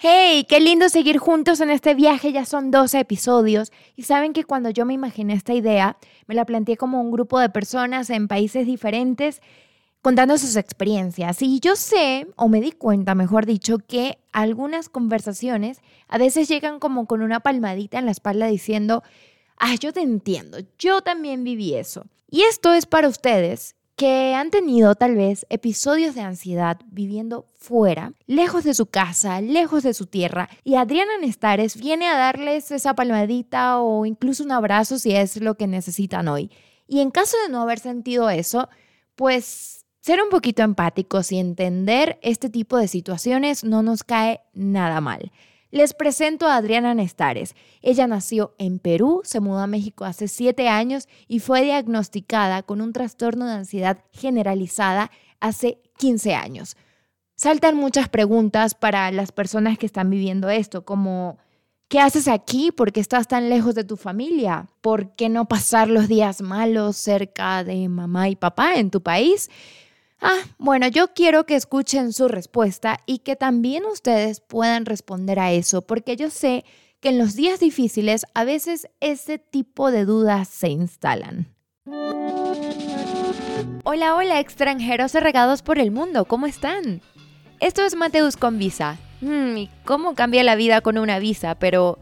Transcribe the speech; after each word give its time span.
Hey, 0.00 0.46
qué 0.48 0.60
lindo 0.60 0.88
seguir 0.88 1.18
juntos 1.18 1.60
en 1.60 1.70
este 1.70 1.92
viaje, 1.96 2.30
ya 2.30 2.44
son 2.44 2.70
12 2.70 3.00
episodios 3.00 3.72
y 3.96 4.04
saben 4.04 4.32
que 4.32 4.44
cuando 4.44 4.70
yo 4.70 4.84
me 4.84 4.94
imaginé 4.94 5.34
esta 5.34 5.54
idea, 5.54 5.96
me 6.28 6.36
la 6.36 6.44
planteé 6.44 6.76
como 6.76 7.00
un 7.00 7.10
grupo 7.10 7.40
de 7.40 7.48
personas 7.48 8.08
en 8.10 8.28
países 8.28 8.64
diferentes 8.64 9.42
contando 10.00 10.38
sus 10.38 10.54
experiencias. 10.54 11.42
Y 11.42 11.58
yo 11.58 11.74
sé, 11.74 12.28
o 12.36 12.46
me 12.46 12.60
di 12.60 12.70
cuenta, 12.70 13.16
mejor 13.16 13.44
dicho, 13.44 13.78
que 13.78 14.18
algunas 14.30 14.88
conversaciones 14.88 15.80
a 16.06 16.16
veces 16.16 16.46
llegan 16.46 16.78
como 16.78 17.06
con 17.06 17.20
una 17.20 17.40
palmadita 17.40 17.98
en 17.98 18.04
la 18.04 18.12
espalda 18.12 18.46
diciendo, 18.46 19.02
ah, 19.56 19.74
yo 19.80 19.92
te 19.92 20.02
entiendo, 20.02 20.58
yo 20.78 21.02
también 21.02 21.42
viví 21.42 21.74
eso. 21.74 22.06
Y 22.30 22.42
esto 22.42 22.72
es 22.72 22.86
para 22.86 23.08
ustedes 23.08 23.74
que 23.98 24.32
han 24.32 24.52
tenido 24.52 24.94
tal 24.94 25.16
vez 25.16 25.44
episodios 25.50 26.14
de 26.14 26.20
ansiedad 26.20 26.78
viviendo 26.86 27.46
fuera, 27.56 28.12
lejos 28.28 28.62
de 28.62 28.72
su 28.72 28.86
casa, 28.86 29.40
lejos 29.40 29.82
de 29.82 29.92
su 29.92 30.06
tierra, 30.06 30.48
y 30.62 30.76
Adriana 30.76 31.18
Nestares 31.20 31.76
viene 31.76 32.06
a 32.06 32.16
darles 32.16 32.70
esa 32.70 32.94
palmadita 32.94 33.80
o 33.80 34.06
incluso 34.06 34.44
un 34.44 34.52
abrazo 34.52 35.00
si 35.00 35.16
es 35.16 35.40
lo 35.40 35.56
que 35.56 35.66
necesitan 35.66 36.28
hoy. 36.28 36.52
Y 36.86 37.00
en 37.00 37.10
caso 37.10 37.36
de 37.44 37.52
no 37.52 37.60
haber 37.60 37.80
sentido 37.80 38.30
eso, 38.30 38.68
pues 39.16 39.84
ser 40.00 40.22
un 40.22 40.28
poquito 40.28 40.62
empáticos 40.62 41.32
y 41.32 41.38
entender 41.38 42.20
este 42.22 42.48
tipo 42.50 42.76
de 42.78 42.86
situaciones 42.86 43.64
no 43.64 43.82
nos 43.82 44.04
cae 44.04 44.42
nada 44.54 45.00
mal. 45.00 45.32
Les 45.70 45.92
presento 45.92 46.46
a 46.46 46.56
Adriana 46.56 46.94
Nestares. 46.94 47.54
Ella 47.82 48.06
nació 48.06 48.54
en 48.58 48.78
Perú, 48.78 49.20
se 49.24 49.40
mudó 49.40 49.58
a 49.58 49.66
México 49.66 50.06
hace 50.06 50.26
siete 50.26 50.68
años 50.68 51.08
y 51.26 51.40
fue 51.40 51.62
diagnosticada 51.62 52.62
con 52.62 52.80
un 52.80 52.94
trastorno 52.94 53.46
de 53.46 53.52
ansiedad 53.52 53.98
generalizada 54.12 55.10
hace 55.40 55.82
15 55.98 56.34
años. 56.34 56.76
Saltan 57.36 57.76
muchas 57.76 58.08
preguntas 58.08 58.74
para 58.74 59.10
las 59.12 59.30
personas 59.30 59.76
que 59.76 59.86
están 59.86 60.08
viviendo 60.08 60.48
esto, 60.48 60.86
como 60.86 61.36
¿qué 61.88 62.00
haces 62.00 62.28
aquí? 62.28 62.72
¿Por 62.72 62.90
qué 62.90 63.00
estás 63.00 63.28
tan 63.28 63.50
lejos 63.50 63.74
de 63.74 63.84
tu 63.84 63.98
familia? 63.98 64.70
¿Por 64.80 65.14
qué 65.16 65.28
no 65.28 65.46
pasar 65.48 65.88
los 65.88 66.08
días 66.08 66.40
malos 66.40 66.96
cerca 66.96 67.62
de 67.62 67.88
mamá 67.90 68.30
y 68.30 68.36
papá 68.36 68.76
en 68.76 68.90
tu 68.90 69.02
país? 69.02 69.50
Ah, 70.20 70.40
bueno, 70.58 70.88
yo 70.88 71.14
quiero 71.14 71.46
que 71.46 71.54
escuchen 71.54 72.12
su 72.12 72.26
respuesta 72.26 72.98
y 73.06 73.18
que 73.18 73.36
también 73.36 73.84
ustedes 73.84 74.40
puedan 74.40 74.84
responder 74.84 75.38
a 75.38 75.52
eso, 75.52 75.82
porque 75.82 76.16
yo 76.16 76.28
sé 76.28 76.64
que 77.00 77.10
en 77.10 77.18
los 77.18 77.36
días 77.36 77.60
difíciles 77.60 78.26
a 78.34 78.44
veces 78.44 78.88
ese 79.00 79.38
tipo 79.38 79.92
de 79.92 80.04
dudas 80.04 80.48
se 80.48 80.70
instalan. 80.70 81.54
Hola, 83.84 84.16
hola, 84.16 84.40
extranjeros 84.40 85.14
regados 85.14 85.62
por 85.62 85.78
el 85.78 85.92
mundo, 85.92 86.24
¿cómo 86.24 86.46
están? 86.46 87.00
Esto 87.60 87.84
es 87.84 87.94
Mateus 87.94 88.36
con 88.36 88.58
visa. 88.58 88.98
Hmm, 89.20 89.64
¿Cómo 89.84 90.14
cambia 90.14 90.42
la 90.42 90.56
vida 90.56 90.80
con 90.80 90.98
una 90.98 91.20
visa? 91.20 91.54
Pero 91.54 91.98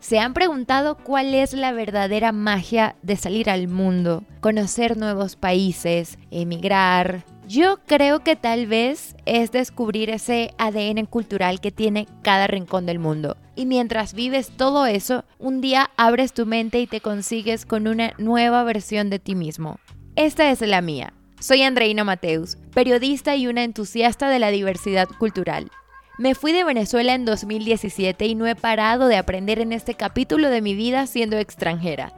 ¿se 0.00 0.18
han 0.18 0.34
preguntado 0.34 0.96
cuál 0.96 1.34
es 1.34 1.52
la 1.52 1.72
verdadera 1.72 2.32
magia 2.32 2.96
de 3.02 3.16
salir 3.16 3.48
al 3.48 3.68
mundo, 3.68 4.24
conocer 4.40 4.96
nuevos 4.96 5.36
países, 5.36 6.18
emigrar, 6.30 7.24
yo 7.50 7.80
creo 7.84 8.20
que 8.20 8.36
tal 8.36 8.68
vez 8.68 9.16
es 9.26 9.50
descubrir 9.50 10.08
ese 10.08 10.54
ADN 10.56 11.06
cultural 11.06 11.60
que 11.60 11.72
tiene 11.72 12.06
cada 12.22 12.46
rincón 12.46 12.86
del 12.86 13.00
mundo. 13.00 13.36
Y 13.56 13.66
mientras 13.66 14.14
vives 14.14 14.52
todo 14.56 14.86
eso, 14.86 15.24
un 15.40 15.60
día 15.60 15.90
abres 15.96 16.32
tu 16.32 16.46
mente 16.46 16.78
y 16.78 16.86
te 16.86 17.00
consigues 17.00 17.66
con 17.66 17.88
una 17.88 18.12
nueva 18.18 18.62
versión 18.62 19.10
de 19.10 19.18
ti 19.18 19.34
mismo. 19.34 19.80
Esta 20.14 20.48
es 20.52 20.60
la 20.60 20.80
mía. 20.80 21.12
Soy 21.40 21.62
Andreina 21.62 22.04
Mateus, 22.04 22.56
periodista 22.72 23.34
y 23.34 23.48
una 23.48 23.64
entusiasta 23.64 24.28
de 24.28 24.38
la 24.38 24.50
diversidad 24.52 25.08
cultural. 25.18 25.72
Me 26.18 26.36
fui 26.36 26.52
de 26.52 26.62
Venezuela 26.62 27.14
en 27.14 27.24
2017 27.24 28.26
y 28.26 28.36
no 28.36 28.46
he 28.46 28.54
parado 28.54 29.08
de 29.08 29.16
aprender 29.16 29.58
en 29.58 29.72
este 29.72 29.94
capítulo 29.94 30.50
de 30.50 30.62
mi 30.62 30.76
vida 30.76 31.08
siendo 31.08 31.36
extranjera. 31.36 32.12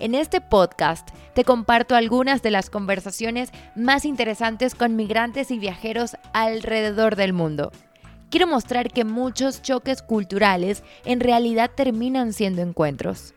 En 0.00 0.16
este 0.16 0.40
podcast 0.40 1.08
te 1.36 1.44
comparto 1.44 1.94
algunas 1.94 2.40
de 2.40 2.50
las 2.50 2.70
conversaciones 2.70 3.50
más 3.74 4.06
interesantes 4.06 4.74
con 4.74 4.96
migrantes 4.96 5.50
y 5.50 5.58
viajeros 5.58 6.16
alrededor 6.32 7.14
del 7.14 7.34
mundo. 7.34 7.72
Quiero 8.30 8.46
mostrar 8.46 8.90
que 8.90 9.04
muchos 9.04 9.60
choques 9.60 10.00
culturales 10.00 10.82
en 11.04 11.20
realidad 11.20 11.70
terminan 11.76 12.32
siendo 12.32 12.62
encuentros. 12.62 13.34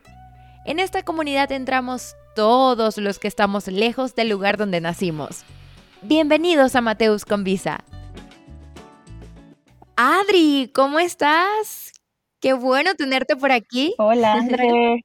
En 0.66 0.80
esta 0.80 1.04
comunidad 1.04 1.52
entramos 1.52 2.16
todos 2.38 2.98
los 2.98 3.20
que 3.20 3.28
estamos 3.28 3.68
lejos 3.68 4.16
del 4.16 4.30
lugar 4.30 4.56
donde 4.56 4.80
nacimos. 4.80 5.44
Bienvenidos 6.02 6.78
a 6.78 6.82
Mateus 6.82 7.26
con 7.26 7.44
Visa. 7.44 7.84
Adri, 9.98 10.72
¿cómo 10.74 11.00
estás? 11.00 11.92
Qué 12.40 12.54
bueno 12.54 12.96
tenerte 12.96 13.36
por 13.36 13.52
aquí. 13.52 13.94
Hola, 13.98 14.34
André. 14.40 15.04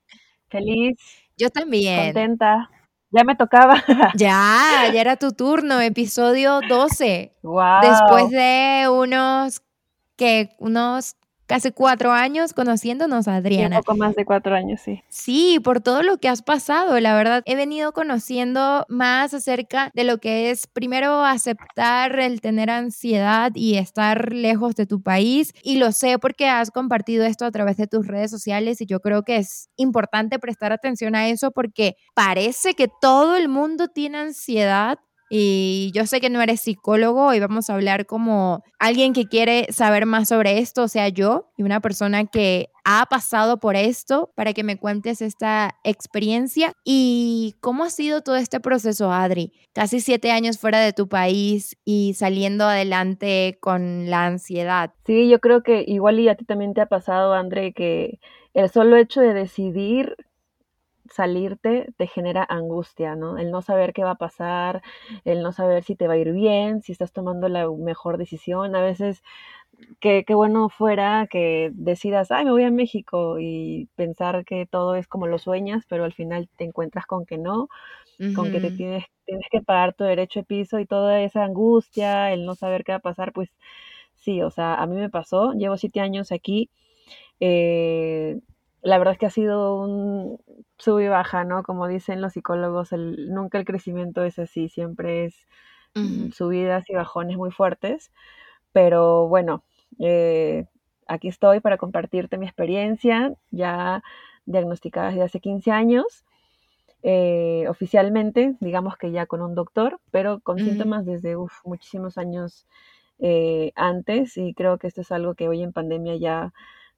Feliz 0.48 0.96
yo 1.36 1.50
también. 1.50 2.12
Contenta. 2.12 2.70
Ya 3.14 3.22
me 3.22 3.36
tocaba. 3.36 3.76
Ya, 4.16 4.90
ya 4.92 5.00
era 5.00 5.16
tu 5.16 5.30
turno, 5.30 5.80
episodio 5.80 6.60
12. 6.68 7.32
Wow. 7.42 7.80
Después 7.82 8.30
de 8.30 8.88
unos 8.90 9.62
que 10.16 10.50
unos 10.58 11.14
casi 11.46 11.70
cuatro 11.70 12.12
años 12.12 12.52
conociéndonos, 12.52 13.28
Adriana. 13.28 13.78
un 13.78 13.82
poco 13.82 13.98
más 13.98 14.14
de 14.14 14.24
cuatro 14.24 14.54
años, 14.54 14.80
sí. 14.80 15.02
Sí, 15.08 15.60
por 15.62 15.80
todo 15.80 16.02
lo 16.02 16.18
que 16.18 16.28
has 16.28 16.42
pasado, 16.42 16.98
la 17.00 17.14
verdad. 17.14 17.42
He 17.46 17.56
venido 17.56 17.92
conociendo 17.92 18.84
más 18.88 19.34
acerca 19.34 19.90
de 19.94 20.04
lo 20.04 20.18
que 20.18 20.50
es 20.50 20.66
primero 20.66 21.24
aceptar 21.24 22.18
el 22.18 22.40
tener 22.40 22.70
ansiedad 22.70 23.52
y 23.54 23.76
estar 23.76 24.32
lejos 24.32 24.74
de 24.74 24.86
tu 24.86 25.02
país. 25.02 25.52
Y 25.62 25.76
lo 25.76 25.92
sé 25.92 26.18
porque 26.18 26.48
has 26.48 26.70
compartido 26.70 27.24
esto 27.24 27.44
a 27.44 27.50
través 27.50 27.76
de 27.76 27.86
tus 27.86 28.06
redes 28.06 28.30
sociales 28.30 28.80
y 28.80 28.86
yo 28.86 29.00
creo 29.00 29.22
que 29.22 29.36
es 29.36 29.68
importante 29.76 30.38
prestar 30.38 30.72
atención 30.72 31.14
a 31.14 31.28
eso 31.28 31.50
porque 31.50 31.96
parece 32.14 32.74
que 32.74 32.88
todo 33.00 33.36
el 33.36 33.48
mundo 33.48 33.88
tiene 33.88 34.18
ansiedad 34.18 34.98
y 35.36 35.90
yo 35.92 36.06
sé 36.06 36.20
que 36.20 36.30
no 36.30 36.40
eres 36.40 36.60
psicólogo 36.60 37.34
y 37.34 37.40
vamos 37.40 37.68
a 37.68 37.74
hablar 37.74 38.06
como 38.06 38.62
alguien 38.78 39.12
que 39.12 39.26
quiere 39.26 39.66
saber 39.72 40.06
más 40.06 40.28
sobre 40.28 40.58
esto, 40.60 40.84
o 40.84 40.88
sea, 40.88 41.08
yo 41.08 41.50
y 41.56 41.64
una 41.64 41.80
persona 41.80 42.24
que 42.24 42.68
ha 42.84 43.04
pasado 43.06 43.58
por 43.58 43.74
esto 43.74 44.30
para 44.36 44.52
que 44.52 44.62
me 44.62 44.78
cuentes 44.78 45.22
esta 45.22 45.74
experiencia 45.82 46.72
y 46.84 47.56
cómo 47.60 47.82
ha 47.82 47.90
sido 47.90 48.20
todo 48.20 48.36
este 48.36 48.60
proceso, 48.60 49.10
Adri. 49.10 49.52
Casi 49.72 49.98
siete 49.98 50.30
años 50.30 50.60
fuera 50.60 50.78
de 50.78 50.92
tu 50.92 51.08
país 51.08 51.76
y 51.84 52.14
saliendo 52.14 52.66
adelante 52.66 53.58
con 53.60 54.08
la 54.08 54.26
ansiedad. 54.26 54.92
Sí, 55.04 55.28
yo 55.28 55.40
creo 55.40 55.64
que 55.64 55.84
igual 55.84 56.20
y 56.20 56.28
a 56.28 56.36
ti 56.36 56.44
también 56.44 56.74
te 56.74 56.80
ha 56.80 56.86
pasado, 56.86 57.34
André, 57.34 57.72
que 57.72 58.20
el 58.52 58.70
solo 58.70 58.96
hecho 58.96 59.20
de 59.20 59.34
decidir 59.34 60.14
salirte 61.10 61.92
te 61.96 62.06
genera 62.06 62.44
angustia, 62.48 63.16
¿no? 63.16 63.38
El 63.38 63.50
no 63.50 63.62
saber 63.62 63.92
qué 63.92 64.04
va 64.04 64.12
a 64.12 64.14
pasar, 64.16 64.82
el 65.24 65.42
no 65.42 65.52
saber 65.52 65.84
si 65.84 65.96
te 65.96 66.08
va 66.08 66.14
a 66.14 66.18
ir 66.18 66.32
bien, 66.32 66.82
si 66.82 66.92
estás 66.92 67.12
tomando 67.12 67.48
la 67.48 67.68
mejor 67.70 68.18
decisión. 68.18 68.74
A 68.76 68.82
veces, 68.82 69.22
qué, 70.00 70.24
bueno 70.34 70.68
fuera 70.68 71.26
que 71.30 71.70
decidas, 71.74 72.30
ay, 72.30 72.44
me 72.44 72.52
voy 72.52 72.64
a 72.64 72.70
México 72.70 73.38
y 73.40 73.88
pensar 73.96 74.44
que 74.44 74.66
todo 74.66 74.94
es 74.96 75.06
como 75.08 75.26
lo 75.26 75.38
sueñas, 75.38 75.84
pero 75.88 76.04
al 76.04 76.12
final 76.12 76.48
te 76.56 76.64
encuentras 76.64 77.06
con 77.06 77.26
que 77.26 77.38
no, 77.38 77.68
con 78.34 78.50
que 78.50 78.60
te 78.60 78.70
tienes, 78.70 79.04
tienes 79.26 79.46
que 79.50 79.60
pagar 79.62 79.94
tu 79.94 80.04
derecho 80.04 80.40
de 80.40 80.44
piso 80.46 80.78
y 80.80 80.86
toda 80.86 81.20
esa 81.22 81.44
angustia, 81.44 82.32
el 82.32 82.46
no 82.46 82.54
saber 82.54 82.84
qué 82.84 82.92
va 82.92 82.98
a 82.98 83.00
pasar, 83.00 83.32
pues 83.32 83.50
sí, 84.16 84.42
o 84.42 84.50
sea, 84.50 84.74
a 84.76 84.86
mí 84.86 84.96
me 84.96 85.10
pasó, 85.10 85.52
llevo 85.54 85.76
siete 85.76 86.00
años 86.00 86.32
aquí. 86.32 86.70
Eh, 87.40 88.40
la 88.84 88.98
verdad 88.98 89.12
es 89.14 89.18
que 89.18 89.26
ha 89.26 89.30
sido 89.30 89.80
un 89.80 90.38
sub 90.78 91.00
y 91.00 91.08
baja, 91.08 91.44
¿no? 91.44 91.62
Como 91.64 91.88
dicen 91.88 92.20
los 92.20 92.34
psicólogos, 92.34 92.92
el, 92.92 93.30
nunca 93.32 93.58
el 93.58 93.64
crecimiento 93.64 94.24
es 94.24 94.38
así, 94.38 94.68
siempre 94.68 95.24
es 95.26 95.36
mm, 95.94 96.30
subidas 96.32 96.88
y 96.90 96.94
bajones 96.94 97.36
muy 97.38 97.50
fuertes. 97.50 98.12
Pero 98.72 99.28
bueno, 99.28 99.64
eh, 100.00 100.66
aquí 101.08 101.28
estoy 101.28 101.60
para 101.60 101.78
compartirte 101.78 102.38
mi 102.38 102.46
experiencia, 102.46 103.34
ya 103.50 104.02
diagnosticada 104.46 105.08
desde 105.10 105.22
hace 105.22 105.40
15 105.40 105.70
años, 105.72 106.24
eh, 107.02 107.66
oficialmente, 107.68 108.56
digamos 108.60 108.96
que 108.96 109.12
ya 109.12 109.26
con 109.26 109.42
un 109.42 109.54
doctor, 109.54 110.00
pero 110.10 110.40
con 110.40 110.60
síntomas 110.60 111.06
desde 111.06 111.36
muchísimos 111.64 112.18
años 112.18 112.66
eh, 113.18 113.72
antes 113.76 114.36
y 114.36 114.54
creo 114.54 114.78
que 114.78 114.88
esto 114.88 115.02
es 115.02 115.12
algo 115.12 115.34
que 115.34 115.48
hoy 115.48 115.62
en 115.62 115.72
pandemia 115.72 116.16
ya 116.16 116.52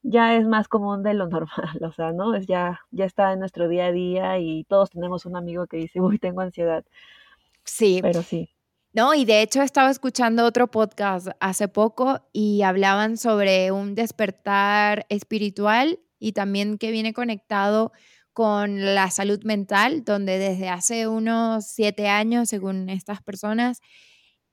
ya 0.07 0.35
es 0.35 0.47
más 0.47 0.67
común 0.67 1.03
de 1.03 1.13
lo 1.13 1.27
normal, 1.29 1.79
o 1.81 1.91
sea, 1.91 2.11
¿no? 2.11 2.33
Es 2.35 2.47
ya, 2.47 2.79
ya 2.91 3.05
está 3.05 3.33
en 3.33 3.39
nuestro 3.39 3.67
día 3.67 3.87
a 3.87 3.91
día 3.91 4.39
y 4.39 4.63
todos 4.63 4.89
tenemos 4.89 5.25
un 5.25 5.35
amigo 5.35 5.67
que 5.67 5.77
dice, 5.77 5.99
uy, 5.99 6.17
tengo 6.17 6.41
ansiedad. 6.41 6.85
Sí. 7.63 7.99
Pero 8.01 8.23
sí. 8.23 8.49
No, 8.93 9.13
y 9.13 9.25
de 9.25 9.41
hecho 9.41 9.61
estaba 9.61 9.91
escuchando 9.91 10.45
otro 10.45 10.67
podcast 10.71 11.27
hace 11.39 11.67
poco 11.67 12.21
y 12.33 12.63
hablaban 12.63 13.17
sobre 13.17 13.71
un 13.71 13.93
despertar 13.93 15.05
espiritual 15.09 15.99
y 16.19 16.31
también 16.31 16.77
que 16.77 16.89
viene 16.89 17.13
conectado 17.13 17.91
con 18.33 18.95
la 18.95 19.11
salud 19.11 19.43
mental, 19.43 20.03
donde 20.03 20.39
desde 20.39 20.69
hace 20.69 21.07
unos 21.07 21.65
siete 21.67 22.07
años, 22.07 22.49
según 22.49 22.89
estas 22.89 23.21
personas, 23.21 23.81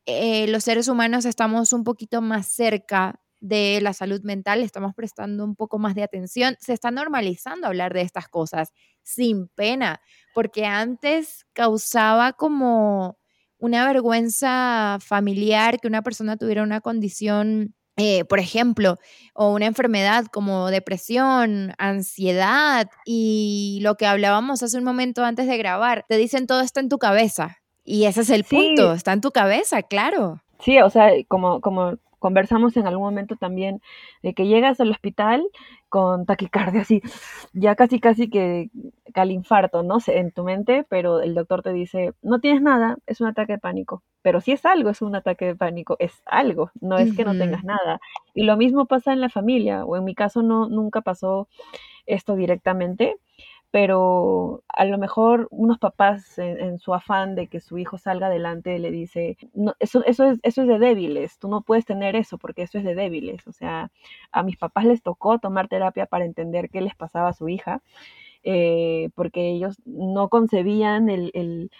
eh, 0.04 0.46
los 0.48 0.64
seres 0.64 0.88
humanos 0.88 1.24
estamos 1.24 1.72
un 1.72 1.84
poquito 1.84 2.20
más 2.20 2.46
cerca 2.46 3.20
de 3.44 3.78
la 3.82 3.92
salud 3.92 4.22
mental, 4.22 4.62
estamos 4.62 4.94
prestando 4.94 5.44
un 5.44 5.54
poco 5.54 5.78
más 5.78 5.94
de 5.94 6.02
atención, 6.02 6.56
se 6.60 6.72
está 6.72 6.90
normalizando 6.90 7.66
hablar 7.66 7.92
de 7.92 8.00
estas 8.00 8.26
cosas 8.26 8.72
sin 9.02 9.48
pena, 9.48 10.00
porque 10.32 10.64
antes 10.64 11.44
causaba 11.52 12.32
como 12.32 13.18
una 13.58 13.86
vergüenza 13.86 14.96
familiar 15.00 15.78
que 15.78 15.88
una 15.88 16.00
persona 16.00 16.38
tuviera 16.38 16.62
una 16.62 16.80
condición 16.80 17.74
eh, 17.96 18.24
por 18.24 18.40
ejemplo, 18.40 18.96
o 19.34 19.52
una 19.52 19.66
enfermedad 19.66 20.24
como 20.32 20.68
depresión, 20.70 21.74
ansiedad 21.78 22.88
y 23.04 23.78
lo 23.82 23.94
que 23.96 24.06
hablábamos 24.06 24.64
hace 24.64 24.78
un 24.78 24.84
momento 24.84 25.22
antes 25.22 25.46
de 25.46 25.56
grabar, 25.58 26.04
te 26.08 26.16
dicen 26.16 26.48
todo 26.48 26.62
está 26.62 26.80
en 26.80 26.88
tu 26.88 26.98
cabeza. 26.98 27.58
Y 27.84 28.06
ese 28.06 28.22
es 28.22 28.30
el 28.30 28.44
punto, 28.44 28.94
está 28.94 29.12
en 29.12 29.20
tu 29.20 29.30
cabeza, 29.30 29.82
claro. 29.82 30.43
Sí, 30.64 30.78
o 30.80 30.88
sea, 30.88 31.10
como, 31.28 31.60
como 31.60 31.98
conversamos 32.18 32.74
en 32.78 32.86
algún 32.86 33.04
momento 33.04 33.36
también, 33.36 33.82
de 34.22 34.32
que 34.32 34.46
llegas 34.46 34.80
al 34.80 34.90
hospital 34.90 35.44
con 35.90 36.24
taquicardia 36.24 36.80
así, 36.80 37.02
ya 37.52 37.74
casi 37.74 38.00
casi 38.00 38.30
que, 38.30 38.70
al 39.12 39.30
infarto, 39.30 39.82
¿no? 39.82 39.98
En 40.06 40.32
tu 40.32 40.42
mente, 40.42 40.86
pero 40.88 41.20
el 41.20 41.34
doctor 41.34 41.62
te 41.62 41.74
dice, 41.74 42.14
no 42.22 42.40
tienes 42.40 42.62
nada, 42.62 42.96
es 43.06 43.20
un 43.20 43.26
ataque 43.26 43.52
de 43.52 43.58
pánico. 43.58 44.02
Pero 44.22 44.40
si 44.40 44.52
es 44.52 44.64
algo, 44.64 44.88
es 44.88 45.02
un 45.02 45.14
ataque 45.14 45.44
de 45.44 45.54
pánico, 45.54 45.96
es 45.98 46.22
algo, 46.24 46.70
no 46.80 46.96
es 46.96 47.14
que 47.14 47.26
no 47.26 47.36
tengas 47.36 47.62
nada. 47.62 48.00
Y 48.32 48.44
lo 48.44 48.56
mismo 48.56 48.86
pasa 48.86 49.12
en 49.12 49.20
la 49.20 49.28
familia, 49.28 49.84
o 49.84 49.94
en 49.94 50.04
mi 50.04 50.14
caso 50.14 50.42
no, 50.42 50.66
nunca 50.66 51.02
pasó 51.02 51.46
esto 52.06 52.36
directamente, 52.36 53.16
pero 53.74 54.62
a 54.68 54.84
lo 54.84 54.98
mejor 54.98 55.48
unos 55.50 55.78
papás 55.80 56.38
en, 56.38 56.78
su 56.78 56.94
afán 56.94 57.34
de 57.34 57.48
que 57.48 57.58
su 57.58 57.76
hijo 57.76 57.98
salga 57.98 58.28
adelante 58.28 58.78
le 58.78 58.92
dice, 58.92 59.36
no, 59.52 59.74
eso, 59.80 60.04
eso, 60.04 60.26
es, 60.26 60.38
eso 60.44 60.62
es 60.62 60.68
de 60.68 60.78
débiles, 60.78 61.40
tú 61.40 61.48
no 61.48 61.62
puedes 61.62 61.84
tener 61.84 62.14
eso 62.14 62.38
porque 62.38 62.62
eso 62.62 62.78
es 62.78 62.84
de 62.84 62.94
débiles. 62.94 63.44
O 63.48 63.52
sea, 63.52 63.90
a 64.30 64.44
mis 64.44 64.56
papás 64.58 64.84
les 64.84 65.02
tocó 65.02 65.40
tomar 65.40 65.66
terapia 65.66 66.06
para 66.06 66.24
entender 66.24 66.70
qué 66.70 66.82
les 66.82 66.94
pasaba 66.94 67.30
a 67.30 67.32
su 67.32 67.48
hija, 67.48 67.82
eh, 68.44 69.10
porque 69.16 69.50
ellos 69.50 69.76
no 69.84 70.28
concebían 70.28 71.08
el 71.08 71.32
el 71.34 71.72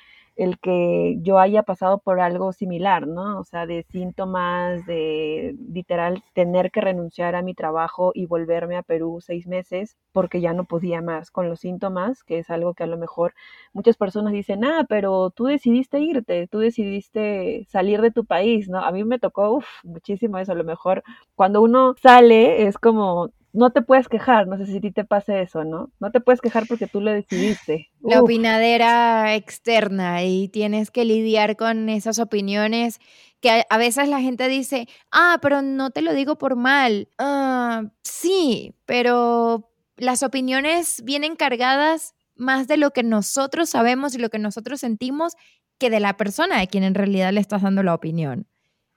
que 0.61 1.19
yo 1.23 1.39
haya 1.39 1.63
pasado 1.63 1.99
por 1.99 2.21
algo 2.21 2.53
similar, 2.53 3.07
¿no? 3.07 3.39
O 3.39 3.45
sea, 3.45 3.67
de 3.67 3.85
síntomas, 3.91 4.85
de 4.87 5.57
literal 5.73 6.23
tener 6.35 6.71
que 6.71 6.81
renunciar 6.81 7.35
a 7.35 7.43
mi 7.43 7.55
trabajo 7.55 8.13
y 8.15 8.27
volverme 8.27 8.77
a 8.77 8.83
Perú 8.83 9.21
seis 9.21 9.47
meses 9.47 9.97
porque 10.13 10.41
ya 10.41 10.53
no 10.53 10.65
podía 10.65 11.03
más 11.03 11.31
con 11.31 11.49
los 11.49 11.61
síntomas, 11.61 12.25
que 12.25 12.39
es 12.39 12.51
algo 12.51 12.75
que 12.75 12.85
a 12.85 12.87
lo 12.87 12.99
mejor 12.99 13.35
muchas 13.73 13.97
personas 13.97 14.33
dicen, 14.33 14.65
ah, 14.65 14.87
pero 14.89 15.31
tú 15.31 15.45
decidiste 15.47 15.99
irte, 16.01 16.49
tú 16.49 16.59
decidiste 16.59 17.67
salir 17.69 18.01
de 18.01 18.11
tu 18.11 18.25
país, 18.25 18.69
¿no? 18.69 18.79
A 18.79 18.93
mí 18.93 19.05
me 19.05 19.19
tocó 19.19 19.63
muchísimo 19.85 20.39
eso, 20.39 20.53
a 20.53 20.55
lo 20.57 20.65
mejor 20.65 21.03
cuando 21.35 21.63
uno 21.63 21.95
sale 22.01 22.67
es 22.67 22.79
como 22.79 23.31
no 23.55 23.71
te 23.71 23.83
puedes 23.83 24.09
quejar, 24.09 24.49
no 24.49 24.59
sé 24.59 24.67
si 24.67 24.79
a 24.79 24.81
ti 24.81 24.91
te 24.91 25.05
pase 25.05 25.41
eso, 25.41 25.63
¿no? 25.63 25.93
No 26.01 26.11
te 26.11 26.21
puedes 26.21 26.41
quejar 26.41 26.67
porque 26.67 26.89
tú 26.89 27.01
lo 27.01 27.13
decidiste. 27.13 27.89
La 28.01 28.21
opinadera 28.21 29.37
externa 29.37 30.25
y 30.25 30.49
tienes 30.49 30.91
que 30.91 31.05
lidiar 31.05 31.57
con 31.57 31.89
esas 31.89 32.19
opiniones 32.19 32.99
que 33.41 33.65
a, 33.69 33.79
veces 33.79 34.09
la 34.09 34.21
gente 34.21 34.49
dice, 34.49 34.89
ah, 35.13 35.39
pero 35.41 35.63
no 35.63 35.91
te 35.91 36.03
lo 36.03 36.15
digo 36.15 36.37
por 36.37 36.57
mal. 36.57 37.09
Ah, 37.17 37.85
sí, 38.03 38.75
pero 38.87 39.71
las 39.97 40.25
opiniones 40.25 41.03
vienen 41.05 41.37
cargadas 41.37 42.15
más 42.35 42.67
de 42.67 42.77
lo 42.77 42.91
que 42.91 43.05
nosotros 43.05 43.71
sabemos 43.71 44.17
y 44.17 44.19
lo 44.19 44.31
que 44.31 44.41
nosotros 44.41 44.81
sentimos 44.81 45.35
que 45.79 45.91
de 45.91 46.01
la 46.01 46.17
persona 46.17 46.59
de 46.59 46.67
quien 46.67 46.83
en 46.83 46.97
realidad 46.97 47.33
le 47.33 47.41
estás 47.41 47.63
dando 47.63 47.85
la 47.85 47.95
opinión. 47.95 48.49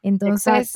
Entonces, 0.02 0.74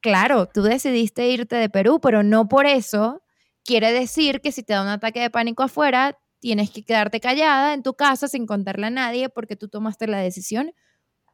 claro, 0.00 0.46
tú 0.46 0.62
decidiste 0.62 1.28
irte 1.28 1.56
de 1.56 1.70
Perú, 1.70 1.98
pero 1.98 2.22
no 2.22 2.46
por 2.46 2.66
eso 2.66 3.21
quiere 3.64 3.92
decir 3.92 4.40
que 4.40 4.52
si 4.52 4.62
te 4.62 4.72
da 4.72 4.82
un 4.82 4.88
ataque 4.88 5.20
de 5.20 5.30
pánico 5.30 5.62
afuera, 5.62 6.18
tienes 6.40 6.70
que 6.70 6.84
quedarte 6.84 7.20
callada 7.20 7.74
en 7.74 7.82
tu 7.82 7.94
casa 7.94 8.28
sin 8.28 8.46
contarle 8.46 8.86
a 8.86 8.90
nadie 8.90 9.28
porque 9.28 9.56
tú 9.56 9.68
tomaste 9.68 10.06
la 10.06 10.18
decisión. 10.18 10.72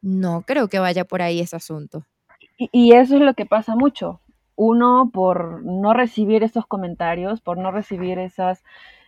No 0.01 0.43
creo 0.43 0.69
que 0.69 0.79
vaya 0.79 1.05
por 1.05 1.23
ahí 1.23 1.41
ese 1.41 1.57
asunto. 1.57 2.05
Y, 2.59 2.93
eso 2.93 3.17
es 3.17 3.23
lo 3.23 3.35
que 3.35 3.47
pasa 3.47 3.75
mucho. 3.75 4.21
Uno, 4.55 5.11
por 5.13 5.65
no 5.65 5.95
recibir 5.95 6.43
esos 6.43 6.67
comentarios, 6.67 7.41
por 7.41 7.59
no 7.59 7.71
recibir 7.71 8.19
esas, 8.19 8.63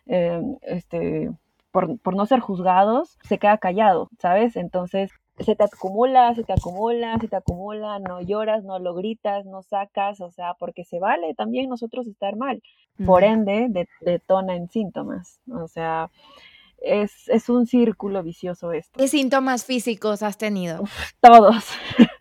eh, 0.07 0.41
este, 0.63 1.31
por, 1.71 1.99
por, 1.99 2.15
no 2.15 2.27
ser 2.27 2.41
juzgados, 2.41 3.19
se 3.23 3.39
queda 3.39 3.59
callado, 3.59 4.09
¿sabes? 4.19 4.57
Entonces 4.57 5.11
se 5.45 5.57
te 5.57 5.65
acumula, 5.65 6.35
se 6.35 6.45
te 6.45 6.53
acumula, 6.53 7.19
se 7.19 7.29
te 7.29 7.37
acumula, 7.37 7.99
no 7.99 8.21
lloras, 8.21 8.65
no 8.65 8.79
lo 8.79 8.95
gritas, 8.95 9.47
no 9.47 9.63
sacas, 9.63 10.21
o 10.21 10.31
sea, 10.31 10.55
porque 10.55 10.85
se 10.85 10.99
vale 10.99 11.35
también 11.35 11.69
nosotros 11.69 12.07
estar 12.07 12.37
mal. 12.37 12.63
Por 13.07 13.25
ende, 13.25 13.89
detona 14.03 14.57
en 14.57 14.69
síntomas, 14.69 15.41
o 15.51 15.69
sea, 15.69 16.11
es, 16.83 17.29
es, 17.29 17.49
un 17.49 17.67
círculo 17.67 18.23
vicioso 18.23 18.73
esto. 18.73 18.99
¿Qué 18.99 19.09
síntomas 19.09 19.65
físicos 19.65 20.23
has 20.23 20.37
tenido? 20.37 20.85
todos. 21.21 21.65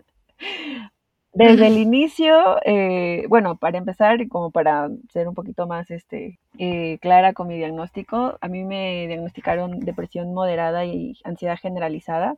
Desde 1.31 1.67
el 1.67 1.77
inicio, 1.77 2.57
eh, 2.65 3.25
bueno, 3.29 3.55
para 3.55 3.77
empezar, 3.77 4.19
y 4.19 4.27
como 4.27 4.51
para 4.51 4.89
ser 5.13 5.27
un 5.27 5.35
poquito 5.35 5.67
más 5.67 5.91
este, 5.91 6.39
eh, 6.57 6.97
clara 7.01 7.33
con 7.33 7.47
mi 7.47 7.55
diagnóstico, 7.55 8.37
a 8.41 8.47
mí 8.47 8.63
me 8.63 9.05
diagnosticaron 9.07 9.79
depresión 9.79 10.33
moderada 10.33 10.85
y 10.85 11.13
ansiedad 11.23 11.57
generalizada. 11.57 12.35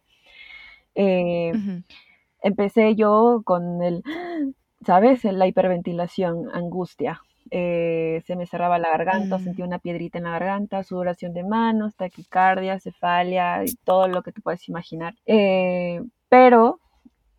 Eh, 0.95 1.51
empecé 2.41 2.95
yo 2.95 3.41
con 3.45 3.81
el, 3.81 4.03
¿sabes? 4.85 5.23
La 5.23 5.47
hiperventilación, 5.47 6.49
angustia. 6.53 7.21
Eh, 7.49 8.21
se 8.25 8.35
me 8.35 8.45
cerraba 8.45 8.79
la 8.79 8.89
garganta, 8.89 9.37
mm. 9.37 9.43
sentía 9.43 9.65
una 9.65 9.79
piedrita 9.79 10.17
en 10.17 10.23
la 10.23 10.31
garganta, 10.31 10.83
sudoración 10.83 11.33
de 11.33 11.43
manos, 11.43 11.95
taquicardia, 11.95 12.79
cefalia 12.79 13.63
y 13.65 13.73
todo 13.83 14.07
lo 14.07 14.23
que 14.23 14.31
te 14.31 14.41
puedes 14.41 14.67
imaginar. 14.69 15.15
Eh, 15.25 16.01
pero 16.29 16.79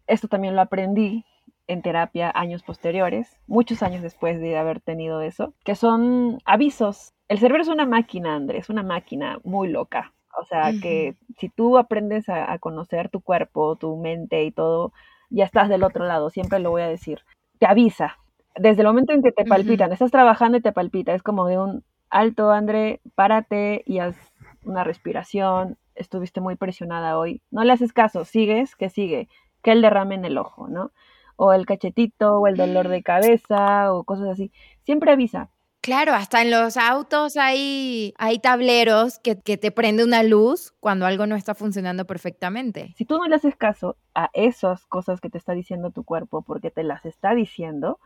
esto 0.07 0.29
también 0.29 0.55
lo 0.55 0.61
aprendí 0.61 1.25
en 1.67 1.81
terapia 1.81 2.31
años 2.35 2.63
posteriores, 2.63 3.39
muchos 3.47 3.83
años 3.83 4.03
después 4.03 4.41
de 4.41 4.59
haber 4.59 4.81
tenido 4.81 5.23
eso, 5.23 5.55
que 5.65 5.75
son 5.75 6.39
avisos. 6.45 7.15
El 7.29 7.39
cerebro 7.39 7.63
es 7.63 7.69
una 7.69 7.87
máquina, 7.87 8.35
Andrés, 8.35 8.69
una 8.69 8.83
máquina 8.83 9.39
muy 9.45 9.69
loca. 9.69 10.13
O 10.39 10.45
sea, 10.45 10.73
que 10.81 11.17
si 11.39 11.49
tú 11.49 11.79
aprendes 11.79 12.29
a, 12.29 12.59
conocer 12.59 13.09
tu 13.11 13.21
cuerpo, 13.21 13.77
tu 13.77 13.97
mente 13.97 14.45
y 14.45 14.51
todo, 14.51 14.93
ya 15.31 15.45
estás 15.45 15.69
del 15.69 15.85
otro 15.85 16.07
lado, 16.07 16.31
siempre 16.31 16.59
lo 16.59 16.71
voy 16.71 16.83
a 16.83 16.89
decir. 16.89 17.21
Te 17.59 17.67
avisa. 17.67 18.19
Desde 18.57 18.83
el 18.83 18.89
momento 18.89 19.13
en 19.13 19.23
que 19.23 19.33
te 19.33 19.45
palpitan, 19.45 19.93
estás 19.93 20.11
trabajando 20.11 20.59
y 20.59 20.61
te 20.61 20.73
palpita, 20.73 21.15
es 21.15 21.23
como 21.23 21.47
de 21.47 21.59
un 21.59 21.85
alto, 22.11 22.51
André, 22.51 23.01
párate 23.15 23.83
y 23.87 23.99
haz 23.99 24.17
una 24.65 24.85
respiración, 24.85 25.79
estuviste 25.95 26.41
muy 26.41 26.57
presionada 26.57 27.19
hoy. 27.19 27.43
No 27.51 27.65
le 27.65 27.73
haces 27.73 27.93
caso, 27.93 28.25
sigues, 28.25 28.77
que 28.77 28.91
sigue, 28.91 29.29
que 29.63 29.73
el 29.73 29.83
derrame 29.83 30.15
en 30.15 30.25
el 30.25 30.39
ojo, 30.39 30.69
¿no? 30.69 30.93
O 31.37 31.53
el 31.53 31.67
cachetito, 31.67 32.39
o 32.39 32.47
el 32.47 32.57
dolor 32.57 32.89
de 32.89 33.03
cabeza, 33.03 33.93
o 33.93 34.05
cosas 34.05 34.29
así. 34.29 34.53
Siempre 34.83 35.13
avisa. 35.13 35.51
Claro, 35.83 36.13
hasta 36.15 36.43
en 36.43 36.53
los 36.53 36.77
autos 36.77 37.37
hay, 37.37 38.15
hay 38.17 38.39
tableros 38.39 39.19
que, 39.19 39.35
te 39.35 39.71
prende 39.73 40.05
una 40.05 40.23
luz 40.23 40.73
cuando 40.79 41.07
algo 41.07 41.27
no 41.27 41.35
está 41.35 41.57
funcionando 41.57 42.07
perfectamente. 42.07 42.95
Si 42.97 43.05
tú 43.05 43.19
no 43.19 43.27
le 43.27 43.35
haces 43.35 43.57
caso 43.57 43.97
a 44.15 44.31
esas 44.33 44.87
cosas 44.87 45.21
que 45.21 45.29
te 45.29 45.39
está 45.39 45.55
diciendo 45.55 45.91
tu 45.91 46.05
cuerpo 46.05 46.43
porque 46.43 46.71
te 46.71 46.85
las 46.85 47.05
está 47.05 47.35
diciendo, 47.35 47.99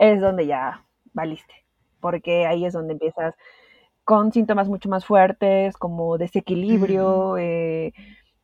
es 0.00 0.20
donde 0.20 0.48
ya 0.48 0.84
valiste. 1.12 1.54
Porque 2.00 2.46
ahí 2.46 2.66
es 2.66 2.72
donde 2.72 2.94
empiezas 2.94 3.36
con 4.02 4.32
síntomas 4.32 4.68
mucho 4.68 4.88
más 4.88 5.06
fuertes, 5.06 5.76
como 5.76 6.18
desequilibrio, 6.18 7.38
eh, 7.38 7.92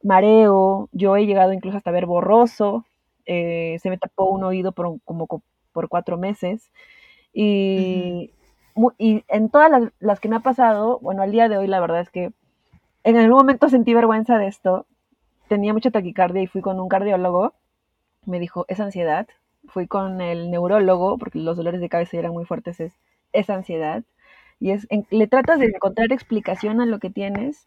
mareo. 0.04 0.88
Yo 0.92 1.16
he 1.16 1.26
llegado 1.26 1.52
incluso 1.52 1.78
hasta 1.78 1.90
ver 1.90 2.06
borroso. 2.06 2.86
Eh, 3.24 3.78
se 3.82 3.90
me 3.90 3.98
tapó 3.98 4.26
un 4.26 4.44
oído 4.44 4.70
por, 4.70 5.00
como 5.02 5.26
por 5.72 5.88
cuatro 5.88 6.16
meses. 6.16 6.70
Y 7.38 8.30
y 8.98 9.24
en 9.28 9.48
todas 9.48 9.90
las, 10.00 10.20
que 10.20 10.28
me 10.28 10.36
ha 10.36 10.40
pasado, 10.40 10.98
bueno, 11.00 11.22
al 11.22 11.32
día 11.32 11.48
de 11.48 11.56
hoy 11.56 11.66
la 11.66 11.80
verdad 11.80 12.00
es 12.00 12.10
que 12.10 12.32
en 13.04 13.16
algún 13.16 13.38
momento 13.38 13.68
sentí 13.68 13.94
vergüenza 13.94 14.36
de 14.38 14.48
esto, 14.48 14.86
tenía 15.48 15.72
mucha 15.72 15.90
taquicardia 15.90 16.42
y 16.42 16.46
fui 16.46 16.60
con 16.60 16.80
un 16.80 16.88
cardiólogo, 16.88 17.54
me 18.24 18.40
dijo, 18.40 18.64
es 18.68 18.80
ansiedad, 18.80 19.28
fui 19.68 19.86
con 19.86 20.20
el 20.20 20.50
neurólogo, 20.50 21.18
porque 21.18 21.38
los 21.38 21.56
dolores 21.56 21.80
de 21.80 21.88
cabeza 21.88 22.18
eran 22.18 22.32
muy 22.32 22.44
fuertes, 22.44 22.80
es, 22.80 22.92
es 23.32 23.48
ansiedad, 23.50 24.02
y 24.60 24.70
es, 24.70 24.86
le 25.10 25.26
tratas 25.26 25.60
de 25.60 25.66
encontrar 25.66 26.12
explicación 26.12 26.80
a 26.80 26.86
lo 26.86 26.98
que 26.98 27.10
tienes 27.10 27.66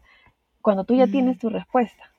cuando 0.62 0.84
tú 0.84 0.96
ya 0.96 1.08
tienes 1.08 1.38
tu 1.38 1.50
respuesta. 1.50 2.12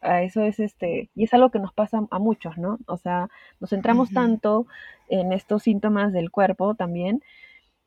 A 0.00 0.22
eso 0.22 0.42
es 0.42 0.58
este, 0.58 1.10
y 1.14 1.24
es 1.24 1.34
algo 1.34 1.50
que 1.50 1.60
nos 1.60 1.72
pasa 1.72 2.06
a 2.10 2.18
muchos, 2.18 2.58
¿no? 2.58 2.78
O 2.86 2.96
sea, 2.96 3.28
nos 3.60 3.70
centramos 3.70 4.10
tanto 4.10 4.66
en 5.08 5.32
estos 5.32 5.62
síntomas 5.62 6.12
del 6.12 6.30
cuerpo 6.30 6.74
también, 6.74 7.22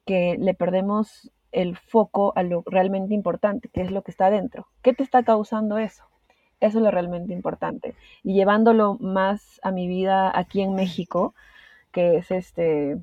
que 0.05 0.37
le 0.39 0.53
perdemos 0.53 1.31
el 1.51 1.77
foco 1.77 2.33
a 2.35 2.43
lo 2.43 2.63
realmente 2.65 3.13
importante, 3.13 3.69
que 3.69 3.81
es 3.81 3.91
lo 3.91 4.03
que 4.03 4.11
está 4.11 4.29
dentro. 4.29 4.67
¿Qué 4.81 4.93
te 4.93 5.03
está 5.03 5.23
causando 5.23 5.77
eso? 5.77 6.03
Eso 6.59 6.77
es 6.79 6.83
lo 6.83 6.91
realmente 6.91 7.33
importante. 7.33 7.95
Y 8.23 8.33
llevándolo 8.33 8.97
más 8.99 9.59
a 9.63 9.71
mi 9.71 9.87
vida 9.87 10.31
aquí 10.37 10.61
en 10.61 10.75
México, 10.75 11.33
que 11.91 12.17
es 12.17 12.31
este 12.31 12.97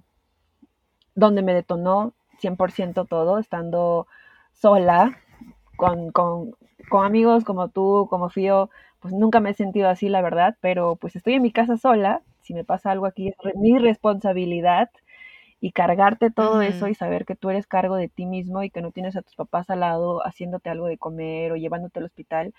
donde 1.14 1.42
me 1.42 1.54
detonó 1.54 2.14
100% 2.40 3.06
todo, 3.06 3.38
estando 3.38 4.06
sola, 4.52 5.18
con, 5.76 6.11
con, 6.11 6.52
con, 6.88 7.04
amigos 7.04 7.44
como 7.44 7.68
tú, 7.68 8.06
como 8.09 8.30
Fío, 8.30 8.71
pues 9.00 9.12
nunca 9.14 9.40
me 9.40 9.50
he 9.50 9.54
sentido 9.54 9.88
así, 9.88 10.09
la 10.09 10.23
verdad, 10.23 10.56
pero 10.61 10.97
pues 10.97 11.16
estoy 11.16 11.35
en 11.35 11.42
mi 11.42 11.52
casa 11.52 11.76
sola, 11.76 12.23
si 12.40 12.54
me 12.54 12.64
pasa 12.64 12.90
algo 12.90 13.06
aquí 13.06 13.28
es 13.28 13.37
mi 13.56 13.78
responsabilidad 13.78 14.90
y 15.62 15.71
cargarte 15.71 16.33
todo 16.33 16.61
eso 16.61 16.88
y 16.88 16.95
saber 16.97 17.25
que 17.25 17.37
tú 17.37 17.49
eres 17.49 17.69
cargo 17.69 17.95
de 17.95 18.09
ti 18.09 18.26
mismo 18.26 18.64
y 18.64 18.71
que 18.71 18.83
no 18.83 18.90
tienes 18.90 19.14
a 19.14 19.23
tus 19.23 19.37
papás 19.37 19.71
al 19.71 19.78
lado 19.78 20.19
haciéndote 20.26 20.69
algo 20.71 20.88
de 20.88 20.99
comer 20.99 21.52
o 21.52 21.57
llevándote 21.57 22.00
al 22.00 22.07
hospital, 22.07 22.52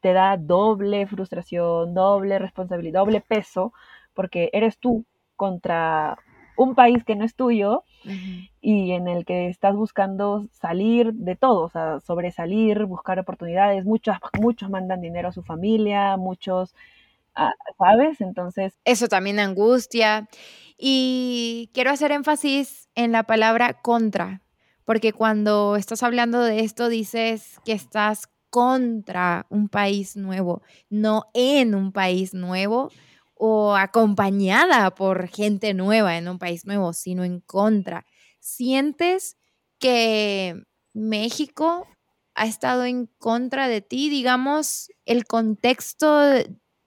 te 0.00 0.12
da 0.12 0.36
doble 0.36 1.06
frustración, 1.06 1.94
doble 1.94 2.40
responsabilidad, 2.40 3.02
doble 3.02 3.20
peso, 3.20 3.72
porque 4.12 4.50
eres 4.52 4.76
tú 4.78 5.04
contra 5.36 6.18
un 6.56 6.74
país 6.74 7.04
que 7.04 7.14
no 7.14 7.24
es 7.24 7.36
tuyo 7.36 7.84
y 8.60 8.90
en 8.90 9.06
el 9.06 9.24
que 9.24 9.46
estás 9.46 9.76
buscando 9.76 10.48
salir 10.50 11.12
de 11.12 11.36
todo, 11.36 11.62
o 11.62 11.70
sea, 11.70 12.00
sobresalir, 12.00 12.86
buscar 12.86 13.20
oportunidades. 13.20 13.84
Muchos, 13.84 14.16
muchos 14.40 14.68
mandan 14.68 15.00
dinero 15.00 15.28
a 15.28 15.32
su 15.32 15.44
familia, 15.44 16.16
muchos, 16.16 16.74
¿sabes? 17.78 18.20
Entonces... 18.20 18.74
Eso 18.84 19.08
también 19.08 19.38
angustia. 19.38 20.28
Y 20.78 21.70
quiero 21.72 21.90
hacer 21.90 22.12
énfasis 22.12 22.88
en 22.94 23.12
la 23.12 23.22
palabra 23.24 23.80
contra, 23.80 24.42
porque 24.84 25.12
cuando 25.12 25.76
estás 25.76 26.02
hablando 26.02 26.42
de 26.42 26.60
esto 26.60 26.88
dices 26.88 27.58
que 27.64 27.72
estás 27.72 28.28
contra 28.50 29.46
un 29.48 29.68
país 29.68 30.16
nuevo, 30.16 30.62
no 30.88 31.24
en 31.34 31.74
un 31.74 31.92
país 31.92 32.34
nuevo 32.34 32.90
o 33.34 33.76
acompañada 33.76 34.94
por 34.94 35.28
gente 35.28 35.74
nueva 35.74 36.16
en 36.16 36.28
un 36.28 36.38
país 36.38 36.64
nuevo, 36.64 36.92
sino 36.92 37.24
en 37.24 37.40
contra. 37.40 38.06
¿Sientes 38.40 39.36
que 39.78 40.62
México 40.94 41.86
ha 42.34 42.46
estado 42.46 42.84
en 42.84 43.06
contra 43.18 43.68
de 43.68 43.82
ti? 43.82 44.08
Digamos, 44.08 44.90
el 45.04 45.26
contexto 45.26 46.08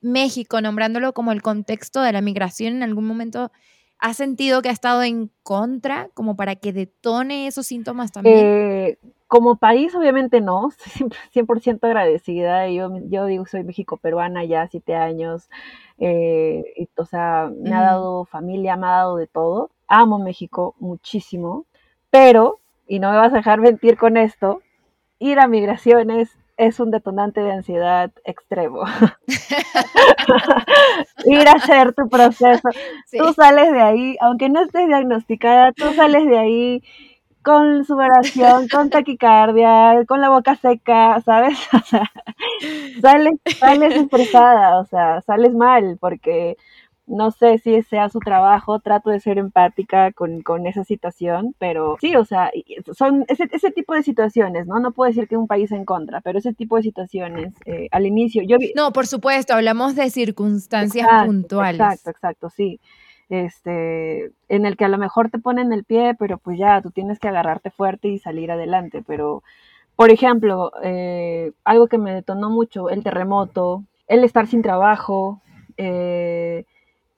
México, 0.02 0.62
nombrándolo 0.62 1.14
como 1.14 1.32
el 1.32 1.42
contexto 1.42 2.02
de 2.02 2.14
la 2.14 2.22
migración 2.22 2.76
en 2.76 2.84
algún 2.84 3.06
momento 3.06 3.52
¿Has 4.00 4.16
sentido 4.16 4.62
que 4.62 4.70
ha 4.70 4.72
estado 4.72 5.04
en 5.04 5.30
contra 5.44 6.10
como 6.14 6.38
para 6.38 6.56
que 6.56 6.72
detone 6.72 7.48
esos 7.48 7.68
síntomas 7.68 8.14
también? 8.14 8.38
Eh, 8.40 8.98
como 9.28 9.58
país, 9.58 9.94
obviamente 9.94 10.40
no, 10.40 10.70
100% 11.34 11.84
agradecida. 11.84 12.70
Yo, 12.70 12.90
yo 13.10 13.26
digo, 13.26 13.46
soy 13.46 13.66
México-peruana 13.66 14.46
ya 14.46 14.68
siete 14.68 14.96
años. 14.96 15.50
Eh, 15.98 16.88
o 16.96 17.06
sea, 17.06 17.52
me 17.54 17.74
ha 17.74 17.82
dado 17.82 18.24
familia, 18.24 18.78
me 18.78 18.88
ha 18.88 18.92
dado 18.92 19.18
de 19.18 19.28
todo. 19.28 19.70
Amo 19.90 20.18
México 20.18 20.76
muchísimo, 20.80 21.66
pero, 22.10 22.60
y 22.88 23.00
no 23.00 23.12
me 23.12 23.18
vas 23.18 23.34
a 23.34 23.38
dejar 23.38 23.60
mentir 23.60 23.98
con 23.98 24.16
esto, 24.16 24.62
ir 25.20 25.40
a 25.40 25.48
migraciones 25.50 26.39
es 26.60 26.80
un 26.82 26.92
detonante 26.92 27.42
de 27.42 27.54
ansiedad 27.54 28.12
extremo. 28.26 28.84
Ir 31.26 31.48
a 31.48 31.54
hacer 31.54 31.94
tu 31.94 32.10
proceso. 32.10 32.70
Tú 33.18 33.34
sales 33.34 33.72
de 33.72 33.82
ahí, 33.82 34.18
aunque 34.20 34.50
no 34.50 34.62
estés 34.62 34.88
diagnosticada, 34.88 35.72
tú 35.72 35.94
sales 35.94 36.28
de 36.28 36.38
ahí 36.38 36.84
con 37.42 37.86
sudoración, 37.86 38.68
con 38.68 38.90
taquicardia, 38.90 40.04
con 40.06 40.20
la 40.20 40.30
boca 40.30 40.56
seca, 40.56 41.22
¿sabes? 41.22 41.58
O 41.74 41.80
sea, 41.86 42.12
sales, 43.02 43.34
sales 43.58 43.96
estresada, 43.96 44.80
o 44.80 44.86
sea, 44.86 45.22
sales 45.22 45.54
mal 45.54 45.98
porque 46.00 46.58
no 47.10 47.32
sé 47.32 47.58
si 47.58 47.82
sea 47.82 48.08
su 48.10 48.20
trabajo, 48.20 48.80
trato 48.80 49.10
de 49.10 49.20
ser 49.20 49.40
empática 49.40 50.12
con, 50.12 50.68
esa 50.68 50.84
situación, 50.84 51.56
pero 51.58 51.98
sí, 52.00 52.16
o 52.16 52.24
sea, 52.24 52.52
son 52.96 53.26
ese, 53.28 53.50
ese, 53.52 53.72
tipo 53.72 53.96
de 53.96 54.04
situaciones, 54.04 54.68
¿no? 54.68 54.80
No 54.80 54.92
puedo 54.92 55.10
decir 55.10 55.28
que 55.28 55.36
un 55.36 55.48
país 55.48 55.72
en 55.72 55.86
contra, 55.86 56.22
pero 56.22 56.38
ese 56.38 56.54
tipo 56.54 56.76
de 56.76 56.84
situaciones, 56.84 57.54
eh, 57.66 57.88
al 57.92 58.06
inicio, 58.06 58.44
yo 58.44 58.58
vi... 58.60 58.72
No, 58.76 58.94
por 58.94 59.08
supuesto, 59.08 59.56
hablamos 59.56 59.96
de 59.96 60.10
circunstancias 60.12 61.08
puntuales. 61.26 61.82
Exacto, 61.82 62.10
exacto, 62.12 62.50
sí. 62.52 62.80
Este, 63.30 64.32
en 64.48 64.66
el 64.66 64.78
que 64.78 64.86
a 64.86 64.90
lo 64.90 64.98
mejor 65.00 65.30
te 65.32 65.40
ponen 65.40 65.74
el 65.74 65.86
pie, 65.86 66.16
pero 66.18 66.38
pues 66.38 66.60
ya, 66.60 66.82
tú 66.82 66.92
tienes 66.92 67.20
que 67.20 67.28
agarrarte 67.28 67.72
fuerte 67.72 68.08
y 68.08 68.20
salir 68.20 68.52
adelante, 68.52 69.04
pero... 69.06 69.44
Por 69.96 70.12
ejemplo, 70.12 70.72
eh, 70.82 71.52
algo 71.66 71.88
que 71.88 71.98
me 71.98 72.14
detonó 72.14 72.50
mucho, 72.50 72.90
el 72.90 73.04
terremoto, 73.04 73.84
el 74.08 74.24
estar 74.24 74.48
sin 74.48 74.62
trabajo, 74.62 75.42
eh, 75.76 76.64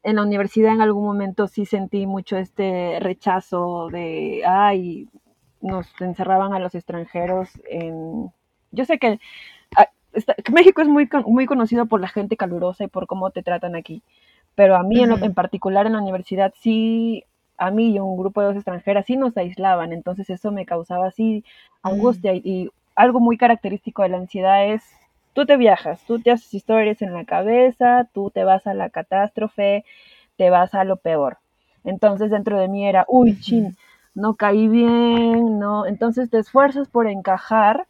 en 0.03 0.15
la 0.15 0.24
universidad 0.24 0.74
en 0.74 0.81
algún 0.81 1.03
momento 1.03 1.48
sí 1.48 1.65
sentí 1.65 2.05
mucho 2.05 2.38
este 2.38 3.00
rechazo 3.00 3.89
de, 3.89 4.43
ay, 4.46 5.10
nos 5.62 5.88
encerraban 6.01 6.53
a 6.53 6.60
los 6.60 6.75
extranjeros 6.75 7.50
en... 7.70 8.31
Yo 8.72 8.86
sé 8.86 8.98
que, 8.98 9.20
ah, 9.77 9.89
México 10.51 10.81
es 10.81 10.88
muy, 10.88 11.10
muy 11.25 11.46
conocido 11.46 11.86
por 11.86 12.01
la 12.01 12.08
gente 12.08 12.38
calurosa 12.38 12.84
y 12.84 12.88
por 12.88 13.05
cómo 13.05 13.31
te 13.31 13.43
tratan 13.43 13.75
aquí, 13.75 14.01
pero 14.55 14.75
a 14.75 14.84
mí 14.84 15.03
en, 15.03 15.12
en, 15.24 15.34
particular 15.34 15.86
en 15.86 15.93
la 15.93 16.01
universidad 16.01 16.53
sí, 16.60 17.25
a 17.58 17.70
mí 17.70 17.93
y 17.96 18.00
un 18.00 18.17
grupo 18.17 18.41
de 18.41 18.48
dos 18.48 18.55
extranjeras 18.55 19.05
sí 19.05 19.17
nos 19.17 19.38
aislaban, 19.38 19.93
entonces 19.93 20.29
eso 20.29 20.51
me 20.51 20.65
causaba 20.65 21.08
así 21.08 21.43
mm. 21.84 21.88
angustia 21.88 22.34
y 22.34 22.70
algo 22.96 23.20
muy 23.20 23.38
característico 23.38 24.03
de 24.03 24.10
la 24.10 24.17
ansiedad 24.17 24.65
es 24.65 24.84
tú 25.34 25.46
te 25.46 25.58
viajas, 25.58 26.04
tú 26.06 26.20
te 26.20 26.32
haces 26.32 26.54
historias 26.54 27.02
en 27.02 27.14
la 27.14 27.26
cabeza, 27.26 28.08
tú 28.14 28.30
te 28.32 28.44
vas 28.44 28.68
a 28.68 28.74
la 28.74 28.90
catástrofe, 28.90 29.86
te 30.38 30.50
vas 30.50 30.74
a 30.76 30.84
lo 30.84 30.98
peor. 30.98 31.38
Entonces 31.84 32.32
dentro 32.32 32.60
de 32.60 32.68
mí 32.68 32.88
era, 32.88 33.06
uy, 33.08 33.40
chin, 33.40 33.76
no 34.14 34.36
caí 34.36 34.68
bien, 34.68 35.60
no. 35.60 35.86
Entonces 35.86 36.30
te 36.30 36.40
esfuerzas 36.40 36.88
por 36.90 37.08
encajar 37.08 37.88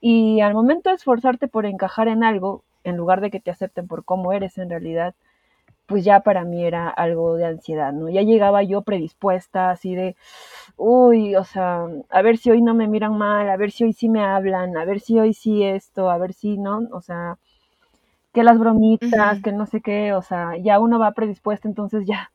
y 0.00 0.40
al 0.40 0.54
momento 0.54 0.90
de 0.90 0.96
esforzarte 0.96 1.48
por 1.48 1.66
encajar 1.66 2.08
en 2.08 2.24
algo, 2.24 2.64
en 2.84 2.96
lugar 2.96 3.20
de 3.20 3.30
que 3.30 3.40
te 3.40 3.50
acepten 3.50 3.88
por 3.88 4.04
cómo 4.04 4.32
eres 4.32 4.58
en 4.58 4.70
realidad, 4.70 5.14
pues 5.88 6.04
ya 6.04 6.20
para 6.20 6.44
mí 6.44 6.64
era 6.64 6.90
algo 6.90 7.36
de 7.36 7.46
ansiedad, 7.46 7.94
¿no? 7.94 8.10
Ya 8.10 8.20
llegaba 8.22 8.62
yo 8.62 8.82
predispuesta, 8.82 9.70
así 9.70 9.94
de, 9.94 10.16
uy, 10.76 11.34
o 11.34 11.44
sea, 11.44 11.86
a 12.10 12.22
ver 12.22 12.36
si 12.36 12.50
hoy 12.50 12.60
no 12.60 12.74
me 12.74 12.86
miran 12.88 13.16
mal, 13.16 13.48
a 13.48 13.56
ver 13.56 13.70
si 13.70 13.84
hoy 13.84 13.94
sí 13.94 14.10
me 14.10 14.22
hablan, 14.22 14.76
a 14.76 14.84
ver 14.84 15.00
si 15.00 15.18
hoy 15.18 15.32
sí 15.32 15.64
esto, 15.64 16.10
a 16.10 16.18
ver 16.18 16.34
si 16.34 16.58
no, 16.58 16.82
o 16.92 17.00
sea, 17.00 17.38
que 18.34 18.44
las 18.44 18.58
bromitas, 18.58 19.40
que 19.42 19.50
no 19.52 19.64
sé 19.64 19.80
qué, 19.80 20.12
o 20.12 20.20
sea, 20.20 20.58
ya 20.58 20.78
uno 20.78 20.98
va 20.98 21.12
predispuesto, 21.12 21.68
entonces 21.68 22.06
ya. 22.06 22.30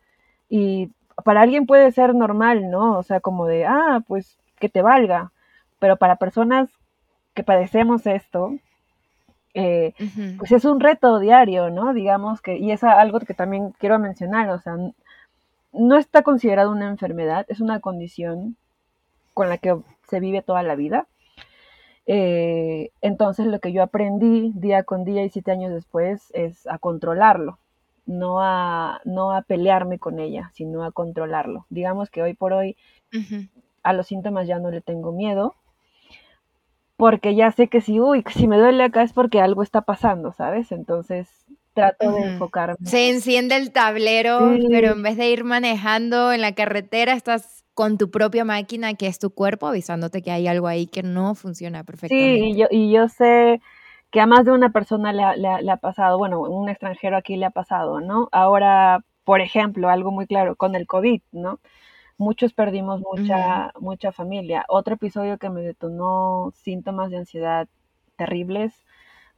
Y 0.50 0.90
para 1.24 1.42
alguien 1.42 1.68
puede 1.68 1.92
ser 1.92 2.16
normal, 2.16 2.72
¿no? 2.72 2.98
O 2.98 3.04
sea, 3.04 3.20
como 3.20 3.46
de, 3.46 3.66
ah, 3.66 4.02
pues 4.08 4.40
que 4.60 4.68
te 4.70 4.82
valga, 4.82 5.32
pero 5.78 5.98
para 5.98 6.16
personas 6.16 6.70
que 7.36 7.44
padecemos 7.44 8.08
esto, 8.08 8.58
eh, 9.54 9.94
pues 10.38 10.52
es 10.52 10.66
un 10.66 10.80
reto 10.80 11.20
diario, 11.20 11.70
¿no? 11.70 11.94
Digamos 11.94 12.42
que, 12.42 12.58
y 12.58 12.72
es 12.72 12.84
algo 12.84 13.20
que 13.20 13.34
también 13.34 13.72
quiero 13.78 14.00
mencionar, 14.00 14.50
o 14.50 14.60
sea, 14.60 14.76
no 15.74 15.98
está 15.98 16.22
considerado 16.22 16.72
una 16.72 16.90
enfermedad, 16.90 17.46
es 17.50 17.60
una 17.60 17.80
condición 17.80 18.56
con 19.34 19.50
la 19.50 19.58
que 19.58 19.78
se 20.08 20.20
vive 20.20 20.42
toda 20.42 20.64
la 20.64 20.76
vida. 20.76 21.08
Eh, 22.06 22.92
entonces 23.02 23.46
lo 23.46 23.60
que 23.60 23.72
yo 23.72 23.82
aprendí 23.82 24.52
día 24.56 24.84
con 24.84 25.06
día 25.06 25.24
y 25.24 25.30
siete 25.30 25.52
años 25.52 25.72
después 25.72 26.32
es 26.34 26.68
a 26.68 26.78
controlarlo, 26.78 27.60
no 28.06 28.42
a, 28.42 29.02
no 29.06 29.32
a 29.32 29.42
pelearme 29.42 30.00
con 30.00 30.20
ella, 30.20 30.52
sino 30.54 30.84
a 30.84 30.92
controlarlo. 30.92 31.66
Digamos 31.70 32.10
que 32.10 32.22
hoy 32.22 32.34
por 32.34 32.54
hoy 32.54 32.76
a 33.84 33.94
los 33.94 34.08
síntomas 34.08 34.48
ya 34.48 34.60
no 34.60 34.70
le 34.70 34.82
tengo 34.82 35.12
miedo, 35.12 35.56
porque 36.98 37.36
ya 37.36 37.52
sé 37.52 37.68
que 37.68 37.82
si, 37.82 38.00
uy, 38.00 38.24
si 38.34 38.48
me 38.48 38.58
duele 38.58 38.84
acá 38.84 39.04
es 39.04 39.14
porque 39.14 39.42
algo 39.42 39.64
está 39.64 39.82
pasando, 39.82 40.32
¿sabes? 40.32 40.72
Entonces 40.72 41.28
trato 41.74 42.12
de 42.12 42.22
enfocarme. 42.22 42.76
Se 42.84 43.10
enciende 43.10 43.56
el 43.56 43.72
tablero, 43.72 44.40
pero 44.70 44.92
en 44.92 45.04
vez 45.04 45.18
de 45.18 45.30
ir 45.32 45.44
manejando 45.44 46.32
en 46.32 46.42
la 46.42 46.54
carretera, 46.54 47.14
estás 47.14 47.66
con 47.74 47.98
tu 47.98 48.12
propia 48.12 48.46
máquina, 48.46 48.94
que 48.94 49.08
es 49.08 49.18
tu 49.18 49.32
cuerpo, 49.32 49.68
avisándote 49.68 50.22
que 50.22 50.32
hay 50.32 50.48
algo 50.48 50.68
ahí 50.68 50.86
que 50.86 51.02
no 51.02 51.34
funciona 51.34 51.84
perfectamente. 51.84 52.40
Sí, 52.40 52.50
y 52.52 52.56
yo, 52.56 52.68
y 52.70 52.92
yo 52.92 53.10
sé 53.10 53.60
que 54.12 54.22
a 54.22 54.28
más 54.28 54.46
de 54.46 54.52
una 54.52 54.72
persona 54.72 55.12
le 55.12 55.24
le 55.38 55.72
ha 55.72 55.78
pasado, 55.78 56.20
bueno, 56.20 56.42
un 56.42 56.70
extranjero 56.70 57.18
aquí 57.18 57.36
le 57.36 57.48
ha 57.48 57.50
pasado, 57.50 58.00
¿no? 58.00 58.30
Ahora, 58.32 59.04
por 59.24 59.42
ejemplo, 59.42 59.90
algo 59.90 60.12
muy 60.12 60.28
claro, 60.28 60.56
con 60.56 60.76
el 60.76 60.86
COVID, 60.86 61.22
¿no? 61.32 61.60
Muchos 62.18 62.54
perdimos 62.54 63.02
mucha, 63.02 63.72
mucha 63.80 64.12
familia. 64.12 64.66
Otro 64.70 64.96
episodio 64.96 65.38
que 65.38 65.50
me 65.50 65.62
detonó 65.62 66.52
síntomas 66.56 67.12
de 67.12 67.18
ansiedad 67.18 67.68
terribles 68.18 68.74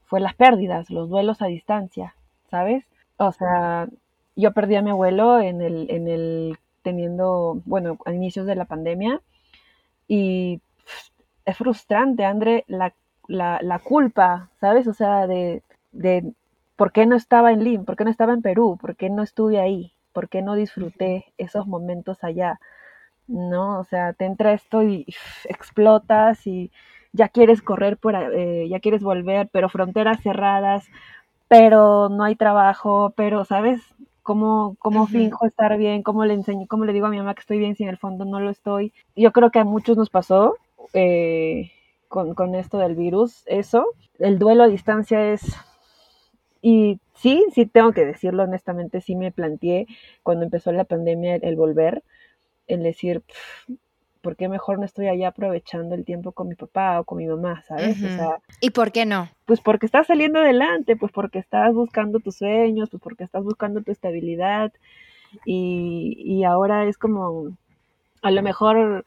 fue 0.05 0.19
las 0.19 0.35
pérdidas, 0.35 0.89
los 0.89 1.09
duelos 1.09 1.41
a 1.41 1.47
distancia, 1.47 2.15
¿sabes? 2.49 2.85
O 3.17 3.31
sea, 3.31 3.87
yo 4.35 4.51
perdí 4.51 4.75
a 4.75 4.81
mi 4.81 4.91
abuelo 4.91 5.39
en 5.39 5.61
el, 5.61 5.89
en 5.89 6.07
el 6.07 6.57
teniendo, 6.83 7.61
bueno, 7.65 7.97
a 8.05 8.13
inicios 8.13 8.45
de 8.45 8.55
la 8.55 8.65
pandemia 8.65 9.21
y 10.07 10.61
es 11.45 11.57
frustrante, 11.57 12.25
André, 12.25 12.63
la, 12.67 12.93
la, 13.27 13.59
la 13.61 13.79
culpa, 13.79 14.49
¿sabes? 14.59 14.87
O 14.87 14.93
sea, 14.93 15.27
de, 15.27 15.63
de 15.91 16.33
por 16.75 16.91
qué 16.91 17.05
no 17.05 17.15
estaba 17.15 17.51
en 17.51 17.63
Lima, 17.63 17.83
por 17.83 17.95
qué 17.95 18.03
no 18.03 18.11
estaba 18.11 18.33
en 18.33 18.41
Perú, 18.41 18.77
por 18.79 18.95
qué 18.95 19.09
no 19.09 19.23
estuve 19.23 19.59
ahí, 19.59 19.91
por 20.15 20.29
qué 20.29 20.41
no 20.41 20.55
disfruté 20.55 21.25
esos 21.37 21.67
momentos 21.67 22.23
allá. 22.23 22.57
¿no? 23.27 23.79
O 23.79 23.83
sea, 23.83 24.13
te 24.13 24.25
entra 24.25 24.53
esto 24.53 24.83
y 24.83 25.05
explotas 25.45 26.45
y 26.47 26.71
ya 27.11 27.29
quieres 27.29 27.61
correr, 27.61 27.97
por, 27.97 28.15
eh, 28.15 28.67
ya 28.69 28.79
quieres 28.79 29.01
volver, 29.01 29.49
pero 29.51 29.69
fronteras 29.69 30.21
cerradas, 30.21 30.85
pero 31.47 32.09
no 32.09 32.23
hay 32.23 32.35
trabajo, 32.35 33.13
pero, 33.15 33.45
¿sabes? 33.45 33.81
¿Cómo, 34.23 34.75
cómo 34.79 35.05
finjo 35.05 35.45
estar 35.45 35.77
bien? 35.77 36.01
¿Cómo 36.01 36.25
le 36.25 36.33
enseño? 36.33 36.65
¿Cómo 36.67 36.85
le 36.85 36.93
digo 36.93 37.05
a 37.05 37.11
mi 37.11 37.17
mamá 37.17 37.35
que 37.35 37.41
estoy 37.41 37.59
bien 37.59 37.75
si 37.75 37.83
en 37.83 37.89
el 37.89 37.97
fondo 37.97 38.25
no 38.25 38.39
lo 38.39 38.49
estoy? 38.49 38.91
Yo 39.15 39.31
creo 39.31 39.51
que 39.51 39.59
a 39.59 39.63
muchos 39.63 39.97
nos 39.97 40.09
pasó 40.09 40.55
eh, 40.93 41.71
con, 42.07 42.33
con 42.33 42.55
esto 42.55 42.79
del 42.79 42.95
virus, 42.95 43.43
eso. 43.45 43.85
El 44.17 44.39
duelo 44.39 44.63
a 44.63 44.67
distancia 44.67 45.31
es 45.31 45.55
y 46.67 46.99
sí, 47.13 47.45
sí 47.53 47.67
tengo 47.67 47.91
que 47.91 48.03
decirlo 48.03 48.41
honestamente, 48.41 48.99
sí 48.99 49.15
me 49.15 49.31
planteé 49.31 49.85
cuando 50.23 50.45
empezó 50.45 50.71
la 50.71 50.83
pandemia 50.83 51.35
el, 51.35 51.55
volver, 51.55 52.01
el 52.65 52.81
decir, 52.81 53.21
¿por 54.21 54.35
qué 54.35 54.49
mejor 54.49 54.79
no 54.79 54.85
estoy 54.85 55.07
allá 55.07 55.27
aprovechando 55.27 55.93
el 55.93 56.05
tiempo 56.05 56.31
con 56.31 56.47
mi 56.47 56.55
papá 56.55 56.99
o 56.99 57.03
con 57.03 57.19
mi 57.19 57.27
mamá, 57.27 57.63
sabes? 57.67 58.01
o 58.03 58.07
sea, 58.07 58.39
¿Y 58.61 58.71
por 58.71 58.91
qué 58.91 59.05
no? 59.05 59.29
Pues 59.45 59.61
porque 59.61 59.85
estás 59.85 60.07
saliendo 60.07 60.39
adelante, 60.39 60.95
pues 60.95 61.11
porque 61.11 61.37
estás 61.37 61.71
buscando 61.71 62.19
tus 62.19 62.37
sueños, 62.37 62.89
pues 62.89 63.03
porque 63.03 63.25
estás 63.25 63.43
buscando 63.43 63.83
tu 63.83 63.91
estabilidad 63.91 64.73
y, 65.45 66.15
y 66.17 66.45
ahora 66.45 66.87
es 66.87 66.97
como, 66.97 67.55
a 68.23 68.31
lo 68.31 68.41
mejor 68.41 69.05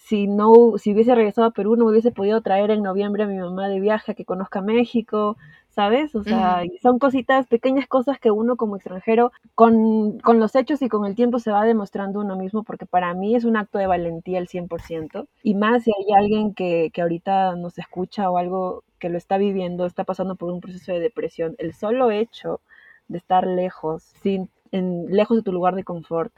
si 0.00 0.26
no, 0.26 0.78
si 0.78 0.92
hubiese 0.92 1.14
regresado 1.14 1.46
a 1.46 1.50
Perú, 1.52 1.76
no 1.76 1.86
hubiese 1.86 2.10
podido 2.10 2.40
traer 2.40 2.70
en 2.70 2.82
noviembre 2.82 3.24
a 3.24 3.26
mi 3.26 3.38
mamá 3.38 3.68
de 3.68 3.80
viaje 3.80 4.12
a 4.12 4.14
que 4.14 4.24
conozca 4.24 4.62
México, 4.62 5.36
¿sabes? 5.68 6.14
O 6.14 6.24
sea, 6.24 6.62
son 6.82 6.98
cositas, 6.98 7.46
pequeñas 7.46 7.86
cosas 7.86 8.18
que 8.18 8.30
uno 8.30 8.56
como 8.56 8.76
extranjero, 8.76 9.30
con, 9.54 10.18
con, 10.20 10.40
los 10.40 10.56
hechos 10.56 10.80
y 10.82 10.88
con 10.88 11.04
el 11.06 11.14
tiempo 11.14 11.38
se 11.38 11.52
va 11.52 11.64
demostrando 11.64 12.18
uno 12.20 12.34
mismo, 12.34 12.64
porque 12.64 12.86
para 12.86 13.12
mí 13.14 13.36
es 13.36 13.44
un 13.44 13.56
acto 13.58 13.78
de 13.78 13.86
valentía 13.86 14.38
el 14.38 14.48
100%, 14.48 15.28
y 15.42 15.54
más 15.54 15.84
si 15.84 15.92
hay 15.92 16.14
alguien 16.18 16.54
que, 16.54 16.90
que 16.92 17.02
ahorita 17.02 17.54
nos 17.56 17.78
escucha 17.78 18.30
o 18.30 18.38
algo 18.38 18.82
que 18.98 19.10
lo 19.10 19.18
está 19.18 19.36
viviendo, 19.36 19.84
está 19.84 20.04
pasando 20.04 20.34
por 20.34 20.50
un 20.50 20.60
proceso 20.60 20.92
de 20.92 21.00
depresión, 21.00 21.54
el 21.58 21.74
solo 21.74 22.10
hecho 22.10 22.60
de 23.08 23.18
estar 23.18 23.46
lejos, 23.46 24.02
sin, 24.22 24.48
en, 24.72 25.06
lejos 25.08 25.36
de 25.36 25.42
tu 25.42 25.52
lugar 25.52 25.74
de 25.74 25.84
confort, 25.84 26.32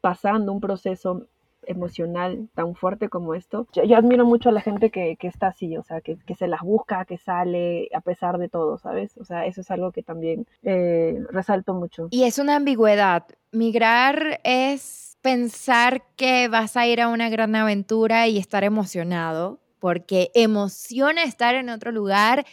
pasando 0.00 0.52
un 0.52 0.60
proceso 0.60 1.26
emocional 1.66 2.48
tan 2.54 2.74
fuerte 2.74 3.08
como 3.08 3.34
esto. 3.34 3.66
Yo, 3.72 3.96
admiro 3.96 4.24
mucho 4.24 4.48
a 4.48 4.52
la 4.52 4.60
gente 4.60 4.90
que, 4.90 5.16
está 5.20 5.48
así, 5.48 5.76
o 5.76 5.82
sea, 5.82 6.00
que, 6.00 6.18
se 6.36 6.48
las 6.48 6.60
busca, 6.60 7.04
que 7.04 7.18
sale 7.18 7.88
a 7.94 8.00
pesar 8.00 8.38
de 8.38 8.48
todo, 8.48 8.78
¿sabes? 8.78 9.16
O 9.18 9.24
sea, 9.24 9.46
eso 9.46 9.60
es 9.60 9.70
algo 9.70 9.92
que 9.92 10.02
también 10.02 10.46
eh, 10.62 11.18
resalto 11.30 11.74
mucho. 11.74 12.08
Y 12.10 12.24
es 12.24 12.38
una 12.38 12.56
ambigüedad. 12.56 13.24
Migrar 13.52 14.40
es 14.44 15.16
pensar 15.22 16.02
que 16.16 16.48
vas 16.48 16.76
a 16.76 16.86
ir 16.86 17.00
a 17.00 17.08
una 17.08 17.30
gran 17.30 17.56
aventura 17.56 18.28
y 18.28 18.38
estar 18.38 18.64
emocionado, 18.64 19.60
porque 19.78 20.30
emociona 20.34 21.22
estar 21.22 21.54
en 21.54 21.70
otro 21.70 21.92
lugar. 21.92 22.44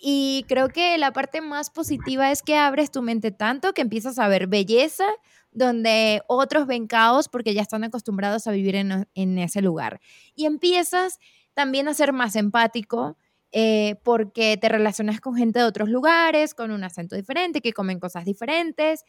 Y 0.00 0.44
creo 0.48 0.68
que 0.68 0.98
la 0.98 1.12
parte 1.12 1.40
más 1.40 1.70
positiva 1.70 2.30
es 2.30 2.42
que 2.42 2.56
abres 2.56 2.90
tu 2.90 3.02
mente 3.02 3.30
tanto 3.30 3.72
que 3.72 3.82
empiezas 3.82 4.18
a 4.18 4.28
ver 4.28 4.48
belleza 4.48 5.06
donde 5.52 6.22
otros 6.26 6.66
ven 6.66 6.86
caos 6.86 7.28
porque 7.28 7.54
ya 7.54 7.62
están 7.62 7.84
acostumbrados 7.84 8.46
a 8.46 8.52
vivir 8.52 8.74
en, 8.74 9.38
ese 9.38 9.62
lugar. 9.62 10.00
Y 10.34 10.46
empiezas 10.46 11.18
también 11.54 11.88
a 11.88 11.94
ser 11.94 12.12
más 12.12 12.36
empático 12.36 13.16
eh, 13.52 13.96
porque 14.02 14.56
te 14.56 14.68
relacionas 14.68 15.20
con 15.20 15.36
gente 15.36 15.58
de 15.58 15.66
otros 15.66 15.90
lugares, 15.90 16.54
con 16.54 16.70
un 16.70 16.82
acento 16.84 17.16
diferente, 17.16 17.60
que 17.60 17.72
comen 17.72 18.00
cosas 18.00 18.24
diferentes. 18.24 19.04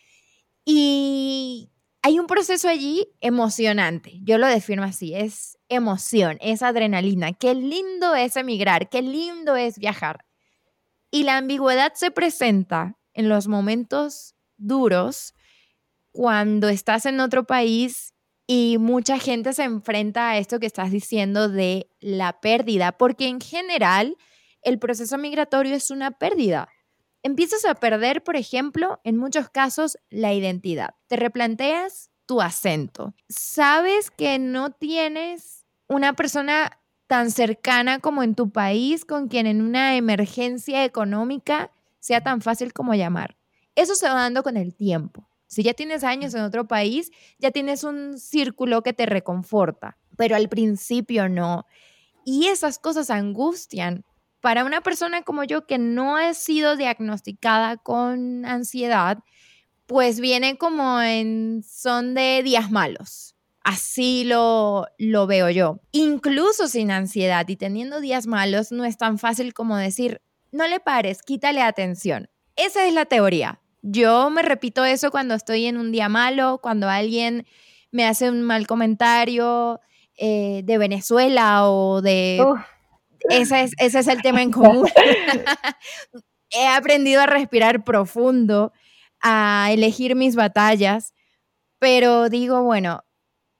Y 0.65 1.69
hay 2.01 2.19
un 2.19 2.27
proceso 2.27 2.67
allí 2.67 3.07
emocionante. 3.21 4.19
Yo 4.21 4.37
lo 4.37 4.47
defino 4.47 4.83
así, 4.83 5.15
es 5.15 5.57
emoción, 5.69 6.37
es 6.41 6.61
adrenalina. 6.61 7.31
Qué 7.31 7.55
lindo 7.55 8.13
es 8.15 8.35
emigrar, 8.35 8.89
qué 8.89 9.01
lindo 9.01 9.55
es 9.55 9.79
viajar. 9.79 10.25
Y 11.09 11.23
la 11.23 11.37
ambigüedad 11.37 11.93
se 11.93 12.11
presenta 12.11 12.97
en 13.13 13.29
los 13.29 13.47
momentos 13.47 14.35
duros 14.57 15.33
cuando 16.13 16.69
estás 16.69 17.05
en 17.05 17.19
otro 17.19 17.43
país 17.43 18.13
y 18.47 18.77
mucha 18.79 19.19
gente 19.19 19.51
se 19.53 19.63
enfrenta 19.63 20.29
a 20.29 20.37
esto 20.37 20.59
que 20.59 20.65
estás 20.65 20.91
diciendo 20.91 21.49
de 21.49 21.89
la 21.99 22.39
pérdida, 22.39 22.93
porque 22.93 23.27
en 23.27 23.41
general 23.41 24.15
el 24.61 24.79
proceso 24.79 25.17
migratorio 25.17 25.75
es 25.75 25.91
una 25.91 26.11
pérdida. 26.11 26.69
Empiezas 27.23 27.65
a 27.65 27.75
perder, 27.75 28.23
por 28.23 28.35
ejemplo, 28.35 28.99
en 29.03 29.17
muchos 29.17 29.49
casos, 29.49 29.97
la 30.09 30.33
identidad. 30.33 30.95
Te 31.07 31.15
replanteas 31.15 32.11
tu 32.25 32.41
acento. 32.41 33.13
Sabes 33.27 34.11
que 34.11 34.39
no 34.39 34.71
tienes 34.71 35.65
una 35.87 36.13
persona 36.13 36.79
tan 37.07 37.31
cercana 37.31 37.99
como 37.99 38.23
en 38.23 38.35
tu 38.35 38.51
país 38.51 39.05
con 39.05 39.27
quien 39.27 39.47
en 39.47 39.61
una 39.61 39.95
emergencia 39.95 40.85
económica 40.85 41.71
sea 41.99 42.21
tan 42.21 42.41
fácil 42.41 42.73
como 42.73 42.93
llamar. 42.93 43.37
Eso 43.75 43.95
se 43.95 44.07
va 44.07 44.15
dando 44.15 44.43
con 44.43 44.57
el 44.57 44.75
tiempo. 44.75 45.27
Si 45.53 45.63
ya 45.63 45.73
tienes 45.73 46.03
años 46.03 46.33
en 46.33 46.41
otro 46.41 46.67
país, 46.67 47.11
ya 47.37 47.51
tienes 47.51 47.83
un 47.83 48.17
círculo 48.17 48.81
que 48.81 48.93
te 48.93 49.05
reconforta, 49.05 49.97
pero 50.17 50.35
al 50.35 50.49
principio 50.49 51.29
no. 51.29 51.65
Y 52.25 52.47
esas 52.47 52.79
cosas 52.79 53.09
angustian. 53.09 54.03
Para 54.41 54.65
una 54.65 54.81
persona 54.81 55.21
como 55.21 55.45
yo 55.45 55.65
que 55.67 55.77
no 55.77 56.17
ha 56.17 56.33
sido 56.33 56.75
diagnosticada 56.75 57.77
con 57.77 58.45
ansiedad, 58.45 59.19
pues 59.85 60.19
viene 60.19 60.57
como 60.57 61.01
en 61.01 61.63
son 61.63 62.13
de 62.13 62.41
días 62.43 62.71
malos. 62.71 63.35
Así 63.63 64.25
lo, 64.25 64.87
lo 64.97 65.27
veo 65.27 65.49
yo. 65.49 65.79
Incluso 65.91 66.67
sin 66.67 66.91
ansiedad 66.91 67.47
y 67.47 67.55
teniendo 67.55 68.01
días 68.01 68.27
malos, 68.27 68.71
no 68.73 68.83
es 68.83 68.97
tan 68.97 69.17
fácil 69.17 69.53
como 69.53 69.77
decir, 69.77 70.21
no 70.51 70.67
le 70.67 70.79
pares, 70.81 71.21
quítale 71.21 71.61
atención. 71.61 72.29
Esa 72.55 72.85
es 72.85 72.93
la 72.93 73.05
teoría. 73.05 73.62
Yo 73.83 74.29
me 74.29 74.41
repito 74.41 74.85
eso 74.85 75.11
cuando 75.11 75.35
estoy 75.35 75.65
en 75.65 75.77
un 75.77 75.91
día 75.91 76.07
malo, 76.07 76.59
cuando 76.63 76.89
alguien 76.89 77.45
me 77.91 78.05
hace 78.05 78.29
un 78.29 78.41
mal 78.41 78.65
comentario 78.65 79.81
eh, 80.17 80.61
de 80.63 80.77
Venezuela 80.77 81.69
o 81.69 82.01
de... 82.01 82.43
Ese, 83.29 83.61
es, 83.61 83.73
ese 83.77 83.99
es 83.99 84.07
el 84.07 84.21
tema 84.21 84.41
en 84.41 84.51
común. 84.51 84.87
He 86.49 86.67
aprendido 86.67 87.21
a 87.21 87.25
respirar 87.25 87.83
profundo, 87.83 88.71
a 89.21 89.69
elegir 89.71 90.15
mis 90.15 90.35
batallas, 90.35 91.13
pero 91.77 92.29
digo, 92.29 92.63
bueno, 92.63 93.03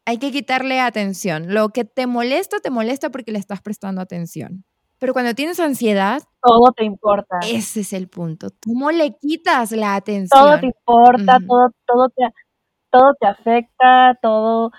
hay 0.06 0.20
que 0.20 0.32
quitarle 0.32 0.80
atención. 0.80 1.54
Lo 1.54 1.70
que 1.70 1.84
te 1.84 2.08
molesta, 2.08 2.60
te 2.60 2.70
molesta 2.70 3.10
porque 3.10 3.34
le 3.34 3.40
estás 3.40 3.62
prestando 3.62 4.02
atención. 4.02 4.64
Pero 5.00 5.12
cuando 5.12 5.36
tienes 5.36 5.60
ansiedad, 5.60 6.24
todo 6.43 6.73
te 6.75 6.84
importa. 6.84 7.39
Ese 7.41 7.82
es 7.82 7.93
el 7.93 8.10
punto. 8.10 8.49
¿Cómo 8.65 8.91
le 8.91 9.15
quitas 9.15 9.71
la 9.71 9.95
atención? 9.95 10.41
Todo 10.41 10.60
te 10.60 10.65
importa, 10.65 11.38
todo, 11.47 11.69
todo 11.88 12.10
te, 12.10 12.23
todo 12.91 13.13
te 13.19 13.27
afecta, 13.27 14.17
todo, 14.21 14.71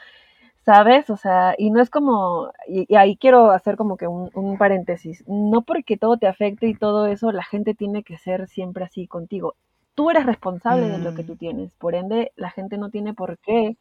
¿sabes? 0.64 1.08
O 1.10 1.16
sea, 1.16 1.54
y 1.56 1.70
no 1.70 1.80
es 1.80 1.90
como, 1.90 2.50
y, 2.68 2.94
ahí 2.94 3.16
quiero 3.16 3.50
hacer 3.50 3.76
como 3.76 3.96
que 3.96 4.06
un, 4.06 4.58
paréntesis, 4.58 5.24
no 5.26 5.62
porque 5.62 5.96
todo 5.96 6.18
te 6.18 6.26
afecte 6.26 6.68
y 6.68 6.74
todo 6.74 7.06
eso, 7.06 7.32
la 7.32 7.44
gente 7.44 7.74
tiene 7.74 8.02
que 8.02 8.18
ser 8.18 8.46
siempre 8.48 8.84
así 8.84 9.06
contigo. 9.06 9.56
Tú 9.94 10.10
eres 10.10 10.26
responsable 10.26 10.88
de 10.88 10.98
lo 10.98 11.14
que 11.14 11.22
mm. 11.22 11.26
tú 11.26 11.36
tienes, 11.36 11.74
por 11.74 11.94
ende, 11.94 12.32
la 12.36 12.50
gente 12.50 12.78
no 12.78 12.90
tiene 12.90 13.14
por 13.14 13.38
qué, 13.38 13.76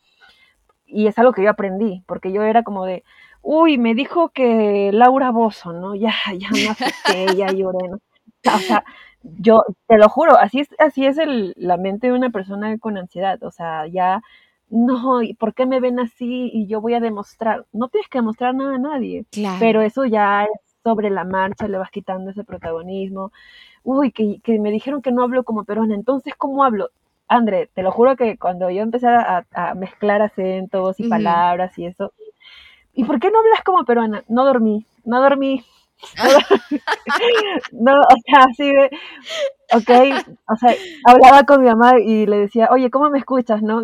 y 0.94 1.08
es 1.08 1.18
algo 1.18 1.34
que 1.34 1.44
yo 1.44 1.50
aprendí, 1.50 2.04
porque 2.06 2.32
yo 2.32 2.44
era 2.44 2.64
como 2.64 2.86
de, 2.86 3.04
uy, 3.42 3.78
me 3.78 3.96
dijo 3.96 4.30
que 4.30 4.92
Laura 4.94 5.32
Bozo, 5.32 5.74
¿no? 5.74 5.96
Ya, 5.96 6.14
ya 6.40 6.50
me 6.52 6.70
asusté, 6.70 7.36
ya 7.36 7.52
lloré, 7.52 7.90
¿no? 7.90 8.00
O 8.54 8.60
sea, 8.60 8.84
yo 9.24 9.64
te 9.88 9.98
lo 9.98 10.10
juro, 10.10 10.38
así 10.38 10.60
es, 10.60 10.70
así 10.80 11.06
es 11.06 11.18
el, 11.18 11.54
la 11.58 11.78
mente 11.78 12.08
de 12.08 12.14
una 12.14 12.30
persona 12.30 12.78
con 12.78 12.98
ansiedad, 12.98 13.42
o 13.44 13.52
sea, 13.52 13.88
ya, 13.88 14.22
no, 14.70 15.22
¿y 15.22 15.34
por 15.34 15.54
qué 15.54 15.66
me 15.66 15.80
ven 15.80 16.00
así? 16.00 16.50
Y 16.54 16.68
yo 16.68 16.82
voy 16.82 16.94
a 16.94 17.00
demostrar, 17.00 17.66
no 17.72 17.88
tienes 17.88 18.10
que 18.10 18.18
demostrar 18.20 18.54
nada 18.56 18.76
a 18.76 18.80
nadie, 18.80 19.26
claro. 19.32 19.58
pero 19.60 19.82
eso 19.82 20.06
ya 20.06 20.44
es 20.44 20.74
sobre 20.84 21.10
la 21.10 21.24
marcha, 21.24 21.68
le 21.68 21.78
vas 21.78 21.92
quitando 21.92 22.32
ese 22.32 22.44
protagonismo. 22.44 23.32
Uy, 23.84 24.12
que, 24.12 24.40
que 24.44 24.60
me 24.60 24.72
dijeron 24.72 25.02
que 25.02 25.12
no 25.12 25.24
hablo 25.24 25.44
como 25.44 25.64
peruana, 25.64 25.96
entonces, 25.96 26.36
¿cómo 26.36 26.64
hablo? 26.64 26.90
André, 27.28 27.70
te 27.74 27.84
lo 27.84 27.92
juro 27.92 28.16
que 28.16 28.38
cuando 28.38 28.70
yo 28.70 28.82
empecé 28.82 29.08
a, 29.08 29.46
a 29.54 29.74
mezclar 29.76 30.22
acentos 30.22 31.00
y 31.00 31.06
palabras 31.06 31.78
y 31.80 31.86
eso, 31.86 32.14
¿y 32.94 33.06
por 33.06 33.20
qué 33.20 33.32
no 33.32 33.40
hablas 33.40 33.64
como 33.64 33.86
peruana? 33.86 34.24
No 34.30 34.46
dormí, 34.46 34.86
no 35.06 35.22
dormí. 35.22 35.64
No, 37.72 37.94
o 37.94 38.16
sea, 38.26 38.46
así 38.50 38.72
de, 38.72 38.90
ok, 39.74 40.26
o 40.50 40.56
sea, 40.58 40.76
hablaba 41.06 41.44
con 41.44 41.62
mi 41.62 41.68
mamá 41.68 42.00
y 42.00 42.26
le 42.26 42.38
decía, 42.38 42.70
oye, 42.72 42.90
¿cómo 42.90 43.10
me 43.10 43.20
escuchas, 43.20 43.62
no? 43.62 43.84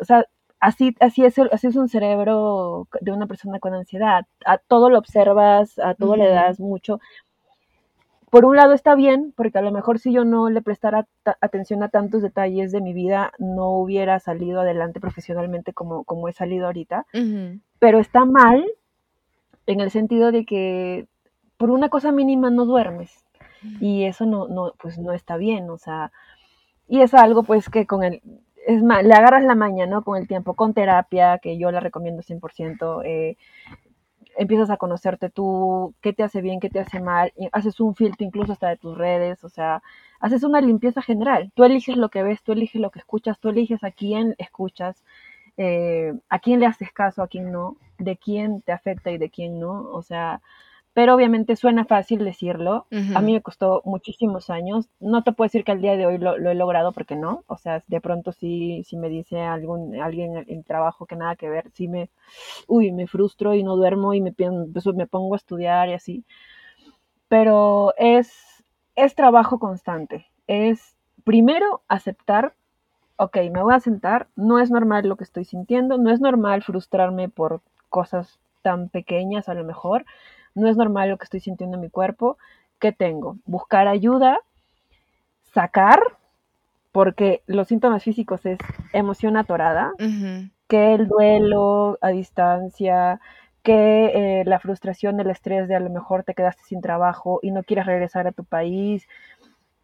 O 0.00 0.04
sea, 0.04 0.24
así, 0.60 0.94
así, 1.00 1.24
es, 1.24 1.38
así 1.38 1.66
es 1.66 1.76
un 1.76 1.88
cerebro 1.88 2.88
de 3.00 3.12
una 3.12 3.26
persona 3.26 3.58
con 3.58 3.74
ansiedad. 3.74 4.24
A 4.44 4.58
todo 4.58 4.90
lo 4.90 4.98
observas, 4.98 5.78
a 5.78 5.94
todo 5.94 6.16
le 6.16 6.28
das 6.28 6.60
mucho. 6.60 7.00
Por 8.30 8.44
un 8.44 8.56
lado 8.56 8.72
está 8.72 8.94
bien, 8.94 9.32
porque 9.36 9.58
a 9.58 9.62
lo 9.62 9.72
mejor 9.72 9.98
si 9.98 10.12
yo 10.12 10.24
no 10.24 10.50
le 10.50 10.62
prestara 10.62 11.06
atención 11.40 11.82
a 11.82 11.88
tantos 11.88 12.22
detalles 12.22 12.72
de 12.72 12.80
mi 12.80 12.92
vida, 12.92 13.32
no 13.38 13.70
hubiera 13.70 14.18
salido 14.18 14.60
adelante 14.60 15.00
profesionalmente 15.00 15.72
como, 15.72 16.04
como 16.04 16.28
he 16.28 16.32
salido 16.32 16.66
ahorita. 16.66 17.06
Pero 17.78 17.98
está 17.98 18.24
mal 18.24 18.64
en 19.66 19.80
el 19.80 19.90
sentido 19.90 20.32
de 20.32 20.44
que 20.44 21.06
por 21.56 21.70
una 21.70 21.88
cosa 21.88 22.12
mínima 22.12 22.50
no 22.50 22.64
duermes. 22.64 23.24
Y 23.80 24.04
eso 24.04 24.26
no, 24.26 24.46
no, 24.46 24.74
pues 24.78 24.98
no 24.98 25.12
está 25.12 25.36
bien, 25.36 25.70
o 25.70 25.78
sea, 25.78 26.12
y 26.88 27.00
es 27.00 27.14
algo 27.14 27.42
pues 27.42 27.68
que 27.68 27.84
con 27.84 28.04
el, 28.04 28.22
es 28.66 28.82
más, 28.82 29.04
le 29.04 29.14
agarras 29.14 29.44
la 29.44 29.54
maña, 29.54 29.86
¿no? 29.86 30.02
Con 30.02 30.18
el 30.18 30.28
tiempo, 30.28 30.54
con 30.54 30.74
terapia, 30.74 31.38
que 31.38 31.58
yo 31.58 31.70
la 31.70 31.80
recomiendo 31.80 32.22
100%, 32.22 33.02
eh, 33.04 33.36
empiezas 34.36 34.70
a 34.70 34.76
conocerte 34.76 35.30
tú, 35.30 35.94
qué 36.00 36.12
te 36.12 36.22
hace 36.22 36.40
bien, 36.40 36.60
qué 36.60 36.70
te 36.70 36.80
hace 36.80 37.00
mal, 37.00 37.32
haces 37.52 37.80
un 37.80 37.94
filtro 37.94 38.26
incluso 38.26 38.52
hasta 38.52 38.68
de 38.68 38.76
tus 38.76 38.96
redes, 38.96 39.44
o 39.44 39.48
sea, 39.48 39.82
haces 40.20 40.42
una 40.44 40.60
limpieza 40.60 41.02
general. 41.02 41.52
Tú 41.54 41.64
eliges 41.64 41.96
lo 41.96 42.08
que 42.10 42.22
ves, 42.22 42.42
tú 42.42 42.52
eliges 42.52 42.80
lo 42.80 42.90
que 42.90 42.98
escuchas, 43.00 43.38
tú 43.40 43.48
eliges 43.48 43.82
a 43.84 43.90
quién 43.90 44.34
escuchas, 44.38 45.02
eh, 45.56 46.12
a 46.28 46.38
quién 46.38 46.60
le 46.60 46.66
haces 46.66 46.92
caso, 46.92 47.22
a 47.22 47.28
quién 47.28 47.50
no, 47.52 47.76
de 47.98 48.16
quién 48.16 48.62
te 48.62 48.72
afecta 48.72 49.10
y 49.10 49.18
de 49.18 49.30
quién 49.30 49.58
no, 49.58 49.90
o 49.90 50.02
sea, 50.02 50.40
pero 50.96 51.14
obviamente 51.14 51.56
suena 51.56 51.84
fácil 51.84 52.24
decirlo. 52.24 52.86
A 53.14 53.20
mí 53.20 53.34
me 53.34 53.42
costó 53.42 53.82
muchísimos 53.84 54.48
años. 54.48 54.88
No 54.98 55.22
te 55.22 55.32
puedo 55.32 55.44
decir 55.44 55.62
que 55.62 55.72
al 55.72 55.82
día 55.82 55.94
de 55.94 56.06
hoy 56.06 56.16
lo, 56.16 56.36
he 56.36 56.54
logrado 56.54 56.92
porque 56.92 57.16
no. 57.16 57.44
O 57.48 57.58
sea, 57.58 57.84
de 57.86 58.00
pronto 58.00 58.32
sí, 58.32 58.82
si 58.82 58.96
me 58.96 59.10
dice 59.10 59.42
algún, 59.42 60.00
alguien 60.00 60.46
en 60.48 60.64
trabajo 60.64 61.04
que 61.04 61.14
nada 61.14 61.36
que 61.36 61.50
ver, 61.50 61.70
sí 61.74 61.86
me, 61.86 62.08
uy, 62.66 62.92
me 62.92 63.06
frustro 63.06 63.54
y 63.54 63.62
no 63.62 63.76
duermo 63.76 64.14
y 64.14 64.22
me, 64.22 64.32
pues, 64.32 64.86
me 64.94 65.06
pongo 65.06 65.34
a 65.34 65.36
estudiar 65.36 65.90
y 65.90 65.92
así. 65.92 66.24
Pero 67.28 67.92
es, 67.98 68.32
es 68.94 69.14
trabajo 69.14 69.58
constante. 69.58 70.24
Es 70.46 70.96
primero 71.24 71.82
aceptar, 71.88 72.54
ok, 73.16 73.36
me 73.52 73.62
voy 73.62 73.74
a 73.74 73.80
sentar, 73.80 74.28
no 74.34 74.60
es 74.60 74.70
normal 74.70 75.06
lo 75.06 75.16
que 75.16 75.24
estoy 75.24 75.44
sintiendo, 75.44 75.98
no 75.98 76.10
es 76.10 76.22
normal 76.22 76.62
frustrarme 76.62 77.28
por 77.28 77.60
cosas 77.90 78.40
tan 78.62 78.88
pequeñas 78.88 79.50
a 79.50 79.54
lo 79.54 79.62
mejor 79.62 80.06
no 80.56 80.68
es 80.68 80.76
normal 80.76 81.10
lo 81.10 81.18
que 81.18 81.24
estoy 81.24 81.40
sintiendo 81.40 81.76
en 81.76 81.82
mi 81.82 81.90
cuerpo, 81.90 82.38
¿qué 82.80 82.90
tengo? 82.92 83.36
Buscar 83.44 83.86
ayuda, 83.86 84.40
sacar, 85.52 86.00
porque 86.92 87.42
los 87.46 87.68
síntomas 87.68 88.02
físicos 88.02 88.44
es 88.46 88.58
emoción 88.92 89.36
atorada, 89.36 89.92
que 90.66 90.94
el 90.94 91.06
duelo 91.06 91.98
a 92.00 92.08
distancia, 92.08 93.20
que 93.62 94.40
eh, 94.40 94.44
la 94.46 94.58
frustración, 94.60 95.20
el 95.20 95.30
estrés 95.30 95.68
de 95.68 95.76
a 95.76 95.80
lo 95.80 95.90
mejor 95.90 96.24
te 96.24 96.34
quedaste 96.34 96.62
sin 96.64 96.80
trabajo 96.80 97.40
y 97.42 97.50
no 97.50 97.62
quieres 97.62 97.86
regresar 97.86 98.26
a 98.26 98.32
tu 98.32 98.44
país, 98.44 99.06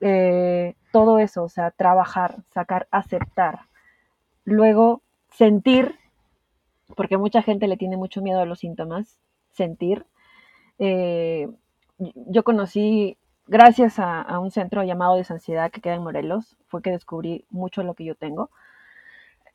eh, 0.01 0.75
todo 0.91 1.19
eso, 1.19 1.45
o 1.45 1.49
sea, 1.49 1.71
trabajar, 1.71 2.37
sacar, 2.53 2.89
aceptar. 2.91 3.61
Luego, 4.45 5.03
sentir, 5.31 5.97
porque 6.97 7.17
mucha 7.17 7.43
gente 7.43 7.69
le 7.69 7.77
tiene 7.77 7.97
mucho 7.97 8.23
miedo 8.23 8.41
a 8.41 8.47
los 8.47 8.61
síntomas, 8.61 9.19
sentir, 9.53 10.07
eh, 10.85 11.49
yo 12.27 12.43
conocí, 12.43 13.17
gracias 13.47 14.01
a, 14.01 14.41
un 14.41 14.51
centro 14.51 14.83
llamado 14.83 15.15
Desansiedad 15.15 15.71
que 15.71 15.81
queda 15.81 15.95
en 15.95 16.03
Morelos, 16.03 16.57
fue 16.67 16.83
que 16.83 16.91
descubrí 16.91 17.45
mucho 17.51 17.85
lo 17.85 17.95
que 17.95 18.05
yo 18.05 18.17
tengo. 18.17 18.51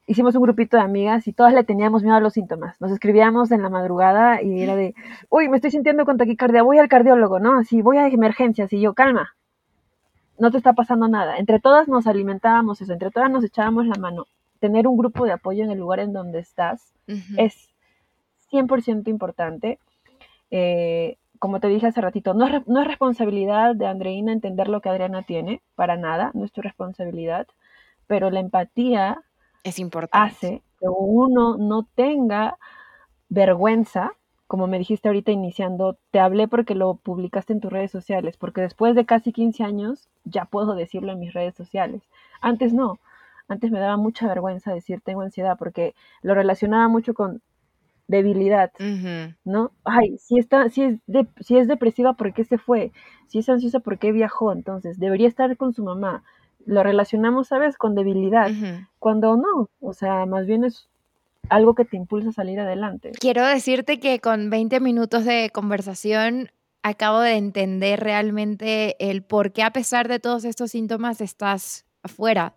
Hicimos 0.05 0.35
un 0.35 0.43
grupito 0.43 0.77
de 0.77 0.83
amigas 0.83 1.27
y 1.27 1.33
todas 1.33 1.53
le 1.53 1.65
teníamos 1.65 2.01
miedo 2.01 2.15
a 2.15 2.21
los 2.21 2.31
síntomas. 2.31 2.79
Nos 2.79 2.93
escribíamos 2.93 3.51
en 3.51 3.61
la 3.61 3.69
madrugada 3.69 4.41
y 4.41 4.61
era 4.61 4.77
de, 4.77 4.95
uy, 5.29 5.49
me 5.49 5.57
estoy 5.57 5.71
sintiendo 5.71 6.05
con 6.05 6.15
taquicardia, 6.15 6.63
voy 6.63 6.77
al 6.77 6.87
cardiólogo, 6.87 7.39
¿no? 7.39 7.59
Así, 7.59 7.81
voy 7.81 7.97
a 7.97 8.07
emergencias 8.07 8.71
y 8.71 8.79
yo, 8.79 8.93
calma, 8.93 9.35
no 10.39 10.49
te 10.49 10.57
está 10.57 10.71
pasando 10.71 11.09
nada. 11.09 11.39
Entre 11.39 11.59
todas 11.59 11.89
nos 11.89 12.07
alimentábamos 12.07 12.79
eso, 12.79 12.93
entre 12.93 13.11
todas 13.11 13.29
nos 13.29 13.43
echábamos 13.43 13.85
la 13.85 13.95
mano. 13.95 14.27
Tener 14.61 14.87
un 14.87 14.95
grupo 14.95 15.25
de 15.25 15.33
apoyo 15.33 15.65
en 15.65 15.71
el 15.71 15.79
lugar 15.79 15.99
en 15.99 16.13
donde 16.13 16.39
estás 16.39 16.93
es 17.35 17.69
100% 18.49 19.09
importante. 19.09 19.77
Eh, 20.51 21.17
como 21.39 21.59
te 21.59 21.67
dije 21.67 21.87
hace 21.87 22.01
ratito, 22.01 22.33
no 22.33 22.47
es, 22.47 22.67
no 22.67 22.81
es, 22.81 22.87
responsabilidad 22.87 23.75
de 23.75 23.87
Andreina 23.87 24.31
entender 24.31 24.67
lo 24.67 24.81
que 24.81 24.89
Adriana 24.89 25.23
tiene, 25.23 25.61
para 25.75 25.97
nada, 25.97 26.31
no 26.33 26.45
es 26.45 26.51
tu 26.51 26.61
responsabilidad, 26.61 27.47
pero 28.07 28.29
la 28.31 28.39
empatía 28.39 29.21
es 29.63 29.79
importante. 29.79 30.17
hace 30.17 30.61
que 30.79 30.87
uno 30.87 31.57
no 31.57 31.83
tenga 31.95 32.57
vergüenza, 33.29 34.13
como 34.47 34.67
me 34.67 34.79
dijiste 34.79 35.09
ahorita 35.09 35.31
iniciando, 35.31 35.97
te 36.11 36.19
hablé 36.19 36.47
porque 36.47 36.75
lo 36.75 36.95
publicaste 36.95 37.53
en 37.53 37.59
tus 37.59 37.71
redes 37.71 37.91
sociales, 37.91 38.37
porque 38.37 38.61
después 38.61 38.95
de 38.95 39.05
casi 39.05 39.33
15 39.33 39.63
años 39.63 40.07
ya 40.23 40.45
puedo 40.45 40.75
decirlo 40.75 41.11
en 41.11 41.19
mis 41.19 41.33
redes 41.33 41.55
sociales. 41.55 42.01
Antes 42.41 42.73
no, 42.73 42.99
antes 43.47 43.71
me 43.71 43.79
daba 43.79 43.97
mucha 43.97 44.27
vergüenza 44.27 44.73
decir 44.73 45.01
tengo 45.01 45.21
ansiedad 45.21 45.57
porque 45.57 45.95
lo 46.21 46.33
relacionaba 46.33 46.87
mucho 46.87 47.13
con 47.13 47.41
debilidad, 48.07 48.71
¿no? 49.43 49.71
Ay, 49.83 50.17
si 50.17 50.39
está, 50.39 50.69
si 50.69 50.83
es, 50.83 50.99
de, 51.07 51.27
si 51.41 51.57
es 51.57 51.67
depresiva, 51.67 52.13
¿por 52.13 52.33
qué 52.33 52.45
se 52.45 52.57
fue? 52.57 52.91
Si 53.27 53.39
es 53.39 53.49
ansiosa, 53.49 53.79
¿por 53.79 53.99
qué 53.99 54.11
viajó? 54.11 54.51
Entonces, 54.53 54.99
debería 54.99 55.27
estar 55.27 55.55
con 55.57 55.73
su 55.73 55.83
mamá. 55.83 56.23
Lo 56.65 56.83
relacionamos, 56.83 57.49
¿sabes? 57.49 57.77
Con 57.77 57.95
debilidad, 57.95 58.49
cuando 58.99 59.37
no, 59.37 59.69
o 59.79 59.93
sea, 59.93 60.25
más 60.25 60.45
bien 60.45 60.63
es 60.63 60.89
algo 61.49 61.75
que 61.75 61.85
te 61.85 61.95
impulsa 61.97 62.29
a 62.29 62.33
salir 62.33 62.59
adelante. 62.59 63.11
Quiero 63.19 63.45
decirte 63.45 63.99
que 63.99 64.19
con 64.19 64.49
20 64.49 64.79
minutos 64.79 65.23
de 65.23 65.49
conversación 65.53 66.49
acabo 66.83 67.19
de 67.19 67.35
entender 67.35 67.99
realmente 67.99 68.95
el 68.99 69.23
por 69.23 69.53
qué 69.53 69.63
a 69.63 69.71
pesar 69.71 70.07
de 70.07 70.19
todos 70.19 70.45
estos 70.45 70.71
síntomas 70.71 71.21
estás 71.21 71.85
afuera. 72.03 72.55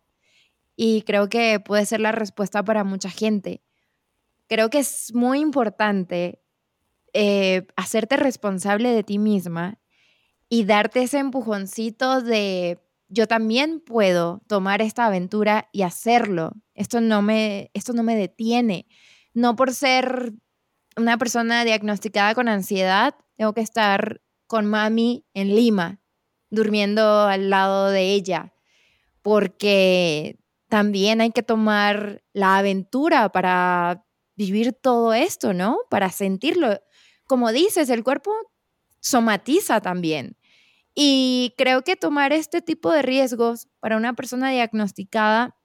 Y 0.76 1.02
creo 1.02 1.28
que 1.28 1.60
puede 1.60 1.84
ser 1.86 2.00
la 2.00 2.10
respuesta 2.10 2.62
para 2.64 2.84
mucha 2.84 3.10
gente 3.10 3.60
creo 4.50 4.68
que 4.68 4.80
es 4.80 5.14
muy 5.14 5.38
importante 5.38 6.42
eh, 7.14 7.68
hacerte 7.76 8.16
responsable 8.16 8.90
de 8.90 9.04
ti 9.04 9.18
misma 9.18 9.78
y 10.48 10.64
darte 10.64 11.04
ese 11.04 11.18
empujoncito 11.18 12.20
de 12.20 12.80
yo 13.08 13.28
también 13.28 13.80
puedo 13.80 14.42
tomar 14.48 14.82
esta 14.82 15.06
aventura 15.06 15.68
y 15.72 15.82
hacerlo. 15.82 16.52
Esto 16.74 17.00
no 17.00 17.22
me, 17.22 17.70
esto 17.74 17.92
no 17.92 18.02
me 18.02 18.16
detiene. 18.16 18.86
No 19.34 19.54
por 19.54 19.72
ser 19.72 20.32
una 20.96 21.16
persona 21.16 21.64
diagnosticada 21.64 22.34
con 22.34 22.48
ansiedad, 22.48 23.14
tengo 23.36 23.54
que 23.54 23.60
estar 23.60 24.20
con 24.48 24.66
mami 24.66 25.24
en 25.32 25.54
Lima, 25.54 26.00
durmiendo 26.50 27.22
al 27.22 27.50
lado 27.50 27.90
de 27.90 28.12
ella, 28.14 28.52
porque 29.22 30.40
también 30.68 31.20
hay 31.20 31.30
que 31.30 31.44
tomar 31.44 32.24
la 32.32 32.58
aventura 32.58 33.28
para 33.30 34.04
vivir 34.40 34.72
todo 34.72 35.12
esto, 35.12 35.52
¿no? 35.52 35.78
Para 35.90 36.10
sentirlo. 36.10 36.80
Como 37.26 37.52
dices, 37.52 37.90
el 37.90 38.02
cuerpo 38.02 38.32
somatiza 39.00 39.80
también. 39.80 40.36
Y 40.94 41.54
creo 41.58 41.82
que 41.82 41.96
tomar 41.96 42.32
este 42.32 42.62
tipo 42.62 42.90
de 42.90 43.02
riesgos 43.02 43.68
para 43.80 43.96
una 43.96 44.14
persona 44.14 44.50
diagnosticada, 44.50 45.56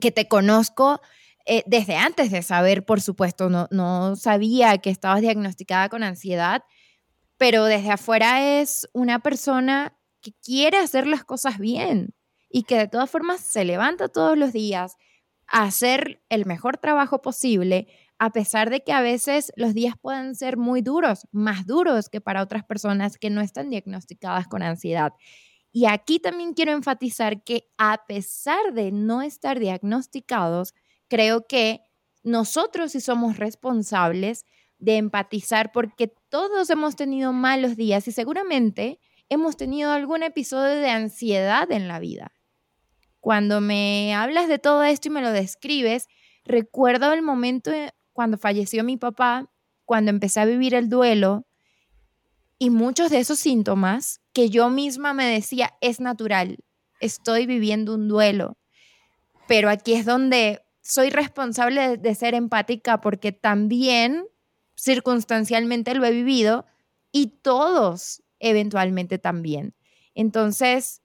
que 0.00 0.10
te 0.10 0.28
conozco 0.28 1.00
eh, 1.46 1.62
desde 1.66 1.96
antes 1.96 2.30
de 2.30 2.42
saber, 2.42 2.84
por 2.84 3.00
supuesto, 3.00 3.48
no, 3.48 3.68
no 3.70 4.16
sabía 4.16 4.78
que 4.78 4.90
estabas 4.90 5.20
diagnosticada 5.20 5.88
con 5.88 6.02
ansiedad, 6.02 6.62
pero 7.36 7.64
desde 7.64 7.90
afuera 7.90 8.60
es 8.60 8.88
una 8.92 9.20
persona 9.20 9.96
que 10.20 10.32
quiere 10.42 10.78
hacer 10.78 11.06
las 11.06 11.24
cosas 11.24 11.58
bien 11.58 12.14
y 12.48 12.62
que 12.62 12.78
de 12.78 12.88
todas 12.88 13.10
formas 13.10 13.40
se 13.40 13.64
levanta 13.64 14.08
todos 14.08 14.38
los 14.38 14.52
días, 14.52 14.96
hacer 15.62 16.20
el 16.30 16.46
mejor 16.46 16.78
trabajo 16.78 17.22
posible, 17.22 17.86
a 18.18 18.30
pesar 18.30 18.70
de 18.70 18.82
que 18.82 18.92
a 18.92 19.00
veces 19.00 19.52
los 19.54 19.72
días 19.72 19.94
pueden 20.00 20.34
ser 20.34 20.56
muy 20.56 20.82
duros, 20.82 21.28
más 21.30 21.64
duros 21.64 22.08
que 22.08 22.20
para 22.20 22.42
otras 22.42 22.64
personas 22.64 23.18
que 23.18 23.30
no 23.30 23.40
están 23.40 23.70
diagnosticadas 23.70 24.48
con 24.48 24.64
ansiedad. 24.64 25.12
Y 25.72 25.86
aquí 25.86 26.18
también 26.18 26.54
quiero 26.54 26.72
enfatizar 26.72 27.44
que 27.44 27.68
a 27.78 28.04
pesar 28.08 28.72
de 28.74 28.90
no 28.90 29.22
estar 29.22 29.60
diagnosticados, 29.60 30.74
creo 31.08 31.46
que 31.46 31.82
nosotros 32.24 32.90
sí 32.90 33.00
somos 33.00 33.36
responsables 33.38 34.46
de 34.78 34.96
empatizar 34.96 35.70
porque 35.70 36.12
todos 36.30 36.68
hemos 36.70 36.96
tenido 36.96 37.32
malos 37.32 37.76
días 37.76 38.08
y 38.08 38.12
seguramente 38.12 38.98
hemos 39.28 39.56
tenido 39.56 39.92
algún 39.92 40.24
episodio 40.24 40.80
de 40.80 40.90
ansiedad 40.90 41.70
en 41.70 41.86
la 41.86 42.00
vida. 42.00 42.32
Cuando 43.24 43.62
me 43.62 44.14
hablas 44.14 44.48
de 44.48 44.58
todo 44.58 44.84
esto 44.84 45.08
y 45.08 45.10
me 45.10 45.22
lo 45.22 45.32
describes, 45.32 46.08
recuerdo 46.44 47.10
el 47.14 47.22
momento 47.22 47.70
cuando 48.12 48.36
falleció 48.36 48.84
mi 48.84 48.98
papá, 48.98 49.50
cuando 49.86 50.10
empecé 50.10 50.40
a 50.40 50.44
vivir 50.44 50.74
el 50.74 50.90
duelo 50.90 51.46
y 52.58 52.68
muchos 52.68 53.10
de 53.10 53.20
esos 53.20 53.38
síntomas 53.38 54.20
que 54.34 54.50
yo 54.50 54.68
misma 54.68 55.14
me 55.14 55.24
decía, 55.24 55.72
es 55.80 56.00
natural, 56.00 56.58
estoy 57.00 57.46
viviendo 57.46 57.94
un 57.94 58.08
duelo. 58.08 58.58
Pero 59.48 59.70
aquí 59.70 59.94
es 59.94 60.04
donde 60.04 60.60
soy 60.82 61.08
responsable 61.08 61.96
de, 61.96 62.14
ser 62.14 62.34
empática 62.34 63.00
porque 63.00 63.32
también 63.32 64.26
circunstancialmente 64.76 65.94
lo 65.94 66.04
he 66.04 66.10
vivido 66.10 66.66
y 67.10 67.28
todos 67.40 68.22
eventualmente 68.38 69.16
también. 69.16 69.74
Entonces, 70.14 71.00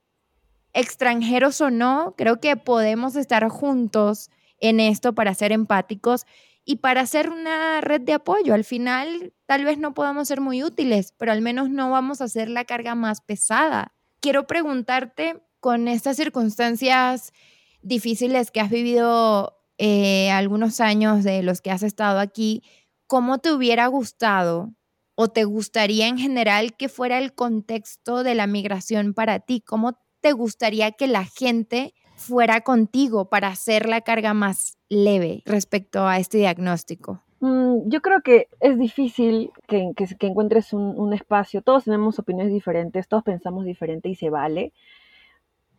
extranjeros 0.73 1.61
o 1.61 1.69
no, 1.69 2.15
creo 2.17 2.39
que 2.39 2.55
podemos 2.55 3.15
estar 3.15 3.47
juntos 3.49 4.29
en 4.59 4.79
esto 4.79 5.13
para 5.13 5.33
ser 5.33 5.51
empáticos 5.51 6.25
y 6.65 6.77
para 6.77 7.01
hacer 7.01 7.29
una 7.29 7.81
red 7.81 8.01
de 8.01 8.13
apoyo. 8.13 8.53
Al 8.53 8.63
final, 8.63 9.33
tal 9.45 9.65
vez 9.65 9.77
no 9.77 9.93
podamos 9.93 10.27
ser 10.27 10.41
muy 10.41 10.63
útiles, 10.63 11.13
pero 11.17 11.31
al 11.31 11.41
menos 11.41 11.69
no 11.69 11.89
vamos 11.89 12.21
a 12.21 12.25
hacer 12.25 12.49
la 12.49 12.65
carga 12.65 12.95
más 12.95 13.21
pesada. 13.21 13.93
Quiero 14.19 14.45
preguntarte, 14.45 15.41
con 15.59 15.87
estas 15.87 16.17
circunstancias 16.17 17.33
difíciles 17.81 18.51
que 18.51 18.61
has 18.61 18.69
vivido 18.69 19.57
eh, 19.77 20.31
algunos 20.31 20.79
años 20.79 21.23
de 21.23 21.43
los 21.43 21.61
que 21.61 21.71
has 21.71 21.83
estado 21.83 22.19
aquí, 22.19 22.63
¿cómo 23.07 23.39
te 23.39 23.51
hubiera 23.51 23.87
gustado 23.87 24.73
o 25.15 25.27
te 25.29 25.43
gustaría 25.43 26.07
en 26.07 26.17
general 26.17 26.75
que 26.77 26.89
fuera 26.89 27.17
el 27.17 27.33
contexto 27.33 28.23
de 28.23 28.35
la 28.35 28.47
migración 28.47 29.13
para 29.13 29.39
ti? 29.39 29.61
¿Cómo 29.61 29.99
te 30.21 30.33
gustaría 30.33 30.91
que 30.91 31.07
la 31.07 31.25
gente 31.25 31.93
fuera 32.15 32.61
contigo 32.61 33.29
para 33.29 33.47
hacer 33.47 33.87
la 33.87 34.01
carga 34.01 34.33
más 34.33 34.77
leve 34.89 35.41
respecto 35.45 36.05
a 36.05 36.17
este 36.17 36.37
diagnóstico? 36.39 37.21
Mm, 37.39 37.89
yo 37.89 38.01
creo 38.01 38.21
que 38.21 38.49
es 38.59 38.77
difícil 38.77 39.51
que, 39.67 39.93
encuentres 40.19 40.73
un, 40.73 41.13
espacio. 41.13 41.61
Todos 41.61 41.85
tenemos 41.85 42.19
opiniones 42.19 42.53
diferentes, 42.53 43.07
todos 43.07 43.23
pensamos 43.23 43.65
diferente 43.65 44.09
y 44.09 44.15
se 44.15 44.29
vale. 44.29 44.73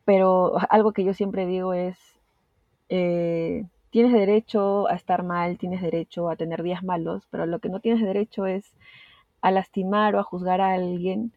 Pero 0.05 0.55
algo 0.71 0.93
que 0.93 1.05
yo 1.05 1.15
siempre 1.15 1.47
digo 1.47 1.75
es, 1.75 1.97
eh, 2.89 3.65
tienes 3.91 4.13
derecho 4.13 4.89
a 4.89 4.95
estar 4.95 5.23
mal, 5.23 5.59
tienes 5.59 5.83
derecho 5.83 6.31
a 6.31 6.37
tener 6.37 6.63
días 6.63 6.83
malos, 6.83 7.27
pero 7.31 7.47
lo 7.47 7.59
que 7.61 7.69
no 7.69 7.81
tienes 7.81 8.03
derecho 8.03 8.47
es 8.47 8.73
a 9.43 9.51
lastimar 9.51 10.15
o 10.17 10.21
a 10.21 10.23
juzgar 10.25 10.61
a 10.61 10.75
alguien 10.75 11.33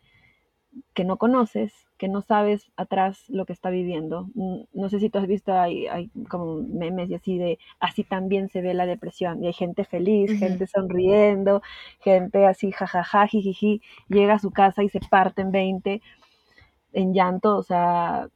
que 0.94 1.04
no 1.04 1.18
conoces, 1.18 1.74
que 2.04 2.10
no 2.10 2.22
sabes 2.22 2.70
atrás 2.76 3.24
lo 3.30 3.46
que 3.46 3.54
está 3.54 3.70
viviendo. 3.70 4.28
No 4.74 4.90
sé 4.90 5.00
si 5.00 5.10
tú 5.10 5.20
has 5.20 5.26
visto, 5.26 5.54
hay, 5.54 5.88
hay 5.88 6.10
como 6.28 6.58
memes 6.58 7.10
y 7.10 7.16
así 7.16 7.38
de, 7.38 7.60
así 7.80 8.04
también 8.04 8.50
se 8.50 8.62
ve 8.62 8.74
la 8.74 8.86
depresión. 8.86 9.42
Y 9.42 9.48
hay 9.48 9.54
gente 9.54 9.86
feliz, 9.86 10.38
gente 10.38 10.68
sonriendo, 10.68 11.62
gente 12.02 12.46
así, 12.46 12.74
jajaja, 12.74 13.26
jijiji, 13.28 13.82
llega 14.10 14.34
a 14.34 14.40
su 14.40 14.52
casa 14.52 14.84
y 14.84 14.90
se 14.90 15.00
parte 15.00 15.44
en 15.44 15.54
20 15.54 16.02
en 16.92 17.14
llanto. 17.14 17.56
O 17.56 17.64
sea, 17.64 18.28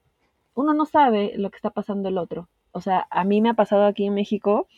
uno 0.55 0.73
no 0.73 0.85
sabe 0.85 1.33
lo 1.35 1.49
que 1.49 1.57
está 1.57 1.71
pasando 1.71 2.07
el 2.07 2.17
otro. 2.19 2.47
O 2.71 2.79
sea, 2.79 3.05
a 3.09 3.25
mí 3.25 3.41
me 3.41 3.49
ha 3.49 3.53
pasado 3.53 3.85
aquí 3.85 4.05
en 4.05 4.13
México 4.13 4.69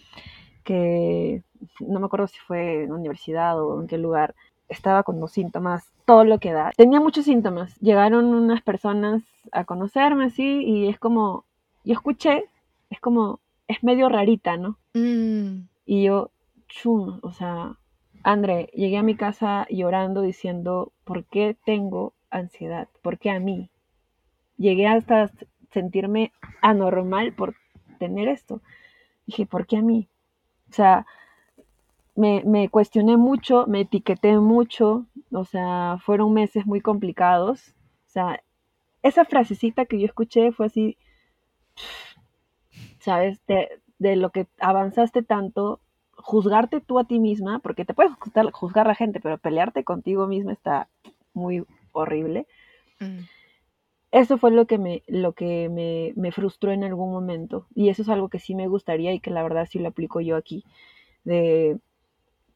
que 0.64 1.44
no 1.80 2.00
me 2.00 2.08
acuerdo 2.08 2.26
si 2.26 2.40
fue 2.40 2.86
en 2.86 2.90
la 2.90 2.96
universidad 2.96 3.62
o 3.62 3.82
en 3.82 3.86
qué 3.88 4.00
lugar, 4.00 4.34
estaba 4.70 5.04
con 5.04 5.20
los 5.20 5.32
síntomas, 5.32 5.92
todo 6.06 6.24
lo 6.24 6.40
que 6.40 6.54
da. 6.54 6.72
Tenía 6.78 7.00
muchos 7.00 7.26
síntomas. 7.26 7.76
Llegaron 7.80 8.26
unas 8.26 8.62
personas 8.62 9.24
a 9.52 9.66
conocerme 9.66 10.26
así 10.26 10.64
y 10.64 10.88
es 10.88 11.00
como, 11.00 11.46
yo 11.84 11.94
escuché, 11.94 12.46
es 12.90 13.00
como, 13.00 13.40
es 13.68 13.84
medio 13.84 14.10
rarita, 14.10 14.58
¿no? 14.58 14.78
Mm. 14.94 15.68
Y 15.86 16.04
yo, 16.04 16.32
chum, 16.68 17.20
o 17.24 17.32
sea, 17.32 17.76
André, 18.24 18.70
llegué 18.74 18.98
a 18.98 19.04
mi 19.04 19.16
casa 19.16 19.66
llorando 19.70 20.22
diciendo, 20.22 20.92
¿por 21.04 21.26
qué 21.26 21.56
tengo 21.66 22.14
ansiedad? 22.30 22.88
¿Por 23.02 23.18
qué 23.18 23.32
a 23.32 23.40
mí? 23.40 23.70
Llegué 24.58 24.88
hasta 24.88 25.32
sentirme 25.72 26.32
anormal 26.62 27.34
por 27.34 27.56
tener 27.98 28.28
esto. 28.28 28.62
Dije, 29.26 29.46
¿por 29.46 29.68
qué 29.68 29.78
a 29.78 29.82
mí? 29.82 30.08
O 30.70 30.74
sea, 30.74 31.06
me, 32.20 32.70
cuestioné 32.70 33.18
mucho, 33.18 33.66
me 33.68 33.82
etiqueté 33.82 34.38
mucho, 34.40 35.06
o 35.32 35.46
sea, 35.46 35.98
fueron 36.04 36.34
meses 36.34 36.66
muy 36.66 36.82
complicados. 36.82 37.70
O 38.08 38.12
sea, 38.12 38.44
esa 39.04 39.24
frasecita 39.26 39.86
que 39.86 40.00
yo 40.00 40.06
escuché 40.06 40.52
fue 40.52 40.66
así, 40.66 40.98
¿sabes? 43.00 43.40
De, 43.48 44.16
lo 44.16 44.32
que 44.32 44.48
avanzaste 44.60 45.24
tanto, 45.24 45.80
juzgarte 46.16 46.82
tú 46.82 47.00
a 47.00 47.06
ti 47.06 47.20
misma, 47.20 47.60
porque 47.60 47.86
te 47.86 47.94
puedes 47.94 48.14
juzgar, 48.16 48.52
juzgar 48.52 48.86
a 48.86 48.90
la 48.90 48.96
gente, 48.96 49.20
pero 49.22 49.38
pelearte 49.38 49.84
contigo 49.84 50.28
misma 50.28 50.52
está 50.54 50.90
muy 51.34 51.66
horrible. 51.94 52.48
Mm. 53.00 53.20
Eso 54.12 54.38
fue 54.38 54.52
lo 54.52 54.66
que, 54.66 54.78
me, 54.78 55.04
lo 55.08 55.34
que 55.34 55.70
me, 55.70 56.14
me, 56.16 56.32
frustró 56.32 56.72
en 56.72 56.84
algún 56.84 57.12
momento. 57.12 57.68
Y 57.76 57.90
eso 57.90 58.02
es 58.02 58.10
algo 58.10 58.28
que 58.28 58.40
sí 58.40 58.56
me 58.56 58.68
gustaría 58.68 59.14
y 59.14 59.20
que 59.20 59.30
la 59.32 59.44
verdad 59.44 59.68
sí 59.70 59.80
lo 59.80 59.90
aplico 59.90 60.20
yo 60.20 60.36
aquí. 60.36 60.66
De 61.24 61.78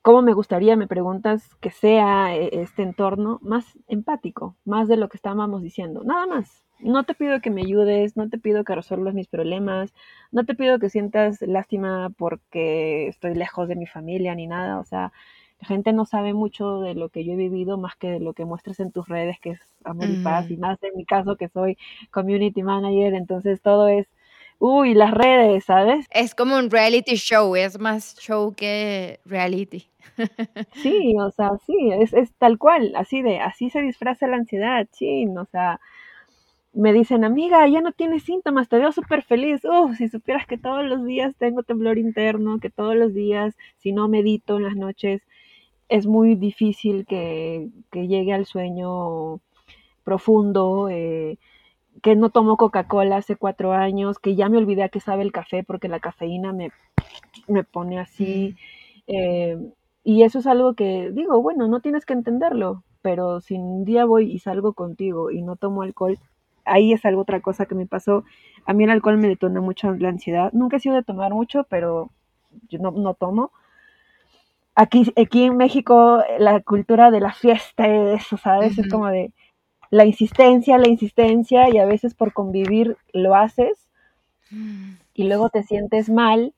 cómo 0.03 0.21
me 0.21 0.33
gustaría, 0.33 0.75
me 0.75 0.87
preguntas, 0.87 1.55
que 1.61 1.71
sea 1.71 2.35
eh, 2.35 2.49
este 2.61 2.83
entorno 2.83 3.39
más 3.41 3.65
empático, 3.87 4.55
más 4.65 4.87
de 4.87 4.97
lo 4.97 5.09
que 5.09 5.17
estábamos 5.17 5.63
diciendo, 5.63 6.03
nada 6.03 6.27
más. 6.27 6.61
No 6.79 7.05
te 7.05 7.15
pido 7.15 7.39
que 7.41 7.49
me 7.49 7.61
ayudes, 7.61 8.17
no 8.17 8.29
te 8.29 8.37
pido 8.37 8.65
que 8.65 8.75
resuelvas 8.75 9.13
mis 9.13 9.29
problemas, 9.29 9.93
no 10.31 10.45
te 10.45 10.55
pido 10.55 10.79
que 10.79 10.89
sientas 10.89 11.41
lástima 11.41 12.11
porque 12.17 13.07
estoy 13.07 13.35
lejos 13.35 13.69
de 13.69 13.77
mi 13.77 13.87
familia 13.87 14.35
ni 14.35 14.47
nada, 14.47 14.79
o 14.79 14.83
sea, 14.83 15.13
la 15.61 15.67
gente 15.67 15.93
no 15.93 16.05
sabe 16.05 16.33
mucho 16.33 16.81
de 16.81 16.93
lo 16.93 17.07
que 17.07 17.23
yo 17.23 17.33
he 17.33 17.35
vivido 17.37 17.77
más 17.77 17.95
que 17.95 18.11
de 18.11 18.19
lo 18.19 18.33
que 18.33 18.43
muestras 18.43 18.81
en 18.81 18.91
tus 18.91 19.07
redes, 19.07 19.39
que 19.39 19.51
es 19.51 19.61
amor 19.85 20.09
y 20.09 20.21
paz, 20.21 20.51
y 20.51 20.57
más 20.57 20.83
en 20.83 20.97
mi 20.97 21.05
caso 21.05 21.37
que 21.37 21.47
soy 21.47 21.77
community 22.11 22.63
manager, 22.63 23.13
entonces 23.13 23.61
todo 23.61 23.87
es 23.87 24.07
uy, 24.65 24.93
las 24.93 25.11
redes, 25.11 25.65
¿sabes? 25.65 26.07
Es 26.09 26.33
como 26.33 26.55
un 26.55 26.71
reality 26.71 27.15
show, 27.15 27.53
es 27.53 27.77
más 27.77 28.15
show 28.17 28.53
que 28.55 29.19
reality. 29.25 29.85
Sí, 30.75 31.15
o 31.19 31.31
sea, 31.31 31.49
sí, 31.65 31.75
es, 31.91 32.13
es 32.13 32.31
tal 32.35 32.57
cual, 32.57 32.93
así 32.95 33.21
de, 33.21 33.39
así 33.39 33.69
se 33.69 33.81
disfraza 33.81 34.27
la 34.27 34.37
ansiedad, 34.37 34.87
sí, 34.91 35.27
o 35.27 35.45
sea, 35.45 35.81
me 36.71 36.93
dicen, 36.93 37.25
amiga, 37.25 37.67
ya 37.67 37.81
no 37.81 37.91
tienes 37.91 38.23
síntomas, 38.23 38.69
te 38.69 38.77
veo 38.77 38.91
súper 38.91 39.23
feliz. 39.23 39.61
Uf, 39.65 39.97
si 39.97 40.07
supieras 40.07 40.47
que 40.47 40.57
todos 40.57 40.83
los 40.85 41.03
días 41.05 41.35
tengo 41.37 41.63
temblor 41.63 41.97
interno, 41.97 42.59
que 42.59 42.69
todos 42.69 42.95
los 42.95 43.13
días, 43.13 43.55
si 43.79 43.91
no 43.91 44.07
medito 44.07 44.57
en 44.57 44.63
las 44.63 44.75
noches, 44.75 45.21
es 45.89 46.07
muy 46.07 46.35
difícil 46.35 47.05
que, 47.05 47.69
que 47.91 48.07
llegue 48.07 48.33
al 48.33 48.45
sueño 48.47 49.39
profundo. 50.03 50.89
Eh, 50.89 51.37
que 52.01 52.15
no 52.15 52.29
tomo 52.29 52.57
Coca-Cola 52.57 53.17
hace 53.17 53.35
cuatro 53.35 53.73
años, 53.73 54.19
que 54.19 54.35
ya 54.35 54.49
me 54.49 54.57
olvidé 54.57 54.83
a 54.83 54.89
qué 54.89 54.99
sabe 54.99 55.23
el 55.23 55.31
café 55.31 55.63
porque 55.63 55.87
la 55.87 55.99
cafeína 55.99 56.53
me, 56.53 56.71
me 57.47 57.63
pone 57.63 57.99
así. 57.99 58.55
Eh, 59.07 59.57
y 60.03 60.23
eso 60.23 60.39
es 60.39 60.47
algo 60.47 60.73
que 60.73 61.11
digo, 61.11 61.41
bueno, 61.41 61.67
no 61.67 61.79
tienes 61.79 62.05
que 62.05 62.13
entenderlo, 62.13 62.83
pero 63.01 63.39
si 63.41 63.55
un 63.55 63.85
día 63.85 64.05
voy 64.05 64.31
y 64.31 64.39
salgo 64.39 64.73
contigo 64.73 65.31
y 65.31 65.41
no 65.41 65.55
tomo 65.55 65.81
alcohol, 65.81 66.17
ahí 66.65 66.93
es 66.93 67.05
algo 67.05 67.21
otra 67.21 67.41
cosa 67.41 67.65
que 67.65 67.75
me 67.75 67.85
pasó. 67.85 68.23
A 68.65 68.73
mí 68.73 68.83
el 68.83 68.89
alcohol 68.89 69.17
me 69.17 69.27
detona 69.27 69.61
mucho 69.61 69.91
la 69.93 70.09
ansiedad. 70.09 70.51
Nunca 70.53 70.77
he 70.77 70.79
sido 70.79 70.95
de 70.95 71.03
tomar 71.03 71.33
mucho, 71.33 71.65
pero 71.69 72.09
yo 72.69 72.79
no, 72.79 72.91
no 72.91 73.13
tomo. 73.13 73.51
Aquí, 74.75 75.11
aquí 75.15 75.43
en 75.43 75.57
México 75.57 76.23
la 76.39 76.59
cultura 76.61 77.11
de 77.11 77.19
la 77.19 77.33
fiesta, 77.33 77.87
eso, 77.87 78.37
¿sabes? 78.37 78.77
Es 78.77 78.89
como 78.89 79.07
de, 79.07 79.31
la 79.93 80.05
insistencia, 80.05 80.79
la 80.79 80.89
insistencia 80.89 81.69
y 81.69 81.77
a 81.77 81.85
veces 81.85 82.15
por 82.15 82.33
convivir 82.33 82.97
lo 83.11 83.35
haces 83.35 83.91
y 85.13 85.27
luego 85.27 85.49
te 85.49 85.61
sientes 85.61 86.09
mal 86.09 86.55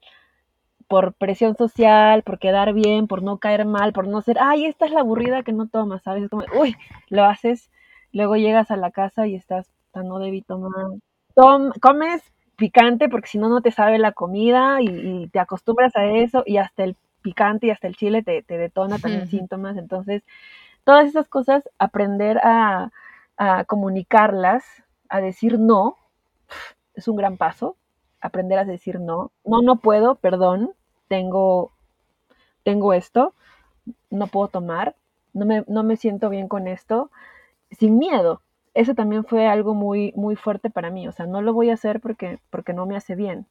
por 0.88 1.16
presión 1.16 1.58
social, 1.58 2.24
por 2.24 2.40
quedar 2.40 2.72
bien, 2.74 3.08
por 3.08 3.24
no 3.24 3.38
caer 3.40 3.66
mal, 3.66 3.92
por 3.92 4.08
no 4.08 4.22
ser, 4.22 4.38
ay, 4.40 4.66
esta 4.66 4.86
es 4.86 4.94
la 4.94 5.02
aburrida 5.02 5.44
que 5.44 5.52
no 5.52 5.68
tomas, 5.68 6.02
¿sabes? 6.04 6.24
Es 6.24 6.30
como, 6.30 6.46
uy, 6.58 6.78
lo 7.10 7.26
haces, 7.26 7.70
luego 8.14 8.38
llegas 8.38 8.72
a 8.72 8.78
la 8.78 8.92
casa 8.92 9.28
y 9.28 9.36
estás, 9.36 9.70
no 9.94 10.18
debí 10.20 10.42
tomar. 10.42 10.72
Tom, 11.36 11.74
comes 11.82 12.24
picante 12.56 13.10
porque 13.10 13.28
si 13.28 13.38
no, 13.38 13.50
no 13.50 13.60
te 13.60 13.72
sabe 13.72 14.00
la 14.00 14.14
comida 14.14 14.78
y, 14.82 15.28
te 15.28 15.40
acostumbras 15.40 15.94
a 15.98 16.06
eso 16.06 16.44
y 16.46 16.56
hasta 16.56 16.86
el 16.86 16.96
picante 17.22 17.68
y 17.68 17.72
hasta 17.72 17.88
el 17.88 17.98
chile 17.98 18.24
te, 18.24 18.44
te 18.44 18.58
detona 18.58 18.98
también 18.98 19.28
síntomas. 19.28 19.76
Entonces, 19.76 20.24
todas 20.86 21.06
esas 21.06 21.28
cosas, 21.28 21.70
aprender 21.80 22.38
a, 22.38 22.94
a 23.38 23.66
comunicarlas, 23.66 24.64
a 25.10 25.22
decir 25.22 25.60
no, 25.60 25.98
es 26.94 27.08
un 27.08 27.16
gran 27.16 27.38
paso, 27.38 27.76
aprender 28.22 28.60
a 28.60 28.66
decir 28.66 29.00
no. 29.00 29.32
No, 29.44 29.62
no 29.62 29.78
puedo, 29.78 30.16
perdón, 30.16 30.72
tengo, 31.08 31.72
tengo 32.64 32.94
esto, 32.94 33.34
no 34.10 34.28
puedo 34.28 34.48
tomar, 34.48 34.96
no 35.34 35.46
me, 35.46 35.64
no 35.68 35.84
me 35.84 35.98
siento 35.98 36.30
bien 36.30 36.48
con 36.48 36.68
esto, 36.68 37.12
sin 37.72 37.98
miedo. 37.98 38.42
Eso 38.74 38.94
también 38.94 39.24
fue 39.24 39.48
algo 39.48 39.74
muy, 39.74 40.12
muy 40.16 40.36
fuerte 40.36 40.70
para 40.70 40.90
mí. 40.90 41.08
O 41.08 41.12
sea, 41.12 41.26
no 41.26 41.42
lo 41.42 41.54
voy 41.54 41.70
a 41.70 41.76
hacer 41.76 42.02
porque, 42.02 42.40
porque 42.50 42.74
no 42.74 42.86
me 42.86 42.98
hace 42.98 43.16
bien. 43.16 43.48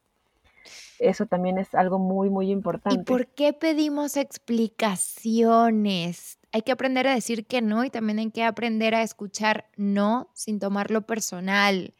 Eso 0.98 1.26
también 1.26 1.58
es 1.58 1.74
algo 1.74 1.98
muy, 1.98 2.30
muy 2.30 2.50
importante. 2.50 3.00
¿Y 3.00 3.04
por 3.04 3.26
qué 3.26 3.52
pedimos 3.52 4.16
explicaciones? 4.16 6.38
Hay 6.54 6.62
que 6.62 6.70
aprender 6.70 7.08
a 7.08 7.14
decir 7.16 7.48
que 7.48 7.60
no 7.62 7.82
y 7.82 7.90
también 7.90 8.20
hay 8.20 8.30
que 8.30 8.44
aprender 8.44 8.94
a 8.94 9.02
escuchar 9.02 9.68
no 9.76 10.30
sin 10.34 10.60
tomarlo 10.60 11.04
personal. 11.04 11.94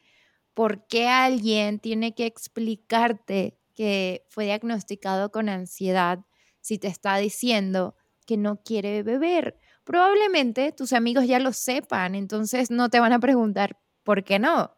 ¿Por 0.55 0.87
qué 0.87 1.09
alguien 1.09 1.81
tiene 1.81 2.15
que 2.15 2.27
explicarte 2.27 3.59
que 3.75 4.25
fue 4.29 4.45
diagnosticado 4.45 5.33
con 5.33 5.49
ansiedad 5.49 6.21
si 6.61 6.79
te 6.79 6.87
está 6.87 7.17
diciendo 7.17 7.97
que 8.27 8.37
no 8.37 8.63
quiere 8.63 9.03
beber? 9.03 9.59
Probablemente 9.83 10.71
tus 10.71 10.93
amigos 10.93 11.27
ya 11.27 11.41
lo 11.41 11.53
sepan, 11.53 12.15
entonces 12.15 12.71
no 12.71 12.91
te 12.91 13.01
van 13.01 13.13
a 13.13 13.19
preguntar 13.19 13.77
¿por 14.05 14.23
qué 14.23 14.39
no? 14.39 14.71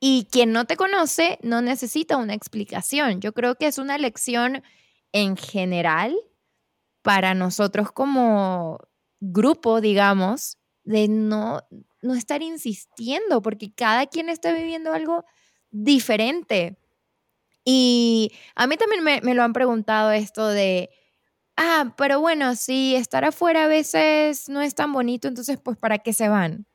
Y 0.00 0.26
quien 0.32 0.50
no 0.50 0.64
te 0.64 0.76
conoce 0.76 1.38
no 1.40 1.62
necesita 1.62 2.16
una 2.16 2.34
explicación. 2.34 3.20
Yo 3.20 3.32
creo 3.32 3.54
que 3.54 3.68
es 3.68 3.78
una 3.78 3.96
lección 3.96 4.64
en 5.12 5.36
general 5.36 6.16
para 7.06 7.34
nosotros 7.34 7.92
como 7.92 8.80
grupo, 9.20 9.80
digamos, 9.80 10.58
de 10.82 11.06
no, 11.06 11.60
no 12.02 12.14
estar 12.14 12.42
insistiendo, 12.42 13.40
porque 13.42 13.72
cada 13.72 14.06
quien 14.06 14.28
está 14.28 14.52
viviendo 14.52 14.92
algo 14.92 15.24
diferente. 15.70 16.76
Y 17.64 18.32
a 18.56 18.66
mí 18.66 18.76
también 18.76 19.04
me, 19.04 19.20
me 19.20 19.34
lo 19.34 19.44
han 19.44 19.52
preguntado 19.52 20.10
esto 20.10 20.48
de, 20.48 20.90
ah, 21.56 21.94
pero 21.96 22.18
bueno, 22.18 22.56
si 22.56 22.96
estar 22.96 23.24
afuera 23.24 23.66
a 23.66 23.68
veces 23.68 24.48
no 24.48 24.60
es 24.60 24.74
tan 24.74 24.92
bonito, 24.92 25.28
entonces 25.28 25.60
pues 25.62 25.76
¿para 25.76 25.98
qué 25.98 26.12
se 26.12 26.28
van? 26.28 26.66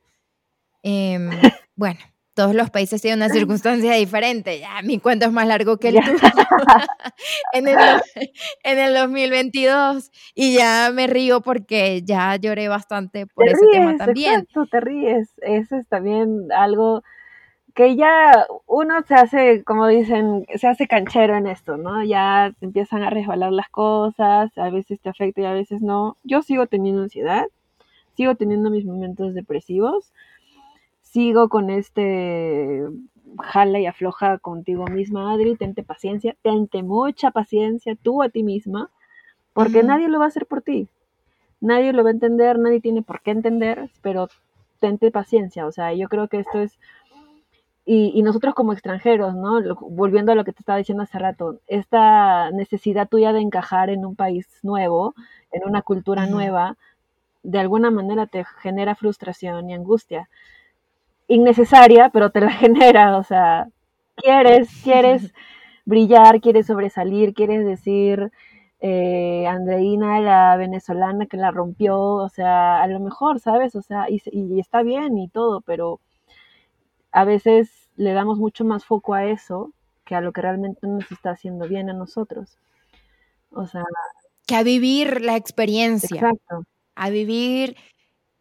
Em, 0.82 1.30
bueno, 1.76 2.00
todos 2.42 2.56
los 2.56 2.72
países 2.72 3.00
tienen 3.04 3.20
una 3.20 3.30
circunstancia 3.30 3.94
diferente. 3.94 4.60
Ya, 4.60 4.82
mi 4.82 4.98
cuento 4.98 5.28
es 5.28 5.32
más 5.32 5.46
largo 5.46 5.78
que 5.78 5.90
el 5.90 6.00
tuyo. 6.04 6.18
en, 7.54 7.68
el, 7.68 7.78
en 8.64 8.80
el 8.80 8.96
2022. 8.96 10.10
Y 10.34 10.56
ya 10.58 10.90
me 10.92 11.06
río 11.06 11.42
porque 11.42 12.02
ya 12.02 12.36
lloré 12.38 12.68
bastante 12.68 13.28
por 13.28 13.48
ese 13.48 13.64
tema 13.72 13.96
también. 13.96 14.40
Exacto, 14.40 14.66
te 14.72 14.80
ríes. 14.80 15.30
Eso 15.44 15.78
es 15.78 15.88
también 15.88 16.52
algo 16.52 17.04
que 17.76 17.96
ya 17.96 18.48
uno 18.66 19.04
se 19.08 19.14
hace, 19.14 19.64
como 19.64 19.86
dicen, 19.86 20.48
se 20.56 20.68
hace 20.68 20.88
canchero 20.88 21.38
en 21.38 21.46
esto, 21.46 21.78
¿no? 21.78 22.04
Ya 22.04 22.56
empiezan 22.60 23.04
a 23.04 23.12
resbalar 23.12 23.52
las 23.52 23.70
cosas, 23.70 24.50
a 24.58 24.70
veces 24.72 25.00
te 25.00 25.10
afecta 25.10 25.42
y 25.42 25.46
a 25.46 25.54
veces 25.54 25.84
no. 25.84 26.18
Yo 26.24 26.42
sigo 26.42 26.66
teniendo 26.66 27.04
ansiedad, 27.04 27.46
sigo 28.16 28.34
teniendo 28.34 28.72
mis 28.72 28.84
momentos 28.84 29.36
depresivos, 29.36 30.12
sigo 31.12 31.50
con 31.50 31.70
este 31.70 32.86
jala 33.40 33.80
y 33.80 33.86
afloja 33.86 34.38
contigo 34.40 34.86
misma, 34.88 35.34
Adri, 35.34 35.56
tente 35.56 35.84
paciencia, 35.84 36.36
tente 36.42 36.84
mucha 36.84 37.32
paciencia 37.32 37.96
tú 38.02 38.24
a 38.24 38.30
ti 38.30 38.44
misma, 38.44 38.90
porque 39.54 39.84
nadie 39.84 40.10
lo 40.10 40.20
va 40.20 40.26
a 40.26 40.28
hacer 40.30 40.46
por 40.46 40.62
ti. 40.62 40.88
Nadie 41.62 41.94
lo 41.94 42.04
va 42.04 42.10
a 42.10 42.14
entender, 42.14 42.58
nadie 42.60 42.82
tiene 42.82 43.02
por 43.04 43.22
qué 43.22 43.32
entender, 43.32 43.90
pero 44.02 44.30
tente 44.80 45.12
paciencia, 45.12 45.68
o 45.68 45.72
sea, 45.72 45.94
yo 45.94 46.10
creo 46.10 46.28
que 46.28 46.40
esto 46.40 46.60
es 46.60 46.78
y, 47.84 48.12
y, 48.16 48.22
nosotros 48.22 48.54
como 48.54 48.74
extranjeros, 48.74 49.36
¿no? 49.36 49.60
Volviendo 49.90 50.32
a 50.32 50.36
lo 50.36 50.46
que 50.46 50.54
te 50.54 50.60
estaba 50.60 50.78
diciendo 50.78 51.04
hace 51.04 51.18
rato, 51.18 51.60
esta 51.68 52.52
necesidad 52.52 53.10
tuya 53.10 53.34
de 53.34 53.42
encajar 53.42 53.90
en 53.90 54.06
un 54.06 54.16
país 54.16 54.48
nuevo, 54.62 55.16
en 55.52 55.68
una 55.68 55.82
cultura 55.82 56.28
nueva, 56.28 56.78
de 57.44 57.60
alguna 57.60 57.90
manera 57.92 58.28
te 58.28 58.46
genera 58.62 58.96
frustración 58.96 59.70
y 59.70 59.74
angustia 59.74 60.30
innecesaria, 61.32 62.10
pero 62.10 62.30
te 62.32 62.42
la 62.42 62.52
genera, 62.52 63.18
o 63.18 63.24
sea, 63.24 63.68
quieres, 64.16 64.70
quieres 64.84 65.34
brillar, 65.86 66.42
quieres 66.42 66.68
sobresalir, 66.68 67.34
quieres 67.34 67.66
decir, 67.66 68.32
eh, 68.82 69.46
Andreina, 69.48 70.20
la 70.20 70.56
venezolana 70.58 71.26
que 71.26 71.38
la 71.38 71.52
rompió, 71.52 72.00
o 72.00 72.30
sea, 72.30 72.82
a 72.82 72.88
lo 72.88 73.00
mejor, 73.00 73.40
¿sabes? 73.40 73.76
O 73.76 73.82
sea, 73.82 74.10
y, 74.10 74.22
y, 74.32 74.60
está 74.60 74.84
bien 74.84 75.18
y 75.18 75.30
todo, 75.30 75.62
pero 75.62 76.00
a 77.12 77.26
veces 77.26 77.90
le 77.96 78.14
damos 78.14 78.38
mucho 78.40 78.66
más 78.66 78.86
foco 78.86 79.14
a 79.14 79.26
eso 79.26 79.72
que 80.06 80.16
a 80.16 80.22
lo 80.22 80.32
que 80.34 80.42
realmente 80.42 80.88
nos 80.88 81.12
está 81.12 81.32
haciendo 81.32 81.68
bien 81.68 81.90
a 81.90 81.94
nosotros. 81.94 82.58
O 83.52 83.68
sea... 83.68 83.84
Que 84.48 84.56
a 84.56 84.64
vivir 84.64 85.22
la 85.22 85.36
experiencia. 85.36 86.16
Exacto. 86.16 86.64
A 86.96 87.10
vivir 87.10 87.76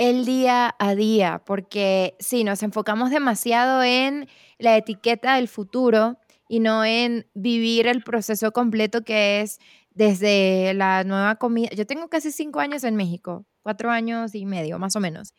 el 0.01 0.25
día 0.25 0.75
a 0.79 0.95
día, 0.95 1.43
porque 1.45 2.17
sí, 2.21 2.43
nos 2.43 2.63
enfocamos 2.63 3.11
demasiado 3.11 3.83
en 3.83 4.31
la 4.59 4.79
etiqueta 4.79 5.35
del 5.37 5.47
futuro 5.47 6.19
y 6.49 6.61
no 6.61 6.87
en 6.87 7.27
vivir 7.35 7.87
el 7.87 8.03
proceso 8.03 8.51
completo 8.51 9.05
que 9.05 9.43
es 9.43 9.59
desde 9.91 10.73
la 10.73 11.05
nueva 11.05 11.35
comida. 11.35 11.69
Yo 11.77 11.87
tengo 11.87 12.09
casi 12.09 12.33
cinco 12.33 12.61
años 12.61 12.83
en 12.85 12.97
México, 12.97 13.45
cuatro 13.61 13.91
años 13.91 14.35
y 14.35 14.47
medio, 14.47 14.79
más 14.79 14.97
o 14.97 15.01
menos. 15.01 15.35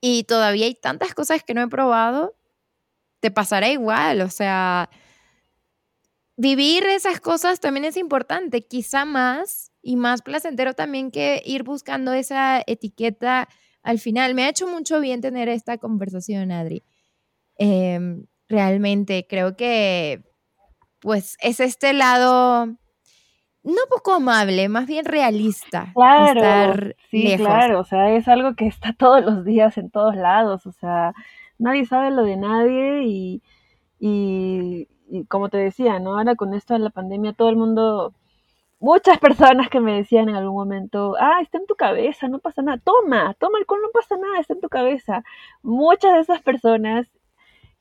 Y 0.00 0.22
todavía 0.22 0.66
hay 0.66 0.76
tantas 0.76 1.12
cosas 1.12 1.42
que 1.42 1.54
no 1.54 1.62
he 1.62 1.68
probado. 1.68 2.36
Te 3.18 3.32
pasará 3.32 3.68
igual, 3.68 4.20
o 4.20 4.30
sea, 4.30 4.90
vivir 6.36 6.84
esas 6.86 7.20
cosas 7.20 7.58
también 7.58 7.84
es 7.84 7.96
importante, 7.96 8.64
quizá 8.64 9.04
más 9.04 9.72
y 9.82 9.96
más 9.96 10.22
placentero 10.22 10.74
también 10.74 11.10
que 11.10 11.42
ir 11.44 11.64
buscando 11.64 12.12
esa 12.12 12.62
etiqueta 12.64 13.48
al 13.88 13.98
final. 13.98 14.34
Me 14.34 14.44
ha 14.44 14.50
hecho 14.50 14.68
mucho 14.68 15.00
bien 15.00 15.22
tener 15.22 15.48
esta 15.48 15.78
conversación, 15.78 16.52
Adri. 16.52 16.84
Em, 17.56 18.26
realmente 18.46 19.26
creo 19.26 19.56
que 19.56 20.24
pues 21.00 21.38
es 21.40 21.58
este 21.58 21.94
lado 21.94 22.66
no 22.66 23.80
poco 23.88 24.12
amable, 24.12 24.68
más 24.68 24.86
bien 24.86 25.06
realista. 25.06 25.92
Claro, 25.94 26.92
sí, 27.10 27.34
claro, 27.38 27.80
o 27.80 27.84
sea, 27.84 28.14
es 28.14 28.28
algo 28.28 28.54
que 28.56 28.66
está 28.66 28.92
todos 28.92 29.24
los 29.24 29.42
días 29.46 29.78
en 29.78 29.90
todos 29.90 30.14
lados, 30.16 30.66
o 30.66 30.72
sea, 30.72 31.14
nadie 31.58 31.86
sabe 31.86 32.10
lo 32.10 32.24
de 32.24 32.36
nadie 32.36 33.04
y, 33.04 33.42
y, 33.98 34.88
y 35.08 35.24
como 35.24 35.48
te 35.48 35.56
decía, 35.56 35.98
¿no? 35.98 36.18
Ahora 36.18 36.34
con 36.34 36.52
esto 36.52 36.74
de 36.74 36.80
la 36.80 36.90
pandemia 36.90 37.32
todo 37.32 37.48
el 37.48 37.56
mundo 37.56 38.12
muchas 38.80 39.18
personas 39.18 39.68
que 39.68 39.80
me 39.80 39.96
decían 39.96 40.28
en 40.28 40.36
algún 40.36 40.54
momento, 40.54 41.14
ah, 41.18 41.40
está 41.42 41.58
en 41.58 41.66
tu 41.66 41.74
cabeza, 41.74 42.28
no 42.28 42.38
pasa 42.38 42.62
nada, 42.62 42.78
toma, 42.78 43.34
toma 43.34 43.58
alcohol, 43.58 43.80
no 43.82 43.90
pasa 43.92 44.16
nada, 44.16 44.40
está 44.40 44.54
en 44.54 44.60
tu 44.60 44.68
cabeza. 44.68 45.24
Muchas 45.62 46.14
de 46.14 46.20
esas 46.20 46.42
personas, 46.42 47.06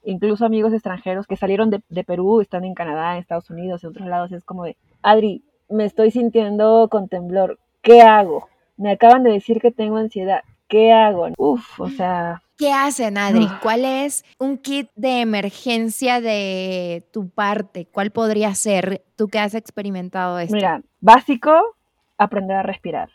incluso 0.03 0.45
amigos 0.45 0.73
extranjeros 0.73 1.27
que 1.27 1.35
salieron 1.35 1.69
de, 1.69 2.03
Perú, 2.03 2.41
están 2.41 2.63
en 2.65 2.73
Canadá, 2.73 3.13
en 3.13 3.19
Estados 3.19 3.49
Unidos, 3.49 3.83
en 3.83 3.91
otros 3.91 4.07
lados, 4.07 4.31
es 4.31 4.43
como 4.43 4.63
de, 4.63 4.77
Adri, 5.01 5.43
me 5.69 5.85
estoy 5.85 6.11
sintiendo 6.11 6.87
con 6.89 7.09
temblor, 7.09 7.59
¿qué 7.81 8.01
hago? 8.01 8.47
Me 8.77 8.91
acaban 8.91 9.23
de 9.23 9.31
decir 9.31 9.59
que 9.59 9.71
tengo 9.71 9.97
ansiedad, 9.97 10.43
¿qué 10.67 10.91
hago? 10.91 11.29
Uf, 11.37 11.79
o 11.79 11.89
sea, 11.89 12.41
¿Qué 12.57 12.73
hacen, 12.73 13.19
Adri? 13.19 13.47
¿Cuál 13.61 13.85
es 13.85 14.25
un 14.39 14.57
kit 14.57 14.89
de 14.95 15.21
emergencia 15.21 16.21
de 16.21 17.07
tu 17.13 17.29
parte? 17.29 17.85
¿Cuál 17.85 18.09
podría 18.09 18.55
ser 18.55 19.05
tú 19.15 19.27
que 19.27 19.37
has 19.37 19.53
experimentado 19.53 20.39
esto? 20.39 20.55
Mira, 20.55 20.81
básico, 20.99 21.51
aprender 22.17 22.57
a 22.57 22.63
respirar. 22.63 23.09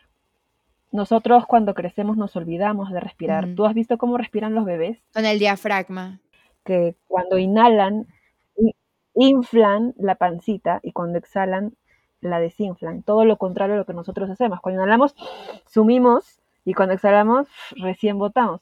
Nosotros 0.93 1.45
cuando 1.47 1.75
crecemos 1.75 2.17
nos 2.17 2.37
olvidamos 2.37 2.93
de 2.93 3.01
respirar. 3.01 3.49
¿Tú 3.57 3.67
has 3.67 3.75
visto 3.75 3.99
cómo 3.99 4.17
respiran 4.17 4.55
los 4.55 4.65
bebés? 4.65 4.99
Con 5.13 5.25
el 5.25 5.41
diafragma. 5.41 6.21
Que 6.65 6.95
cuando 7.09 7.37
inhalan, 7.39 8.07
inflan 9.15 9.93
la 9.97 10.15
pancita 10.15 10.79
y 10.85 10.93
cuando 10.93 11.19
exhalan, 11.19 11.75
la 12.21 12.39
desinflan. 12.39 13.03
Todo 13.03 13.25
lo 13.25 13.39
contrario 13.39 13.75
a 13.75 13.79
lo 13.79 13.87
que 13.87 13.95
nosotros 13.95 14.31
hacemos. 14.31 14.61
Cuando 14.61 14.83
inhalamos, 14.83 15.17
sumimos 15.67 16.42
y 16.65 16.75
cuando 16.75 16.95
exhalamos, 16.95 17.49
recién 17.77 18.19
botamos 18.19 18.61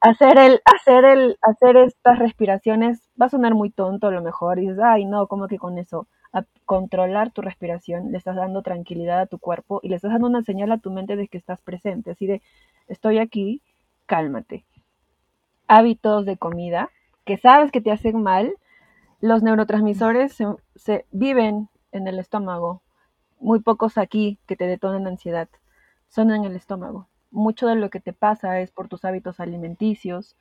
hacer 0.00 0.38
el, 0.38 0.60
hacer 0.64 1.04
el, 1.04 1.38
hacer 1.42 1.76
estas 1.76 2.18
respiraciones 2.18 3.00
va 3.20 3.26
a 3.26 3.30
sonar 3.30 3.54
muy 3.54 3.70
tonto 3.70 4.08
a 4.08 4.10
lo 4.10 4.22
mejor, 4.22 4.58
y 4.58 4.62
dices, 4.62 4.78
ay 4.82 5.04
no, 5.04 5.26
¿cómo 5.26 5.48
que 5.48 5.58
con 5.58 5.78
eso? 5.78 6.06
A 6.32 6.44
controlar 6.66 7.30
tu 7.32 7.42
respiración, 7.42 8.12
le 8.12 8.18
estás 8.18 8.36
dando 8.36 8.62
tranquilidad 8.62 9.20
a 9.20 9.26
tu 9.26 9.38
cuerpo 9.38 9.80
y 9.82 9.88
le 9.88 9.96
estás 9.96 10.12
dando 10.12 10.28
una 10.28 10.42
señal 10.42 10.72
a 10.72 10.78
tu 10.78 10.90
mente 10.90 11.16
de 11.16 11.28
que 11.28 11.38
estás 11.38 11.60
presente, 11.62 12.12
así 12.12 12.26
de, 12.26 12.42
estoy 12.88 13.18
aquí, 13.18 13.62
cálmate. 14.06 14.64
Hábitos 15.68 16.24
de 16.26 16.36
comida 16.36 16.90
que 17.24 17.38
sabes 17.38 17.72
que 17.72 17.80
te 17.80 17.92
hacen 17.92 18.22
mal, 18.22 18.54
los 19.20 19.42
neurotransmisores 19.42 20.32
se, 20.32 20.46
se 20.76 21.06
viven 21.10 21.68
en 21.92 22.08
el 22.08 22.18
estómago, 22.18 22.82
muy 23.40 23.60
pocos 23.60 23.98
aquí 23.98 24.38
que 24.46 24.56
te 24.56 24.66
detonan 24.66 25.06
ansiedad, 25.06 25.48
son 26.08 26.30
en 26.30 26.44
el 26.44 26.56
estómago 26.56 27.08
mucho 27.30 27.66
de 27.66 27.76
lo 27.76 27.90
que 27.90 28.00
te 28.00 28.12
pasa 28.12 28.60
es 28.60 28.70
por 28.70 28.88
tus 28.88 29.04
hábitos 29.04 29.40
alimenticios, 29.40 30.36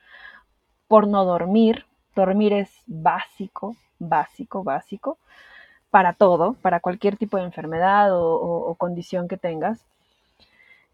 por 0.88 1.08
no 1.08 1.26
dormir. 1.26 1.86
Dormir 2.16 2.54
es 2.54 2.72
básico, 2.88 3.76
básico, 4.00 4.64
básico 4.64 5.18
para 5.90 6.14
todo, 6.14 6.54
para 6.62 6.80
cualquier 6.80 7.18
tipo 7.18 7.38
de 7.38 7.44
enfermedad 7.44 8.10
o, 8.14 8.76
condición 8.76 9.28
que 9.28 9.38
tengas. 9.38 9.86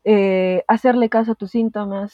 Eh, 0.06 0.64
hacerle 0.68 1.10
caso 1.10 1.34
a 1.34 1.36
tus 1.36 1.52
síntomas, 1.52 2.14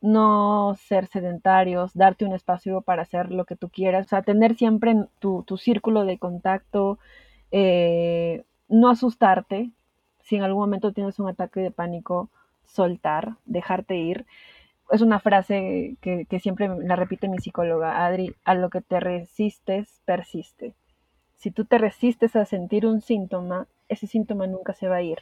no 0.00 0.76
ser 0.78 1.06
sedentarios, 1.06 1.92
darte 1.94 2.24
un 2.24 2.32
espacio 2.34 2.80
para 2.82 3.02
hacer 3.02 3.30
lo 3.30 3.44
que 3.44 3.56
tú 3.56 3.68
quieras, 3.68 4.06
o 4.06 4.08
sea, 4.10 4.22
tener 4.22 4.56
siempre 4.56 4.94
tu, 5.18 5.44
tu 5.44 5.56
círculo 5.58 6.04
de 6.04 6.18
contacto, 6.18 6.98
eh, 7.50 8.44
no 8.68 8.90
asustarte. 8.90 9.70
Si 10.22 10.36
en 10.36 10.42
algún 10.42 10.62
momento 10.62 10.92
tienes 10.92 11.18
un 11.18 11.28
ataque 11.28 11.60
de 11.60 11.70
pánico, 11.70 12.30
soltar, 12.72 13.36
dejarte 13.44 13.96
ir. 13.96 14.26
Es 14.90 15.02
una 15.02 15.20
frase 15.20 15.96
que, 16.00 16.26
siempre 16.40 16.68
la 16.68 16.96
repite 16.96 17.28
mi 17.28 17.38
psicóloga, 17.38 18.04
Adri, 18.04 18.34
a 18.44 18.54
lo 18.54 18.70
que 18.70 18.80
te 18.80 19.00
resistes, 19.00 20.02
persiste. 20.04 20.74
Si 21.36 21.50
tú 21.50 21.64
te 21.64 21.78
resistes 21.78 22.36
a 22.36 22.44
sentir 22.44 22.86
un 22.86 23.00
síntoma, 23.00 23.66
ese 23.88 24.06
síntoma 24.06 24.46
nunca 24.46 24.74
se 24.74 24.88
va 24.88 24.96
a 24.96 25.02
ir. 25.02 25.18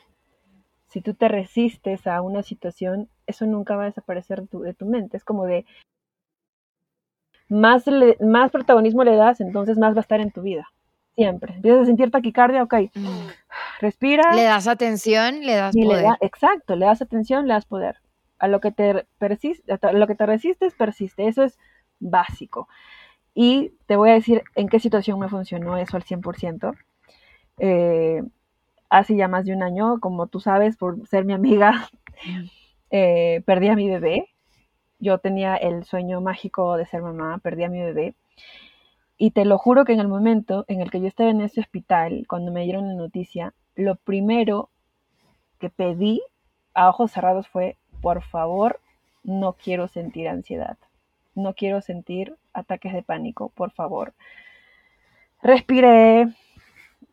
Si 0.88 1.03
tú 1.03 1.14
te 1.14 1.28
resistes 1.28 2.07
a 2.07 2.22
una 2.22 2.42
situación, 2.42 3.09
eso 3.26 3.46
nunca 3.46 3.76
va 3.76 3.82
a 3.82 3.86
desaparecer 3.86 4.49
de 4.49 4.74
tu, 4.74 4.86
mente. 4.86 5.16
Es 5.18 5.24
como 5.24 5.44
de, 5.44 5.66
más, 7.49 7.84
más 8.20 8.51
protagonismo 8.51 9.05
le 9.05 9.16
das, 9.16 9.40
entonces 9.40 9.76
más 9.78 9.94
va 9.94 9.99
a 9.99 10.01
estar 10.01 10.20
en 10.20 10.32
tu 10.32 10.42
vida. 10.42 10.66
Siempre. 11.19 11.55
Empiezas 11.55 11.83
a 11.83 11.87
sentir 11.87 12.12
taquicardia, 12.12 12.62
ok. 12.62 12.75
Mm. 12.95 13.27
Respira. 13.81 14.37
Le 14.37 14.45
das 14.45 14.69
atención, 14.69 15.41
le 15.41 15.57
das 15.57 15.75
poder. 15.75 16.05
exacto, 16.21 16.77
le 16.77 16.87
das 16.87 17.03
atención, 17.03 17.49
le 17.49 17.55
das 17.55 17.66
poder. 17.66 17.97
A 18.39 18.47
lo 18.47 18.61
que 18.61 18.71
te 18.71 19.05
persiste, 19.19 19.81
a 19.83 19.93
lo 19.93 20.07
que 20.07 20.14
te 20.14 20.27
resistes, 20.27 20.75
persiste. 20.75 21.27
Eso 21.27 21.43
es 21.43 21.59
básico. 21.99 22.69
Y 23.35 23.73
te 23.87 23.97
voy 23.97 24.11
a 24.11 24.12
decir 24.12 24.45
en 24.55 24.69
qué 24.69 24.79
situación 24.79 25.19
me 25.19 25.29
funcionó 25.29 25.77
eso 25.77 25.97
al 25.97 26.05
100%. 26.05 26.77
Eh, 27.59 28.23
hace 28.89 29.16
ya 29.16 29.27
más 29.27 29.45
de 29.45 29.55
un 29.55 29.64
año, 29.64 29.99
como 29.99 30.29
tú 30.29 30.39
sabes, 30.39 30.77
por 30.77 31.05
ser 31.09 31.25
mi 31.25 31.33
amiga, 31.33 31.91
eh, 32.93 33.43
perdí 33.45 33.66
a 33.66 33.75
mi 33.75 33.89
bebé. 33.89 34.29
Yo 35.01 35.19
tenía 35.19 35.57
el 35.57 35.83
sueño 35.83 36.21
mágico 36.21 36.77
de 36.77 36.87
ser 36.87 37.03
mamá, 37.03 37.39
perdí 37.39 37.64
a 37.64 37.71
mi 37.71 37.81
bebé. 37.83 38.14
Y 39.19 39.33
te 39.33 39.45
lo 39.45 39.59
juro 39.59 39.85
que 39.85 39.93
en 39.93 40.01
el 40.01 40.07
momento 40.07 40.64
en 40.69 40.81
el 40.81 40.91
que 40.93 41.01
yo 41.01 41.09
estaba 41.09 41.31
en 41.31 41.41
ese 41.41 41.61
hospital, 41.61 42.25
cuando 42.29 42.53
me 42.53 42.62
dieron 42.62 42.87
la 42.87 42.95
noticia, 42.95 43.53
lo 43.75 43.97
primero 43.97 44.71
que 45.59 45.71
pedí 45.71 46.23
a 46.73 46.89
ojos 46.89 47.11
cerrados 47.11 47.49
fue, 47.49 47.77
por 48.01 48.23
favor, 48.23 48.81
no 49.25 49.55
quiero 49.55 49.89
sentir 49.89 50.29
ansiedad, 50.29 50.79
no 51.35 51.55
quiero 51.55 51.81
sentir 51.81 52.37
ataques 52.53 52.93
de 52.93 53.03
pánico, 53.03 53.49
por 53.51 53.73
favor. 53.73 54.14
Respiré, 55.43 56.29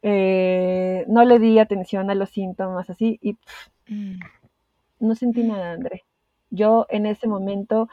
eh, 0.04 1.06
no 1.08 1.26
le 1.26 1.40
di 1.40 1.58
atención 1.58 2.12
a 2.12 2.16
los 2.16 2.30
síntomas 2.30 2.88
así 2.92 3.18
y 3.22 3.34
mm. 3.88 4.20
no 5.00 5.16
sentí 5.16 5.44
nada, 5.44 5.72
André. 5.72 6.04
Yo 6.52 6.86
en 6.90 7.08
ese 7.08 7.28
momento, 7.28 7.90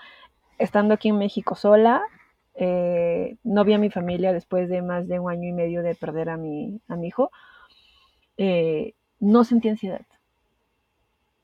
estando 0.59 0.93
aquí 0.93 1.09
en 1.09 1.19
México 1.19 1.55
sola, 1.55 2.03
eh, 2.55 3.37
no 3.45 3.65
vi 3.65 3.73
a 3.73 3.79
mi 3.79 3.91
familia 3.91 4.33
después 4.33 4.69
de 4.69 4.83
más 4.83 5.09
de 5.09 5.19
un 5.19 5.31
año 5.31 5.49
y 5.49 5.53
medio 5.53 5.83
de 5.83 5.95
perder 5.95 6.29
a 6.29 6.37
mi, 6.37 6.81
a 6.89 6.97
mi 6.97 7.09
hijo, 7.09 7.31
eh, 8.37 8.95
no 9.21 9.45
sentí 9.45 9.69
ansiedad. 9.69 10.03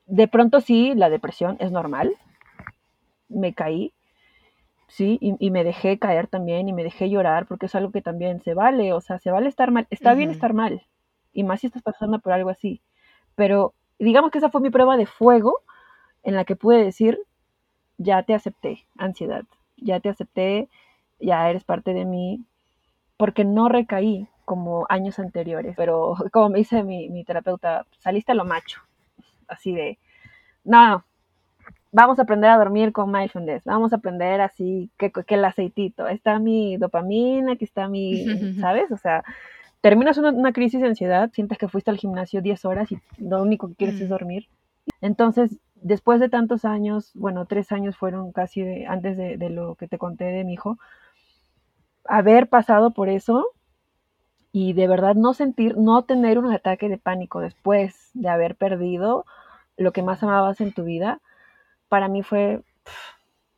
De 0.05 0.27
pronto 0.27 0.59
sí, 0.59 0.93
la 0.95 1.09
depresión 1.09 1.57
es 1.59 1.71
normal, 1.71 2.15
me 3.27 3.53
caí, 3.53 3.93
sí, 4.87 5.19
y, 5.21 5.51
me 5.51 5.63
dejé 5.63 5.99
caer 5.99 6.27
también 6.27 6.67
y 6.67 6.73
me 6.73 6.83
dejé 6.83 7.09
llorar 7.09 7.45
porque 7.45 7.67
es 7.67 7.75
algo 7.75 7.91
que 7.91 8.01
también 8.01 8.41
se 8.41 8.55
vale, 8.55 8.91
o 8.93 9.01
sea, 9.01 9.19
se 9.19 9.31
vale 9.31 9.47
estar 9.47 9.71
mal, 9.71 9.87
está 9.91 10.15
bien 10.15 10.31
estar 10.31 10.53
mal, 10.53 10.81
y 11.31 11.43
más 11.43 11.61
si 11.61 11.67
estás 11.67 11.83
pasando 11.83 12.19
por 12.19 12.33
algo 12.33 12.49
así, 12.49 12.81
pero 13.35 13.73
digamos 13.99 14.31
que 14.31 14.39
esa 14.39 14.49
fue 14.49 14.61
mi 14.61 14.71
prueba 14.71 14.97
de 14.97 15.05
fuego 15.05 15.59
en 16.23 16.35
la 16.35 16.43
que 16.43 16.55
pude 16.55 16.83
decir, 16.83 17.19
ya 17.97 18.23
te 18.23 18.33
acepté, 18.33 18.87
ansiedad, 18.97 19.43
ya 19.77 19.99
te 19.99 20.09
acepté, 20.09 20.69
ya 21.19 21.49
eres 21.49 21.63
parte 21.63 21.93
de 21.93 22.05
mí, 22.05 22.43
porque 23.17 23.43
no 23.45 23.69
recaí 23.69 24.27
como 24.45 24.85
años 24.89 25.19
anteriores, 25.19 25.75
pero 25.77 26.15
como 26.31 26.49
me 26.49 26.59
dice 26.59 26.83
mi, 26.83 27.09
mi 27.09 27.23
terapeuta, 27.23 27.85
saliste 27.99 28.31
a 28.31 28.35
lo 28.35 28.45
macho, 28.45 28.81
así 29.47 29.73
de, 29.73 29.99
no, 30.63 31.03
vamos 31.91 32.19
a 32.19 32.23
aprender 32.23 32.49
a 32.49 32.57
dormir 32.57 32.91
con 32.91 33.11
mindfulness, 33.11 33.63
vamos 33.65 33.93
a 33.93 33.97
aprender 33.97 34.41
así 34.41 34.89
que, 34.97 35.11
que 35.11 35.35
el 35.35 35.45
aceitito, 35.45 36.07
está 36.07 36.39
mi 36.39 36.77
dopamina, 36.77 37.53
aquí 37.53 37.65
está 37.65 37.87
mi, 37.87 38.25
¿sabes? 38.59 38.91
O 38.91 38.97
sea, 38.97 39.23
terminas 39.81 40.17
una, 40.17 40.31
una, 40.31 40.53
crisis 40.53 40.81
de 40.81 40.87
ansiedad, 40.87 41.29
sientes 41.33 41.57
que 41.57 41.67
fuiste 41.67 41.91
al 41.91 41.97
gimnasio 41.97 42.41
10 42.41 42.65
horas 42.65 42.91
y 42.91 42.99
lo 43.17 43.41
único 43.41 43.67
que 43.69 43.75
quieres 43.75 44.01
es 44.01 44.07
mm. 44.07 44.11
dormir. 44.11 44.47
Entonces, 45.01 45.57
después 45.75 46.19
de 46.19 46.29
tantos 46.29 46.65
años, 46.65 47.11
bueno, 47.13 47.45
tres 47.45 47.71
años 47.71 47.95
fueron 47.97 48.31
casi 48.31 48.83
antes 48.85 49.17
de, 49.17 49.37
de, 49.37 49.49
lo 49.49 49.75
que 49.75 49.87
te 49.87 49.97
conté 49.97 50.25
de 50.25 50.43
mi 50.43 50.53
hijo, 50.53 50.77
haber 52.09 52.49
pasado 52.49 52.91
por 52.91 53.07
eso 53.07 53.45
y 54.51 54.73
de 54.73 54.87
verdad 54.87 55.15
no 55.15 55.33
sentir, 55.33 55.77
no 55.77 56.03
tener 56.03 56.39
un 56.39 56.51
ataque 56.51 56.89
de 56.89 56.97
pánico 56.97 57.39
después 57.39 58.09
de 58.15 58.29
haber 58.29 58.55
perdido 58.55 59.25
lo 59.77 59.93
que 59.93 60.01
más 60.01 60.23
amabas 60.23 60.59
en 60.59 60.73
tu 60.73 60.83
vida, 60.83 61.21
para 61.87 62.07
mí 62.07 62.23
fue, 62.23 62.63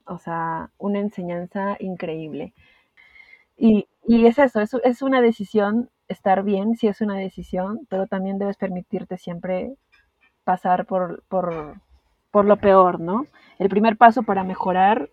o 0.05 0.19
sea, 0.19 0.69
una 0.77 0.99
enseñanza 0.99 1.77
increíble. 1.79 2.53
Y, 3.57 3.87
y 4.05 4.25
es 4.25 4.37
eso, 4.37 4.59
es, 4.59 4.73
es 4.83 5.01
una 5.01 5.21
decisión 5.21 5.89
estar 6.09 6.43
bien, 6.43 6.75
sí 6.75 6.87
es 6.87 6.99
una 6.99 7.15
decisión, 7.17 7.87
pero 7.89 8.05
también 8.05 8.37
debes 8.37 8.57
permitirte 8.57 9.17
siempre 9.17 9.75
pasar 10.43 10.85
por, 10.85 11.23
por, 11.29 11.75
por 12.31 12.45
lo 12.45 12.57
peor, 12.57 12.99
¿no? 12.99 13.27
El 13.59 13.69
primer 13.69 13.95
paso 13.95 14.23
para 14.23 14.43
mejorar 14.43 15.09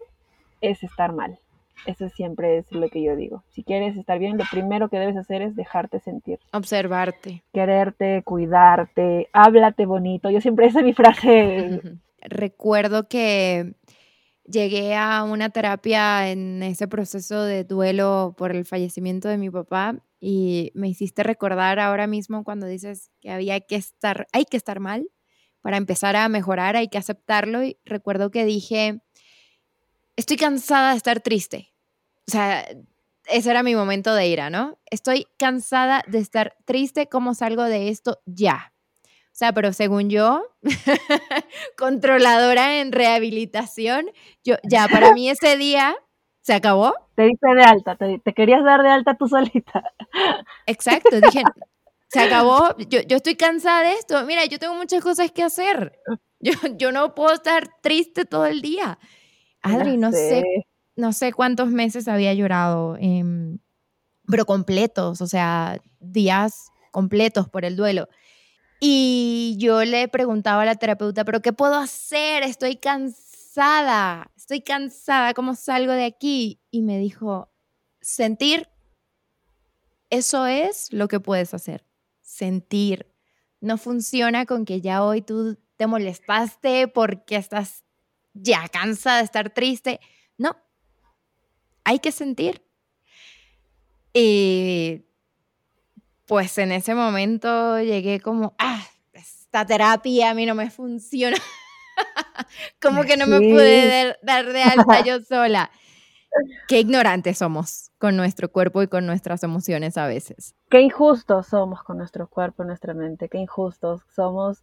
es 0.60 0.82
estar 0.82 1.12
mal. 1.12 1.38
Eso 1.86 2.08
siempre 2.08 2.58
es 2.58 2.70
lo 2.72 2.88
que 2.88 3.02
yo 3.02 3.16
digo. 3.16 3.44
Si 3.50 3.64
quieres 3.64 3.96
estar 3.96 4.18
bien, 4.18 4.38
lo 4.38 4.44
primero 4.50 4.88
que 4.88 4.98
debes 4.98 5.16
hacer 5.16 5.42
es 5.42 5.56
dejarte 5.56 6.00
sentir. 6.00 6.38
Observarte. 6.52 7.44
Quererte, 7.52 8.22
cuidarte, 8.24 9.28
háblate 9.32 9.86
bonito. 9.86 10.30
Yo 10.30 10.40
siempre 10.40 10.66
esa 10.66 10.80
es 10.80 10.84
mi 10.84 10.94
frase. 10.94 11.80
Recuerdo 12.22 13.08
que 13.08 13.74
llegué 14.44 14.94
a 14.94 15.24
una 15.24 15.50
terapia 15.50 16.30
en 16.30 16.62
ese 16.62 16.88
proceso 16.88 17.42
de 17.42 17.64
duelo 17.64 18.34
por 18.36 18.50
el 18.54 18.64
fallecimiento 18.64 19.28
de 19.28 19.38
mi 19.38 19.50
papá 19.50 19.96
y 20.20 20.72
me 20.74 20.88
hiciste 20.88 21.22
recordar 21.22 21.78
ahora 21.78 22.06
mismo 22.06 22.44
cuando 22.44 22.66
dices 22.66 23.10
que 23.20 23.30
había 23.30 23.60
que 23.60 23.76
estar, 23.76 24.26
hay 24.32 24.44
que 24.44 24.56
estar 24.56 24.80
mal 24.80 25.08
para 25.60 25.76
empezar 25.76 26.16
a 26.16 26.28
mejorar, 26.28 26.76
hay 26.76 26.88
que 26.88 26.98
aceptarlo 26.98 27.62
y 27.62 27.78
recuerdo 27.84 28.30
que 28.30 28.44
dije, 28.44 29.00
estoy 30.18 30.36
cansada 30.36 30.90
de 30.90 30.96
estar 30.96 31.20
triste. 31.20 31.72
O 32.26 32.30
sea, 32.30 32.66
ese 33.26 33.50
era 33.50 33.62
mi 33.62 33.74
momento 33.74 34.14
de 34.14 34.26
ira, 34.26 34.50
¿no? 34.50 34.78
Estoy 34.90 35.28
cansada 35.38 36.02
de 36.08 36.18
estar 36.18 36.56
triste, 36.64 37.08
¿cómo 37.08 37.34
salgo 37.34 37.62
de 37.62 37.88
esto 37.88 38.18
ya? 38.26 38.72
O 39.04 39.38
sea, 39.38 39.52
pero 39.52 39.72
según 39.72 40.10
yo, 40.10 40.42
controladora 41.78 42.80
en 42.80 42.90
rehabilitación, 42.90 44.10
yo 44.42 44.56
ya 44.64 44.88
para 44.88 45.14
mí 45.14 45.30
ese 45.30 45.56
día 45.56 45.94
se 46.42 46.52
acabó. 46.52 46.94
Te 47.14 47.22
diste 47.22 47.54
de 47.54 47.62
alta, 47.62 47.96
te, 47.96 48.34
querías 48.34 48.64
dar 48.64 48.82
de 48.82 48.88
alta 48.88 49.14
tú 49.14 49.28
solita. 49.28 49.84
Exacto, 50.66 51.20
dije, 51.20 51.44
se 52.08 52.20
acabó, 52.20 52.76
yo, 52.88 53.02
yo, 53.02 53.18
estoy 53.18 53.36
cansada 53.36 53.82
de 53.82 53.92
esto. 53.92 54.24
Mira, 54.26 54.44
yo 54.46 54.58
tengo 54.58 54.74
muchas 54.74 55.00
cosas 55.02 55.30
que 55.30 55.44
hacer. 55.44 55.96
Yo, 56.40 56.52
yo 56.76 56.92
no 56.92 57.14
puedo 57.14 57.34
estar 57.34 57.68
triste 57.80 58.24
todo 58.24 58.46
el 58.46 58.62
día. 58.62 58.98
Adri, 59.62 59.96
no 59.96 60.12
sé. 60.12 60.44
no 60.96 61.12
sé 61.12 61.32
cuántos 61.32 61.70
meses 61.70 62.08
había 62.08 62.34
llorado, 62.34 62.96
em, 63.00 63.58
pero 64.26 64.44
completos, 64.46 65.20
o 65.20 65.26
sea, 65.26 65.80
días 66.00 66.70
completos 66.90 67.48
por 67.48 67.64
el 67.64 67.76
duelo. 67.76 68.08
Y 68.80 69.56
yo 69.58 69.84
le 69.84 70.08
preguntaba 70.08 70.62
a 70.62 70.66
la 70.66 70.76
terapeuta, 70.76 71.24
pero 71.24 71.42
¿qué 71.42 71.52
puedo 71.52 71.76
hacer? 71.76 72.42
Estoy 72.42 72.76
cansada, 72.76 74.30
estoy 74.36 74.60
cansada, 74.60 75.34
¿cómo 75.34 75.54
salgo 75.54 75.92
de 75.92 76.04
aquí? 76.04 76.60
Y 76.70 76.82
me 76.82 76.98
dijo, 76.98 77.50
sentir, 78.00 78.68
eso 80.10 80.46
es 80.46 80.92
lo 80.92 81.08
que 81.08 81.20
puedes 81.20 81.54
hacer, 81.54 81.84
sentir. 82.22 83.12
No 83.60 83.78
funciona 83.78 84.46
con 84.46 84.64
que 84.64 84.80
ya 84.80 85.02
hoy 85.04 85.22
tú 85.22 85.58
te 85.76 85.86
molestaste 85.86 86.88
porque 86.88 87.36
estás 87.36 87.84
ya 88.34 88.68
cansa 88.68 89.16
de 89.16 89.24
estar 89.24 89.50
triste. 89.50 90.00
No, 90.36 90.56
hay 91.84 91.98
que 91.98 92.12
sentir. 92.12 92.62
Y 94.12 95.06
pues 96.26 96.58
en 96.58 96.72
ese 96.72 96.94
momento 96.94 97.80
llegué 97.80 98.20
como, 98.20 98.54
ah, 98.58 98.84
esta 99.12 99.64
terapia 99.64 100.30
a 100.30 100.34
mí 100.34 100.44
no 100.44 100.54
me 100.54 100.70
funciona. 100.70 101.36
como 102.82 103.04
que 103.04 103.16
no 103.16 103.26
me 103.26 103.38
pude 103.40 104.16
dar, 104.22 104.52
de 104.52 104.62
alta 104.62 105.00
yo 105.04 105.20
sola. 105.20 105.70
Qué 106.68 106.80
ignorantes 106.80 107.38
somos 107.38 107.90
con 107.98 108.16
nuestro 108.16 108.52
cuerpo 108.52 108.82
y 108.82 108.88
con 108.88 109.06
nuestras 109.06 109.42
emociones 109.42 109.96
a 109.96 110.06
veces. 110.06 110.54
Qué 110.70 110.80
injustos 110.80 111.46
somos 111.46 111.82
con 111.82 111.96
nuestro 111.96 112.28
cuerpo 112.28 112.62
y 112.62 112.66
nuestra 112.66 112.92
mente, 112.92 113.28
qué 113.28 113.38
injustos 113.38 114.02
somos 114.14 114.62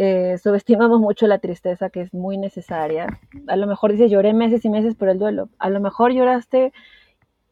eh, 0.00 0.38
subestimamos 0.38 1.00
mucho 1.00 1.26
la 1.26 1.40
tristeza 1.40 1.90
que 1.90 2.02
es 2.02 2.14
muy 2.14 2.38
necesaria. 2.38 3.18
A 3.48 3.56
lo 3.56 3.66
mejor 3.66 3.90
dices, 3.90 4.08
lloré 4.08 4.32
meses 4.32 4.64
y 4.64 4.70
meses 4.70 4.94
por 4.94 5.08
el 5.08 5.18
duelo. 5.18 5.48
A 5.58 5.70
lo 5.70 5.80
mejor 5.80 6.12
lloraste 6.12 6.72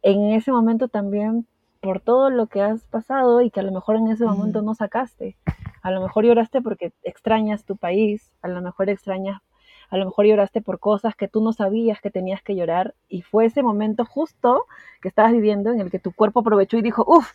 en 0.02 0.30
ese 0.30 0.52
momento 0.52 0.86
también 0.86 1.44
por 1.80 1.98
todo 1.98 2.30
lo 2.30 2.46
que 2.46 2.62
has 2.62 2.84
pasado 2.84 3.40
y 3.40 3.50
que 3.50 3.58
a 3.58 3.64
lo 3.64 3.72
mejor 3.72 3.96
en 3.96 4.06
ese 4.06 4.24
momento 4.24 4.62
no 4.62 4.76
sacaste. 4.76 5.36
A 5.82 5.90
lo 5.90 6.00
mejor 6.00 6.24
lloraste 6.24 6.62
porque 6.62 6.92
extrañas 7.02 7.64
tu 7.64 7.76
país, 7.76 8.32
a 8.42 8.48
lo 8.48 8.62
mejor 8.62 8.90
extrañas, 8.90 9.42
a 9.90 9.96
lo 9.96 10.04
mejor 10.04 10.26
lloraste 10.26 10.62
por 10.62 10.78
cosas 10.78 11.16
que 11.16 11.26
tú 11.26 11.42
no 11.42 11.52
sabías 11.52 12.00
que 12.00 12.12
tenías 12.12 12.42
que 12.42 12.54
llorar 12.54 12.94
y 13.08 13.22
fue 13.22 13.46
ese 13.46 13.64
momento 13.64 14.04
justo 14.04 14.66
que 15.02 15.08
estabas 15.08 15.32
viviendo 15.32 15.72
en 15.72 15.80
el 15.80 15.90
que 15.90 15.98
tu 15.98 16.12
cuerpo 16.12 16.40
aprovechó 16.40 16.76
y 16.76 16.82
dijo, 16.82 17.04
uff, 17.08 17.32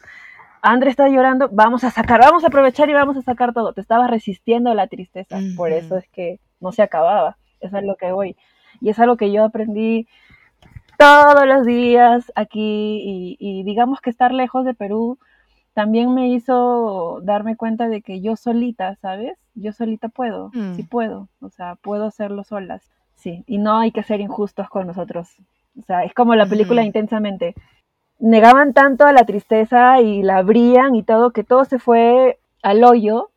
André 0.62 0.92
está 0.92 1.10
llorando, 1.10 1.50
vamos 1.52 1.84
a 1.84 1.92
sacar, 1.92 2.20
vamos 2.20 2.44
a 2.44 2.48
aprovechar 2.48 2.90
y 2.90 2.94
vamos 2.94 3.18
a 3.18 3.22
sacar 3.22 3.54
todo. 3.54 3.74
Te 3.74 3.82
estabas 3.82 4.10
resistiendo 4.10 4.70
a 4.70 4.76
la 4.76 4.88
tristeza, 4.88 5.40
por 5.56 5.72
eso 5.72 5.98
es 5.98 6.08
que 6.10 6.40
no 6.60 6.72
se 6.72 6.84
acababa. 6.84 7.38
Eso 7.60 7.78
es 7.78 7.84
lo 7.84 7.96
que 7.96 8.12
voy. 8.12 8.36
Y 8.80 8.90
es 8.90 9.00
algo 9.00 9.18
que 9.18 9.32
yo 9.32 9.44
aprendí 9.44 10.08
todos 11.02 11.48
los 11.48 11.66
días 11.66 12.32
aquí 12.36 13.36
y, 13.40 13.64
digamos 13.64 14.02
que 14.02 14.12
estar 14.12 14.32
lejos 14.34 14.66
de 14.66 14.74
Perú 14.74 15.18
también 15.74 16.14
me 16.14 16.28
hizo 16.30 17.22
darme 17.24 17.56
cuenta 17.56 17.88
de 17.88 18.02
que 18.02 18.22
yo 18.22 18.36
solita, 18.36 18.96
¿sabes? 18.98 19.38
Yo 19.56 19.72
solita 19.72 20.10
puedo, 20.10 20.52
sí 20.52 20.84
mm. 20.84 20.88
puedo, 20.88 21.30
o 21.40 21.50
sea, 21.50 21.76
puedo 21.76 22.06
hacerlo 22.06 22.44
solas, 22.44 22.84
sí, 23.16 23.46
y 23.48 23.58
no 23.58 23.80
hay 23.80 23.92
que 23.94 24.04
ser 24.04 24.20
injustos 24.20 24.68
con 24.70 24.86
nosotros, 24.86 25.30
o 25.80 25.82
sea, 25.84 26.04
es 26.04 26.14
como 26.14 26.36
la 26.36 26.46
película 26.46 26.84
Intensamente, 26.84 27.56
negaban 28.22 28.74
tanto 28.74 29.06
a 29.06 29.12
la 29.12 29.26
tristeza 29.26 30.00
y 30.00 30.22
la 30.22 30.38
abrían 30.38 30.96
y 30.96 31.04
todo, 31.04 31.32
que 31.32 31.44
todo 31.44 31.66
se 31.66 31.80
fue 31.80 32.40
al 32.62 32.84
hoyo 32.84 33.32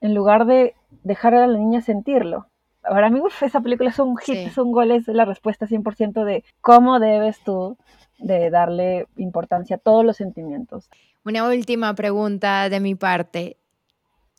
en 0.00 0.14
lugar 0.14 0.44
de 0.46 0.74
dejar 1.02 1.34
a 1.34 1.46
la 1.46 1.58
niña 1.58 1.80
sentirlo. 1.80 2.46
Para 2.82 3.10
mí 3.10 3.20
esa 3.40 3.60
película 3.60 3.90
es 3.90 3.98
un 3.98 4.16
hit, 4.18 4.36
es 4.36 4.58
un 4.58 4.70
gol, 4.70 4.92
es 4.92 5.08
la 5.08 5.24
respuesta 5.24 5.66
100% 5.66 6.24
de 6.24 6.44
cómo 6.60 7.00
debes 7.00 7.42
tú 7.42 7.76
de 8.18 8.50
darle 8.50 9.08
importancia 9.16 9.76
a 9.76 9.78
todos 9.78 10.04
los 10.04 10.18
sentimientos. 10.18 10.88
Una 11.24 11.48
última 11.48 11.94
pregunta 11.94 12.68
de 12.68 12.78
mi 12.78 12.94
parte. 12.94 13.56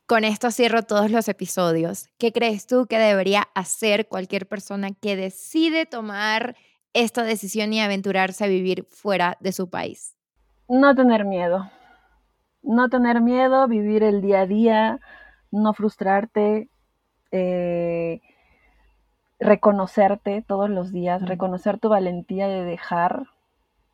Con 0.05 0.23
esto 0.23 0.51
cierro 0.51 0.83
todos 0.83 1.11
los 1.11 1.27
episodios. 1.27 2.07
¿Qué 2.17 2.31
crees 2.31 2.65
tú 2.67 2.85
que 2.85 2.97
debería 2.97 3.49
hacer 3.55 4.07
cualquier 4.07 4.47
persona 4.47 4.91
que 4.91 5.17
decide 5.17 5.85
tomar 5.85 6.55
esta 7.01 7.23
decisión 7.23 7.73
y 7.73 7.81
aventurarse 7.81 8.43
a 8.43 8.47
vivir 8.47 8.85
fuera 8.89 9.37
de 9.39 9.51
su 9.51 9.69
país? 9.69 10.15
No 10.67 10.95
tener 10.95 11.25
miedo. 11.25 11.69
No 12.63 12.89
tener 12.89 13.21
miedo, 13.21 13.67
vivir 13.67 14.03
el 14.03 14.21
día 14.21 14.41
a 14.41 14.45
día, 14.47 14.99
no 15.51 15.73
frustrarte, 15.73 16.69
eh, 17.31 18.21
reconocerte 19.39 20.43
todos 20.45 20.69
los 20.69 20.91
días, 20.91 21.21
reconocer 21.27 21.79
tu 21.79 21.89
valentía 21.89 22.47
de 22.47 22.63
dejar, 22.63 23.27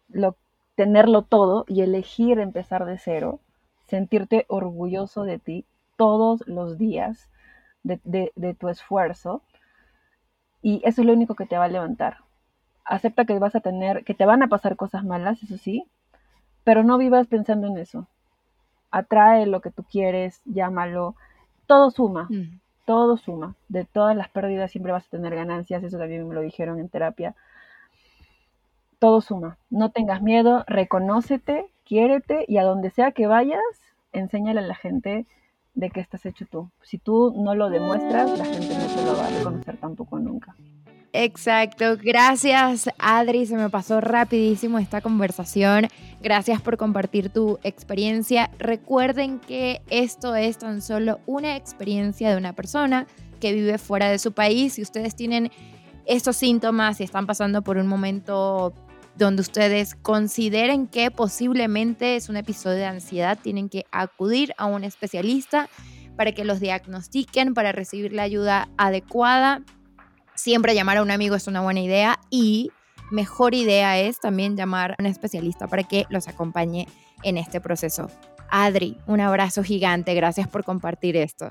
lo, 0.09 0.37
tenerlo 0.75 1.23
todo 1.23 1.65
y 1.67 1.81
elegir 1.81 2.39
empezar 2.39 2.85
de 2.85 2.97
cero, 2.97 3.39
sentirte 3.87 4.45
orgulloso 4.47 5.23
de 5.23 5.39
ti 5.39 5.65
todos 5.97 6.47
los 6.47 6.77
días, 6.77 7.29
de, 7.83 8.55
tu 8.57 8.69
esfuerzo, 8.69 9.41
y 10.61 10.81
eso 10.85 11.01
es 11.01 11.07
lo 11.07 11.13
único 11.13 11.35
que 11.35 11.45
te 11.45 11.57
va 11.57 11.65
a 11.65 11.69
levantar. 11.69 12.17
Acepta 12.85 13.25
que 13.25 13.39
vas 13.39 13.55
a 13.55 13.61
tener, 13.61 14.03
que 14.03 14.13
te 14.13 14.25
van 14.25 14.43
a 14.43 14.47
pasar 14.47 14.75
cosas 14.75 15.03
malas, 15.03 15.41
eso 15.43 15.57
sí, 15.57 15.85
pero 16.63 16.83
no 16.83 16.97
vivas 16.97 17.27
pensando 17.27 17.67
en 17.67 17.77
eso. 17.77 18.07
Atrae 18.91 19.45
lo 19.45 19.61
que 19.61 19.71
tú 19.71 19.83
quieres, 19.83 20.41
llámalo, 20.45 21.15
todo 21.65 21.91
suma 21.91 22.29
todo 22.85 23.17
suma. 23.17 23.55
De 23.69 23.85
todas 23.85 24.15
las 24.15 24.29
pérdidas 24.29 24.71
siempre 24.71 24.91
vas 24.91 25.05
a 25.05 25.09
tener 25.09 25.35
ganancias, 25.35 25.83
eso 25.83 25.97
también 25.97 26.27
me 26.27 26.35
lo 26.35 26.41
dijeron 26.41 26.79
en 26.79 26.89
terapia. 26.89 27.35
Todo 28.99 29.21
suma. 29.21 29.57
No 29.69 29.91
tengas 29.91 30.21
miedo, 30.21 30.63
reconócete, 30.67 31.67
quiérete 31.85 32.45
y 32.47 32.57
a 32.57 32.63
donde 32.63 32.89
sea 32.89 33.11
que 33.11 33.27
vayas, 33.27 33.61
enséñale 34.11 34.59
a 34.59 34.63
la 34.63 34.75
gente 34.75 35.25
de 35.73 35.89
qué 35.89 35.99
estás 35.99 36.25
hecho 36.25 36.45
tú. 36.45 36.69
Si 36.81 36.97
tú 36.97 37.33
no 37.35 37.55
lo 37.55 37.69
demuestras, 37.69 38.37
la 38.37 38.45
gente 38.45 38.77
no 38.77 38.85
te 38.85 39.05
lo 39.05 39.17
va 39.17 39.25
a 39.25 39.29
reconocer 39.29 39.77
tampoco 39.77 40.19
nunca. 40.19 40.55
Exacto. 41.15 41.95
Gracias, 42.01 42.89
Adri. 42.97 43.45
Se 43.45 43.55
me 43.55 43.69
pasó 43.69 44.01
rapidísimo 44.01 44.79
esta 44.79 44.99
conversación. 44.99 45.87
Gracias 46.23 46.59
por 46.59 46.77
compartir 46.77 47.29
tu 47.29 47.59
experiencia. 47.63 48.49
Recuerden 48.57 49.39
que 49.39 49.83
esto 49.91 50.33
es 50.35 50.57
tan 50.57 50.81
solo 50.81 51.19
una 51.27 51.55
experiencia 51.55 52.31
de 52.31 52.37
una 52.37 52.53
persona 52.53 53.05
que 53.39 53.53
vive 53.53 53.77
fuera 53.77 54.09
de 54.09 54.17
su 54.17 54.31
país. 54.31 54.73
Si 54.73 54.81
ustedes 54.81 55.15
tienen 55.15 55.51
estos 56.05 56.35
síntomas 56.35 56.99
y 56.99 57.03
están 57.03 57.27
pasando 57.27 57.61
por 57.61 57.77
un 57.77 57.85
momento 57.85 58.73
donde 59.15 59.43
ustedes 59.43 59.93
consideren 59.93 60.87
que 60.87 61.11
posiblemente 61.11 62.15
es 62.15 62.27
un 62.27 62.37
episodio 62.37 62.77
de 62.77 62.85
ansiedad, 62.85 63.37
tienen 63.39 63.69
que 63.69 63.85
acudir 63.91 64.55
a 64.57 64.65
un 64.65 64.83
especialista 64.83 65.69
para 66.17 66.31
que 66.31 66.43
los 66.43 66.59
diagnostiquen, 66.59 67.53
para 67.53 67.71
recibir 67.71 68.13
la 68.13 68.23
ayuda 68.23 68.69
adecuada 68.77 69.61
Siempre 70.35 70.75
llamar 70.75 70.97
a 70.97 71.01
un 71.01 71.11
amigo 71.11 71.35
es 71.35 71.47
una 71.47 71.61
buena 71.61 71.79
idea 71.79 72.19
y 72.29 72.71
mejor 73.11 73.53
idea 73.53 73.99
es 73.99 74.19
también 74.19 74.57
llamar 74.57 74.91
a 74.91 74.95
un 74.99 75.05
especialista 75.05 75.67
para 75.67 75.83
que 75.83 76.05
los 76.09 76.27
acompañe 76.27 76.87
en 77.23 77.37
este 77.37 77.61
proceso. 77.61 78.09
Adri, 78.49 78.97
un 79.07 79.19
abrazo 79.19 79.63
gigante, 79.63 80.13
gracias 80.13 80.47
por 80.47 80.63
compartir 80.63 81.17
esto. 81.17 81.41